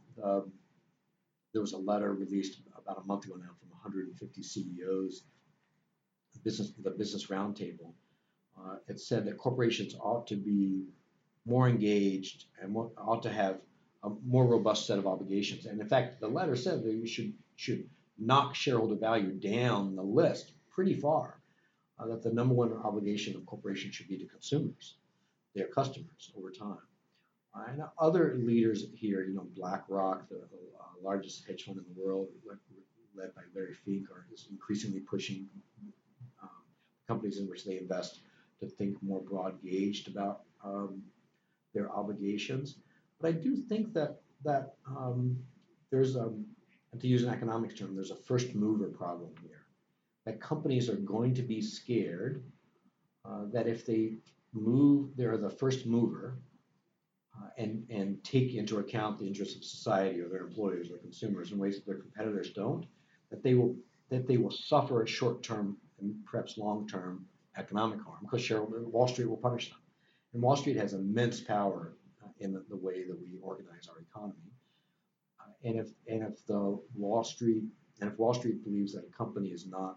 there 1.53 1.63
was 1.63 1.73
a 1.73 1.79
letter 1.79 2.13
released 2.13 2.61
about 2.77 3.03
a 3.03 3.07
month 3.07 3.25
ago 3.25 3.37
now 3.37 3.51
from 3.59 3.71
150 3.71 4.43
CEOs, 4.43 5.23
business 6.45 6.73
the 6.83 6.91
Business 6.91 7.29
Roundtable. 7.29 7.93
Uh, 8.59 8.77
it 8.89 9.01
said 9.01 9.25
that 9.25 9.39
corporations 9.39 9.97
ought 9.99 10.27
to 10.29 10.37
be 10.37 10.85
more 11.47 11.69
engaged 11.69 12.45
and 12.61 12.73
more, 12.73 12.91
ought 12.97 13.23
to 13.23 13.33
have 13.33 13.59
a 14.05 14.11
more 14.25 14.47
robust 14.47 14.87
set 14.87 14.99
of 14.99 15.07
obligations. 15.07 15.67
And 15.67 15.81
in 15.81 15.89
fact, 15.89 16.21
the 16.21 16.29
letter 16.29 16.57
said 16.57 16.85
that 16.85 16.93
you 16.93 17.07
should 17.07 17.33
should 17.57 17.89
knock 18.19 18.55
shareholder 18.55 18.97
value 18.97 19.33
down 19.33 19.97
the 19.97 20.03
list 20.03 20.53
pretty 20.71 20.95
far 20.95 21.41
uh, 21.99 22.07
that 22.07 22.23
the 22.23 22.33
number 22.33 22.55
one 22.55 22.73
obligation 22.73 23.35
of 23.35 23.47
corporations 23.47 23.95
should 23.95 24.09
be 24.09 24.19
to 24.19 24.27
consumers, 24.27 24.97
their 25.55 25.67
customers 25.67 26.33
over 26.37 26.51
time. 26.51 26.79
Uh, 27.55 27.65
and 27.71 27.83
other 27.99 28.37
leaders 28.39 28.87
here, 28.95 29.23
you 29.23 29.35
know, 29.35 29.47
BlackRock, 29.57 30.29
the 30.29 30.37
uh, 30.37 30.85
largest 31.03 31.47
hedge 31.47 31.65
fund 31.65 31.79
in 31.79 31.85
the 31.95 32.03
world, 32.03 32.29
led 33.17 33.35
by 33.35 33.43
Larry 33.55 33.75
Fink, 33.85 34.11
are 34.11 34.27
is 34.33 34.49
increasingly 34.51 35.01
pushing 35.01 35.47
um, 36.43 36.49
companies 37.07 37.39
in 37.39 37.49
which 37.49 37.65
they 37.65 37.79
invest 37.79 38.21
to 38.61 38.67
think 38.67 39.01
more 39.03 39.21
broad 39.21 39.63
gauged 39.63 40.09
about 40.09 40.43
um, 40.65 41.03
their 41.75 41.91
obligations. 41.93 42.77
But 43.25 43.37
I 43.37 43.39
do 43.39 43.57
think 43.57 43.95
that 43.95 44.21
that 44.45 44.75
um, 44.87 45.39
there's 45.91 46.15
a, 46.15 46.31
to 47.01 47.09
use 47.09 47.23
an 47.23 47.31
economics 47.31 47.73
term, 47.73 47.95
there's 47.95 48.11
a 48.11 48.17
first 48.17 48.55
mover 48.55 48.89
problem 48.89 49.31
here 49.41 49.65
that 50.27 50.43
companies 50.43 50.91
are 50.91 50.97
going 50.97 51.33
to 51.37 51.41
be 51.41 51.63
scared 51.63 52.45
uh, 53.25 53.47
that 53.51 53.67
if 53.67 53.87
they 53.87 54.17
move, 54.53 55.17
they're 55.17 55.39
the 55.39 55.49
first 55.49 55.87
mover 55.87 56.37
uh, 57.35 57.49
and, 57.57 57.87
and 57.89 58.23
take 58.25 58.53
into 58.53 58.77
account 58.77 59.19
the 59.19 59.27
interests 59.27 59.57
of 59.57 59.65
society 59.65 60.21
or 60.21 60.29
their 60.29 60.43
employees 60.43 60.91
or 60.91 60.99
consumers 60.99 61.51
in 61.51 61.57
ways 61.57 61.77
that 61.77 61.87
their 61.87 62.01
competitors 62.03 62.51
don't, 62.51 62.85
that 63.31 63.43
they 63.43 63.55
will 63.55 63.75
that 64.11 64.27
they 64.27 64.37
will 64.37 64.51
suffer 64.51 65.03
a 65.03 65.07
short-term 65.09 65.79
and 65.99 66.15
perhaps 66.27 66.59
long-term 66.59 67.25
economic 67.57 68.03
harm 68.03 68.19
because 68.21 68.51
Wall 68.51 69.09
Street 69.09 69.31
will 69.31 69.39
punish 69.39 69.71
them. 69.71 69.79
And 70.35 70.43
Wall 70.43 70.57
Street 70.57 70.77
has 70.77 70.93
immense 70.93 71.41
power 71.41 71.95
in 72.41 72.53
the, 72.53 72.65
the, 72.69 72.77
way 72.77 73.07
that 73.07 73.19
we 73.21 73.39
organize 73.43 73.89
our 73.89 74.01
economy. 74.01 74.51
Uh, 75.41 75.53
and 75.65 75.79
if 75.79 75.89
and 76.09 76.23
if 76.23 76.45
the 76.47 76.79
Wall 76.97 77.25
Street 77.25 77.65
and 78.01 78.11
if 78.11 78.19
Wall 78.19 78.35
Street 78.35 78.65
believes 78.65 78.93
that 78.93 79.05
a 79.05 79.17
company 79.17 79.49
is 79.49 79.67
not 79.67 79.97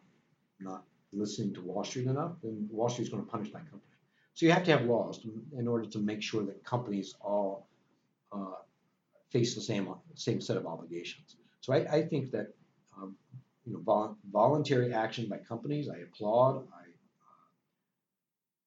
not 0.60 0.84
listening 1.14 1.54
to 1.54 1.62
Wall 1.62 1.84
Street 1.84 2.08
enough, 2.08 2.34
then 2.44 2.68
Wall 2.72 2.90
Street 2.90 3.06
is 3.06 3.10
going 3.10 3.24
to 3.24 3.30
punish 3.30 3.52
that 3.52 3.70
company. 3.72 3.82
So 4.34 4.46
you 4.46 4.52
have 4.52 4.64
to 4.66 4.72
have 4.72 4.86
laws 4.86 5.18
to, 5.24 5.34
in 5.58 5.68
order 5.68 5.86
to 5.90 6.00
make 6.00 6.22
sure 6.22 6.44
that 6.44 6.64
companies 6.64 7.16
all 7.22 7.68
uh, 8.32 8.62
face 9.32 9.56
the 9.56 9.62
same 9.62 9.94
same 10.16 10.42
set 10.42 10.58
of 10.58 10.66
obligations. 10.68 11.38
So 11.62 11.74
I, 11.74 11.78
I 11.98 12.02
think 12.04 12.32
that 12.32 12.54
um, 12.96 13.16
you 13.66 13.74
know 13.74 13.80
vol- 13.80 14.18
voluntary 14.32 14.94
action 14.94 15.28
by 15.28 15.38
companies 15.38 15.90
I 15.90 15.98
applaud. 15.98 16.68
I 16.72 16.82
uh, 16.82 17.48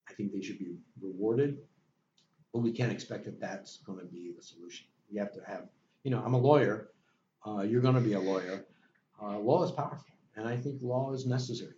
I 0.08 0.12
think 0.14 0.32
they 0.32 0.40
should 0.40 0.58
be 0.58 0.74
rewarded, 1.00 1.58
but 2.52 2.60
we 2.60 2.72
can't 2.72 2.92
expect 2.92 3.24
that 3.24 3.40
that's 3.40 3.78
going 3.78 3.98
to 3.98 4.04
be 4.04 4.32
the 4.36 4.42
solution. 4.42 4.86
We 5.12 5.18
have 5.18 5.32
to 5.32 5.40
have 5.46 5.68
you 6.02 6.10
know 6.10 6.22
I'm 6.24 6.34
a 6.34 6.38
lawyer. 6.38 6.88
Uh, 7.46 7.62
you're 7.62 7.80
going 7.80 7.94
to 7.94 8.00
be 8.00 8.12
a 8.12 8.20
lawyer. 8.20 8.64
Uh, 9.22 9.38
law 9.38 9.64
is 9.64 9.70
powerful, 9.70 10.14
and 10.36 10.46
I 10.46 10.56
think 10.56 10.80
law 10.82 11.12
is 11.12 11.26
necessary. 11.26 11.74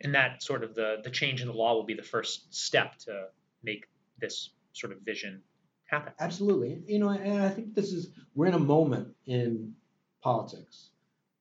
And 0.00 0.14
that 0.14 0.42
sort 0.42 0.64
of 0.64 0.74
the 0.74 1.00
the 1.02 1.10
change 1.10 1.40
in 1.40 1.48
the 1.48 1.54
law 1.54 1.74
will 1.74 1.84
be 1.84 1.94
the 1.94 2.02
first 2.02 2.54
step 2.54 2.96
to 3.00 3.26
make 3.62 3.86
this 4.18 4.50
sort 4.72 4.92
of 4.92 5.00
vision 5.00 5.42
happen. 5.86 6.12
Absolutely. 6.18 6.82
You 6.86 6.98
know, 6.98 7.10
and 7.10 7.42
I 7.42 7.50
think 7.50 7.74
this 7.74 7.92
is 7.92 8.08
we're 8.34 8.46
in 8.46 8.54
a 8.54 8.58
moment 8.58 9.14
in 9.26 9.74
politics 10.22 10.90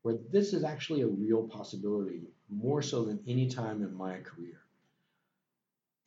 where 0.02 0.18
this 0.32 0.54
is 0.54 0.64
actually 0.64 1.02
a 1.02 1.08
real 1.08 1.48
possibility, 1.48 2.24
more 2.50 2.82
so 2.82 3.06
than 3.06 3.20
any 3.28 3.48
time 3.48 3.84
in 3.84 3.94
my 3.94 4.18
career. 4.18 4.60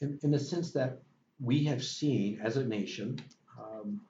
In, 0.00 0.18
in 0.22 0.30
the 0.30 0.40
sense 0.40 0.72
that 0.72 1.02
we 1.40 1.64
have 1.64 1.82
seen 1.84 2.40
as 2.42 2.56
a 2.56 2.64
nation 2.64 3.18
um, 3.58 4.00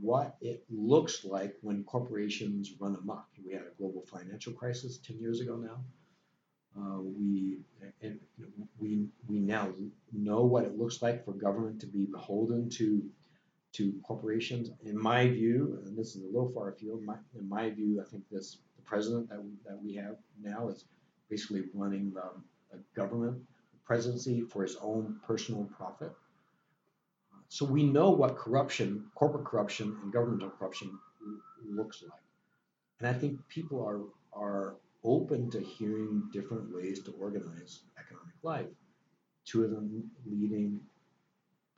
what 0.00 0.36
it 0.40 0.64
looks 0.70 1.24
like 1.24 1.56
when 1.62 1.84
corporations 1.84 2.72
run 2.78 2.96
amok. 2.96 3.26
We 3.44 3.52
had 3.52 3.62
a 3.62 3.74
global 3.78 4.02
financial 4.02 4.52
crisis 4.52 4.98
10 4.98 5.18
years 5.18 5.40
ago 5.40 5.56
now. 5.56 5.78
Uh, 6.78 7.00
we 7.00 7.60
and 8.02 8.20
we 8.78 9.06
we 9.28 9.38
now 9.38 9.70
know 10.12 10.44
what 10.44 10.64
it 10.64 10.76
looks 10.76 11.00
like 11.00 11.24
for 11.24 11.32
government 11.32 11.80
to 11.80 11.86
be 11.86 12.04
beholden 12.04 12.68
to 12.68 13.02
to 13.72 13.94
corporations. 14.02 14.70
In 14.84 15.00
my 15.00 15.26
view, 15.28 15.80
and 15.86 15.96
this 15.96 16.16
is 16.16 16.22
a 16.22 16.26
little 16.26 16.50
far 16.50 16.70
afield, 16.70 17.02
my, 17.02 17.16
in 17.38 17.48
my 17.48 17.70
view, 17.70 18.00
I 18.00 18.04
think 18.04 18.24
this 18.30 18.58
the 18.76 18.82
president 18.82 19.28
that 19.30 19.42
we, 19.42 19.50
that 19.66 19.82
we 19.82 19.94
have 19.94 20.16
now 20.42 20.68
is 20.68 20.84
basically 21.30 21.64
running 21.74 22.12
the, 22.12 22.30
the 22.70 22.78
government 22.94 23.42
presidency 23.84 24.42
for 24.42 24.62
his 24.62 24.76
own 24.82 25.18
personal 25.26 25.64
profit. 25.64 26.12
So 27.48 27.64
we 27.64 27.84
know 27.84 28.10
what 28.10 28.36
corruption, 28.36 29.06
corporate 29.14 29.44
corruption, 29.44 29.96
and 30.02 30.12
governmental 30.12 30.50
corruption 30.50 30.98
looks 31.68 32.02
like, 32.02 32.20
and 32.98 33.08
I 33.08 33.12
think 33.12 33.46
people 33.48 33.84
are 33.84 34.00
are 34.32 34.76
open 35.04 35.50
to 35.50 35.60
hearing 35.60 36.28
different 36.32 36.74
ways 36.74 37.02
to 37.04 37.12
organize 37.12 37.80
economic 37.98 38.34
life. 38.42 38.66
Two 39.44 39.64
of 39.64 39.70
the 39.70 40.02
leading 40.26 40.80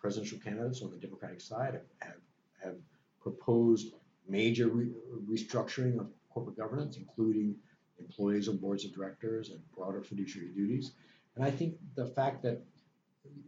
presidential 0.01 0.39
candidates 0.39 0.83
on 0.83 0.91
the 0.91 0.97
Democratic 0.97 1.41
side 1.41 1.81
have, 2.01 2.14
have 2.62 2.77
proposed 3.21 3.93
major 4.29 4.69
re- 4.69 4.91
restructuring 5.29 5.99
of 6.01 6.07
corporate 6.31 6.57
governance, 6.57 6.97
including 6.97 7.55
employees 7.99 8.49
on 8.49 8.57
boards 8.57 8.85
of 8.85 8.95
directors 8.95 9.51
and 9.51 9.61
broader 9.73 10.03
fiduciary 10.03 10.49
duties. 10.49 10.93
And 11.37 11.45
I 11.45 11.51
think 11.51 11.77
the 11.95 12.07
fact 12.07 12.43
that 12.43 12.62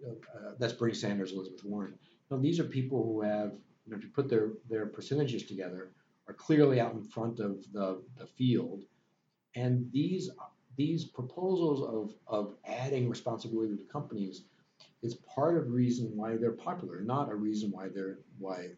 uh, 0.07 0.53
that's 0.59 0.73
Bernie 0.73 0.95
Sanders, 0.95 1.33
Elizabeth 1.33 1.65
Warren. 1.65 1.95
Know, 2.31 2.39
these 2.39 2.61
are 2.61 2.65
people 2.65 3.03
who 3.03 3.23
have, 3.23 3.53
you 3.85 3.93
know, 3.93 3.97
if 3.97 4.05
you 4.05 4.11
put 4.11 4.29
their 4.29 4.53
their 4.69 4.87
percentages 4.87 5.45
together, 5.45 5.91
are 6.29 6.35
clearly 6.35 6.81
out 6.81 6.95
in 6.95 7.03
front 7.03 7.41
of 7.41 7.65
the, 7.73 8.01
the 8.17 8.27
field. 8.27 8.85
And 9.57 9.91
these 9.93 10.31
these 10.77 11.05
proposals 11.05 11.83
of, 11.83 12.15
of 12.27 12.55
adding 12.65 13.11
responsibility 13.11 13.77
to 13.77 13.85
companies 13.85 14.45
is 15.03 15.15
part 15.15 15.59
of 15.59 15.65
the 15.65 15.71
reason 15.71 16.17
why 16.17 16.37
they're 16.37 16.53
popular, 16.53 17.01
not 17.01 17.31
a 17.31 17.35
reason 17.35 17.71
why 17.71 17.89
they're 17.89 18.19
why 18.39 18.69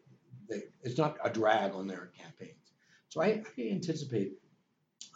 they. 0.49 0.63
It's 0.81 0.97
not 0.97 1.17
a 1.23 1.29
drag 1.29 1.73
on 1.73 1.87
their 1.87 2.11
campaigns. 2.17 2.71
So 3.09 3.21
I, 3.21 3.43
I 3.57 3.61
anticipate 3.69 4.33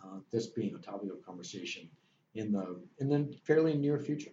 uh, 0.04 0.20
this 0.32 0.48
being 0.48 0.76
a 0.76 0.78
topic 0.78 1.10
of 1.12 1.26
conversation 1.26 1.90
in 2.36 2.52
the 2.52 2.80
in 3.00 3.10
the 3.10 3.36
fairly 3.46 3.76
near 3.76 3.98
future. 3.98 4.32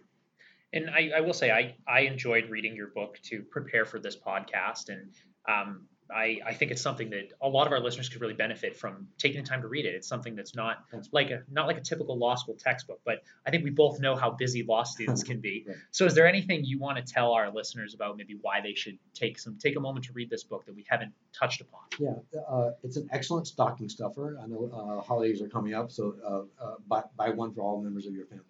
And 0.75 0.89
I, 0.89 1.11
I 1.17 1.21
will 1.21 1.33
say 1.33 1.51
I, 1.51 1.75
I 1.87 2.01
enjoyed 2.01 2.49
reading 2.49 2.75
your 2.75 2.87
book 2.87 3.19
to 3.23 3.41
prepare 3.43 3.85
for 3.85 3.99
this 3.99 4.15
podcast, 4.15 4.89
and 4.89 5.11
um, 5.47 5.87
I, 6.13 6.39
I 6.45 6.53
think 6.53 6.71
it's 6.71 6.81
something 6.81 7.09
that 7.11 7.31
a 7.41 7.47
lot 7.47 7.65
of 7.65 7.73
our 7.73 7.79
listeners 7.79 8.09
could 8.09 8.21
really 8.21 8.33
benefit 8.33 8.75
from 8.75 9.07
taking 9.17 9.41
the 9.41 9.47
time 9.47 9.61
to 9.61 9.67
read 9.67 9.85
it. 9.85 9.95
It's 9.95 10.07
something 10.07 10.35
that's 10.35 10.53
not 10.53 10.83
like 11.11 11.31
a 11.31 11.43
not 11.49 11.65
like 11.65 11.77
a 11.77 11.81
typical 11.81 12.17
law 12.17 12.35
school 12.35 12.55
textbook, 12.55 12.99
but 13.05 13.23
I 13.47 13.51
think 13.51 13.63
we 13.63 13.71
both 13.71 13.99
know 13.99 14.15
how 14.15 14.31
busy 14.31 14.63
law 14.63 14.83
students 14.95 15.23
can 15.23 15.39
be. 15.39 15.65
So, 15.91 16.05
is 16.05 16.13
there 16.13 16.27
anything 16.27 16.63
you 16.63 16.77
want 16.77 16.97
to 16.97 17.03
tell 17.13 17.31
our 17.31 17.51
listeners 17.51 17.95
about 17.95 18.17
maybe 18.17 18.37
why 18.41 18.61
they 18.61 18.73
should 18.73 18.99
take 19.13 19.39
some 19.39 19.57
take 19.57 19.77
a 19.77 19.79
moment 19.79 20.05
to 20.05 20.13
read 20.13 20.29
this 20.29 20.43
book 20.43 20.65
that 20.65 20.75
we 20.75 20.85
haven't 20.89 21.13
touched 21.33 21.61
upon? 21.61 21.81
Yeah, 21.99 22.41
uh, 22.47 22.71
it's 22.83 22.97
an 22.97 23.07
excellent 23.11 23.47
stocking 23.47 23.89
stuffer. 23.89 24.37
I 24.43 24.47
know 24.47 24.69
uh, 24.73 25.01
holidays 25.01 25.41
are 25.41 25.49
coming 25.49 25.73
up, 25.73 25.91
so 25.91 26.15
uh, 26.23 26.63
uh, 26.63 26.75
buy, 26.87 27.03
buy 27.17 27.29
one 27.29 27.53
for 27.53 27.61
all 27.61 27.81
members 27.81 28.05
of 28.05 28.13
your 28.13 28.25
family. 28.25 28.43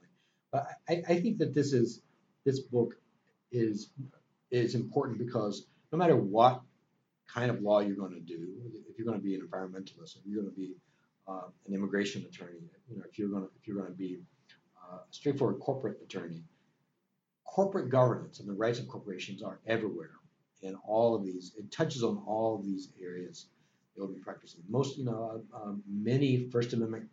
But 0.52 0.68
I, 0.90 1.04
I 1.08 1.20
think 1.20 1.38
that 1.40 1.54
this 1.54 1.74
is 1.74 2.02
this 2.46 2.60
book 2.60 2.96
is 3.52 3.90
is 4.52 4.76
important 4.76 5.18
because 5.18 5.66
no 5.92 5.98
matter 5.98 6.16
what 6.16 6.62
kind 7.28 7.50
of 7.50 7.62
law 7.62 7.80
you're 7.80 7.96
going 7.96 8.14
to 8.14 8.20
do, 8.20 8.48
if 8.90 8.98
you're 8.98 9.08
going 9.08 9.20
to 9.20 9.24
be 9.24 9.36
an 9.36 9.42
environmentalist, 9.42 10.16
if 10.18 10.22
you're 10.26 10.42
going 10.42 10.54
to 10.54 10.56
be 10.56 10.76
uh, 11.28 11.48
an 11.68 11.74
immigration 11.74 12.24
attorney, 12.24 12.60
you 12.90 12.98
know, 12.98 13.04
if 13.10 13.18
you're 13.18 13.30
going 13.30 13.44
to 13.44 13.50
if 13.60 13.68
you're 13.68 13.78
going 13.78 13.90
to 13.92 13.98
be 13.98 14.20
uh, 14.78 14.98
a 14.98 15.02
straightforward 15.14 15.60
corporate 15.60 15.98
attorney, 16.04 16.44
corporate 17.46 17.90
governance 17.90 18.40
and 18.40 18.48
the 18.48 18.54
rights 18.54 18.80
of 18.80 18.88
corporations 18.88 19.42
are 19.42 19.60
everywhere 19.66 20.12
in 20.62 20.76
all 20.88 21.16
of 21.16 21.24
these. 21.24 21.54
It 21.58 21.72
touches 21.72 22.04
on 22.04 22.24
all 22.26 22.56
of 22.56 22.66
these 22.66 22.90
areas 23.02 23.48
they'll 23.96 24.08
be 24.08 24.20
practicing. 24.20 24.62
Most, 24.70 24.98
you 24.98 25.06
know, 25.06 25.42
uh, 25.54 25.58
um, 25.58 25.84
many 25.90 26.50
First 26.50 26.74
Amendment 26.74 27.08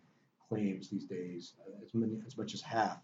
claims 0.48 0.90
these 0.90 1.04
days, 1.04 1.54
uh, 1.60 1.84
as 1.84 1.94
many 1.94 2.18
as 2.26 2.36
much 2.36 2.54
as 2.54 2.60
half 2.60 2.98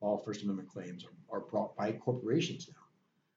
all 0.00 0.18
First 0.18 0.42
Amendment 0.42 0.68
claims 0.68 1.04
are, 1.04 1.38
are 1.38 1.40
brought 1.40 1.76
by 1.76 1.92
corporations 1.92 2.68
now. 2.68 2.82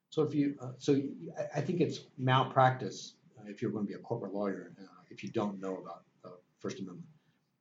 So 0.09 0.21
if 0.21 0.33
you, 0.33 0.55
uh, 0.61 0.71
so 0.77 0.93
you- 0.93 1.33
I, 1.55 1.61
think 1.61 1.81
it's 1.81 2.01
malpractice 2.17 3.15
uh, 3.39 3.49
if 3.49 3.61
you're 3.61 3.71
going 3.71 3.85
to 3.85 3.87
be 3.87 3.95
a 3.95 4.01
corporate 4.01 4.33
lawyer 4.33 4.71
uh, 4.79 4.85
if 5.09 5.23
you 5.23 5.31
don't 5.31 5.59
know 5.59 5.77
about 5.77 6.03
the 6.23 6.31
First 6.59 6.79
Amendment. 6.79 7.07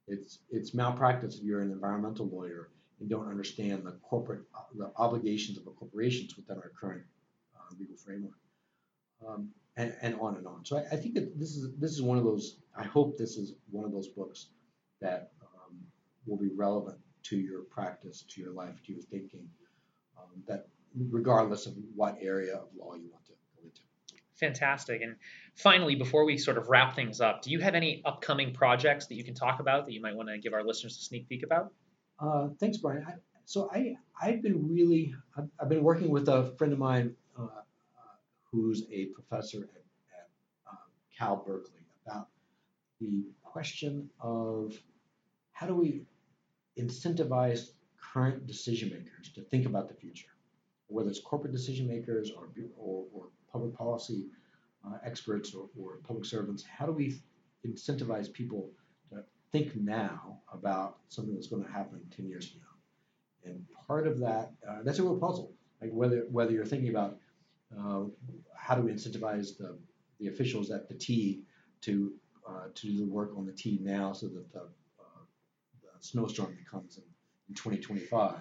It's 0.08 0.40
it's 0.50 0.74
malpractice 0.74 1.36
if 1.36 1.44
you're 1.44 1.60
an 1.60 1.70
environmental 1.70 2.26
lawyer 2.26 2.70
and 3.00 3.08
don't 3.08 3.28
understand 3.28 3.84
the 3.84 3.92
corporate 4.02 4.42
uh, 4.54 4.62
the 4.76 4.90
obligations 4.96 5.58
of 5.58 5.64
corporations 5.76 6.36
within 6.36 6.56
our 6.56 6.72
current 6.78 7.04
uh, 7.56 7.74
legal 7.78 7.96
framework. 7.96 8.34
Um, 9.26 9.50
and, 9.76 9.94
and 10.02 10.16
on 10.20 10.36
and 10.36 10.46
on. 10.46 10.64
So 10.64 10.76
I, 10.76 10.80
I 10.92 10.96
think 10.96 11.14
that 11.14 11.38
this 11.38 11.56
is 11.56 11.74
this 11.78 11.92
is 11.92 12.02
one 12.02 12.18
of 12.18 12.24
those. 12.24 12.56
I 12.76 12.84
hope 12.84 13.16
this 13.16 13.36
is 13.36 13.54
one 13.70 13.84
of 13.84 13.92
those 13.92 14.08
books 14.08 14.48
that 15.00 15.32
um, 15.40 15.78
will 16.26 16.36
be 16.36 16.50
relevant 16.54 16.98
to 17.24 17.36
your 17.36 17.62
practice, 17.62 18.24
to 18.28 18.40
your 18.40 18.52
life, 18.52 18.82
to 18.86 18.92
your 18.92 19.02
thinking. 19.02 19.48
Um, 20.18 20.42
that 20.46 20.68
regardless 21.10 21.66
of 21.66 21.74
what 21.94 22.18
area 22.20 22.54
of 22.54 22.68
law 22.76 22.94
you 22.94 23.08
want 23.10 23.24
to 23.26 23.32
go 23.56 23.64
into. 23.64 23.80
Fantastic. 24.34 25.02
And 25.02 25.16
finally, 25.54 25.94
before 25.94 26.24
we 26.24 26.36
sort 26.36 26.58
of 26.58 26.68
wrap 26.68 26.94
things 26.94 27.20
up, 27.20 27.42
do 27.42 27.50
you 27.50 27.60
have 27.60 27.74
any 27.74 28.02
upcoming 28.04 28.52
projects 28.52 29.06
that 29.06 29.14
you 29.14 29.24
can 29.24 29.34
talk 29.34 29.60
about 29.60 29.86
that 29.86 29.92
you 29.92 30.00
might 30.00 30.14
want 30.14 30.28
to 30.28 30.38
give 30.38 30.52
our 30.52 30.64
listeners 30.64 30.98
a 30.98 31.02
sneak 31.02 31.28
peek 31.28 31.42
about? 31.42 31.72
Uh, 32.18 32.48
thanks, 32.60 32.78
Brian. 32.78 33.04
I, 33.06 33.14
so 33.44 33.70
I 33.72 33.96
I've 34.20 34.42
been 34.42 34.72
really 34.72 35.14
I've, 35.36 35.48
I've 35.60 35.68
been 35.68 35.82
working 35.82 36.10
with 36.10 36.28
a 36.28 36.54
friend 36.56 36.72
of 36.72 36.78
mine 36.78 37.14
uh, 37.38 37.44
uh, 37.44 37.48
who's 38.50 38.84
a 38.90 39.06
professor 39.06 39.58
at, 39.58 39.84
at 40.18 40.28
um, 40.70 40.78
Cal 41.16 41.36
Berkeley 41.36 41.80
about 42.06 42.28
the 43.00 43.24
question 43.42 44.08
of 44.20 44.74
how 45.52 45.66
do 45.66 45.74
we 45.74 46.02
incentivize 46.78 47.70
current 48.12 48.46
decision 48.46 48.90
makers 48.90 49.30
to 49.34 49.40
think 49.42 49.66
about 49.66 49.88
the 49.88 49.94
future, 49.94 50.28
whether 50.88 51.08
it's 51.08 51.20
corporate 51.20 51.52
decision 51.52 51.86
makers 51.86 52.30
or 52.30 52.48
or, 52.76 53.04
or 53.12 53.28
public 53.50 53.74
policy 53.74 54.26
uh, 54.86 54.98
experts 55.04 55.54
or, 55.54 55.68
or 55.78 55.98
public 56.06 56.24
servants. 56.24 56.64
How 56.64 56.86
do 56.86 56.92
we 56.92 57.20
incentivize 57.66 58.32
people 58.32 58.70
to 59.10 59.22
think 59.52 59.76
now 59.76 60.38
about 60.52 60.98
something 61.08 61.34
that's 61.34 61.46
going 61.46 61.64
to 61.64 61.70
happen 61.70 62.00
10 62.16 62.26
years 62.26 62.48
from 62.50 62.60
now? 62.60 63.50
And 63.50 63.64
part 63.86 64.06
of 64.06 64.18
that, 64.20 64.52
uh, 64.68 64.82
that's 64.84 64.98
a 64.98 65.02
real 65.02 65.16
puzzle. 65.16 65.52
Like 65.80 65.90
whether 65.92 66.26
whether 66.30 66.52
you're 66.52 66.64
thinking 66.64 66.90
about 66.90 67.18
uh, 67.76 68.04
how 68.56 68.74
do 68.74 68.82
we 68.82 68.92
incentivize 68.92 69.56
the, 69.56 69.76
the 70.20 70.28
officials 70.28 70.70
at 70.70 70.88
the 70.88 70.94
T 70.94 71.42
to 71.82 72.12
uh, 72.48 72.68
to 72.74 72.86
do 72.86 72.98
the 72.98 73.06
work 73.06 73.32
on 73.36 73.46
the 73.46 73.52
T 73.52 73.78
now 73.82 74.12
so 74.12 74.26
that 74.26 74.52
the, 74.52 74.60
the 74.60 74.81
snowstorm 76.02 76.56
that 76.56 76.70
comes 76.70 76.98
in, 76.98 77.04
in 77.48 77.54
2025 77.54 78.34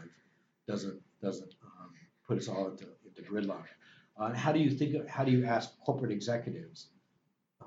doesn't 0.68 1.02
doesn't 1.22 1.54
um, 1.64 1.92
put 2.28 2.38
us 2.38 2.48
all 2.48 2.70
into, 2.70 2.86
into 3.06 3.22
gridlock. 3.30 3.66
Uh, 4.20 4.26
and 4.26 4.38
how 4.38 4.52
do 4.52 4.60
you 4.60 4.70
think? 4.70 4.96
Of, 4.96 5.08
how 5.08 5.24
do 5.24 5.32
you 5.32 5.46
ask 5.46 5.80
corporate 5.86 6.12
executives 6.12 6.90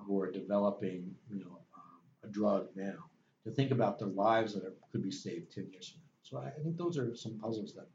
who 0.07 0.21
are 0.21 0.31
developing, 0.31 1.15
you 1.31 1.39
know, 1.39 1.59
um, 1.75 2.01
a 2.23 2.29
drug 2.29 2.69
now 2.75 3.05
to 3.45 3.51
think 3.51 3.71
about 3.71 3.99
their 3.99 4.09
lives 4.09 4.55
that 4.55 4.65
are, 4.65 4.75
could 4.93 5.03
be 5.03 5.11
saved 5.11 5.55
10 5.55 5.69
years 5.73 5.89
from 5.91 6.01
now. 6.01 6.11
So 6.23 6.39
I, 6.39 6.59
I 6.59 6.63
think 6.63 6.77
those 6.77 6.99
are 6.99 7.15
some 7.15 7.39
puzzles 7.39 7.75
that 7.75 7.87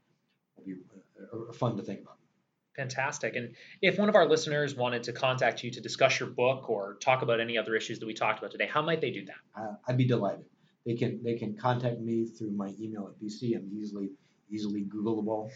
will 0.56 0.64
be 0.64 0.74
uh, 1.32 1.48
are 1.48 1.52
fun 1.52 1.76
to 1.76 1.82
think 1.82 2.00
about. 2.00 2.16
Fantastic. 2.76 3.34
And 3.36 3.54
if 3.82 3.98
one 3.98 4.08
of 4.08 4.14
our 4.14 4.26
listeners 4.26 4.74
wanted 4.74 5.02
to 5.04 5.12
contact 5.12 5.64
you 5.64 5.70
to 5.72 5.80
discuss 5.80 6.20
your 6.20 6.30
book 6.30 6.70
or 6.70 6.96
talk 7.00 7.22
about 7.22 7.40
any 7.40 7.58
other 7.58 7.74
issues 7.74 7.98
that 7.98 8.06
we 8.06 8.14
talked 8.14 8.38
about 8.38 8.52
today, 8.52 8.66
how 8.66 8.80
might 8.80 9.00
they 9.00 9.10
do 9.10 9.24
that? 9.26 9.60
Uh, 9.60 9.74
I'd 9.88 9.96
be 9.96 10.06
delighted. 10.06 10.44
They 10.86 10.94
can 10.94 11.22
they 11.22 11.34
can 11.34 11.56
contact 11.56 12.00
me 12.00 12.26
through 12.26 12.52
my 12.52 12.72
email 12.80 13.08
at 13.08 13.22
BC. 13.22 13.56
I'm 13.56 13.70
easily 13.72 14.10
easily 14.50 14.84
Googleable. 14.84 15.50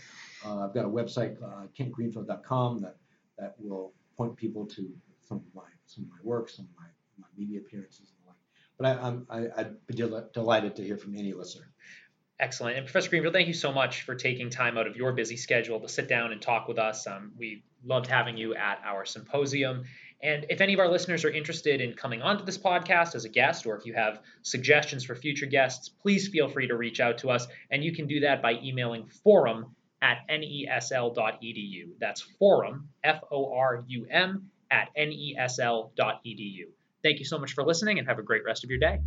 Uh, 0.44 0.64
I've 0.64 0.74
got 0.74 0.84
a 0.84 0.88
website, 0.88 1.42
uh, 1.42 1.66
kentgreenfield.com, 1.78 2.80
that 2.82 2.96
that 3.38 3.54
will 3.58 3.92
point 4.16 4.36
people 4.36 4.66
to 4.66 4.90
some 5.20 5.38
of 5.38 5.54
my 5.54 5.68
some 5.86 6.04
of 6.04 6.10
my 6.10 6.18
work, 6.22 6.48
some 6.48 6.66
of 6.66 6.70
my, 6.76 6.86
my 7.18 7.26
media 7.36 7.60
appearances 7.60 8.10
and 8.10 8.18
the 8.22 8.28
like. 8.28 8.38
But 8.78 8.86
I, 8.86 9.06
I'm 9.06 9.26
I, 9.30 9.60
I'd 9.60 9.86
be 9.86 9.94
del- 9.94 10.28
delighted 10.32 10.76
to 10.76 10.84
hear 10.84 10.96
from 10.96 11.16
any 11.16 11.32
listener. 11.32 11.70
Excellent. 12.40 12.76
And 12.76 12.86
Professor 12.86 13.10
Greenfield, 13.10 13.32
thank 13.32 13.46
you 13.46 13.54
so 13.54 13.72
much 13.72 14.02
for 14.02 14.16
taking 14.16 14.50
time 14.50 14.76
out 14.76 14.88
of 14.88 14.96
your 14.96 15.12
busy 15.12 15.36
schedule 15.36 15.78
to 15.80 15.88
sit 15.88 16.08
down 16.08 16.32
and 16.32 16.42
talk 16.42 16.66
with 16.66 16.78
us. 16.78 17.06
Um, 17.06 17.32
we 17.38 17.62
loved 17.84 18.08
having 18.08 18.36
you 18.36 18.56
at 18.56 18.80
our 18.84 19.04
symposium. 19.04 19.84
And 20.24 20.46
if 20.48 20.62
any 20.62 20.72
of 20.72 20.80
our 20.80 20.88
listeners 20.88 21.22
are 21.26 21.30
interested 21.30 21.82
in 21.82 21.92
coming 21.92 22.22
onto 22.22 22.46
this 22.46 22.56
podcast 22.56 23.14
as 23.14 23.26
a 23.26 23.28
guest, 23.28 23.66
or 23.66 23.76
if 23.76 23.84
you 23.84 23.92
have 23.92 24.20
suggestions 24.40 25.04
for 25.04 25.14
future 25.14 25.44
guests, 25.44 25.90
please 25.90 26.28
feel 26.28 26.48
free 26.48 26.66
to 26.66 26.76
reach 26.76 26.98
out 26.98 27.18
to 27.18 27.28
us. 27.28 27.46
And 27.70 27.84
you 27.84 27.94
can 27.94 28.06
do 28.06 28.20
that 28.20 28.40
by 28.40 28.54
emailing 28.54 29.06
forum 29.22 29.76
at 30.00 30.26
nesl.edu. 30.30 31.88
That's 32.00 32.22
forum, 32.38 32.88
F 33.04 33.20
O 33.30 33.52
R 33.52 33.84
U 33.86 34.06
M, 34.10 34.50
at 34.70 34.88
nesl.edu. 34.96 36.64
Thank 37.02 37.18
you 37.18 37.26
so 37.26 37.38
much 37.38 37.52
for 37.52 37.62
listening 37.62 37.98
and 37.98 38.08
have 38.08 38.18
a 38.18 38.22
great 38.22 38.44
rest 38.46 38.64
of 38.64 38.70
your 38.70 38.78
day. 38.78 39.00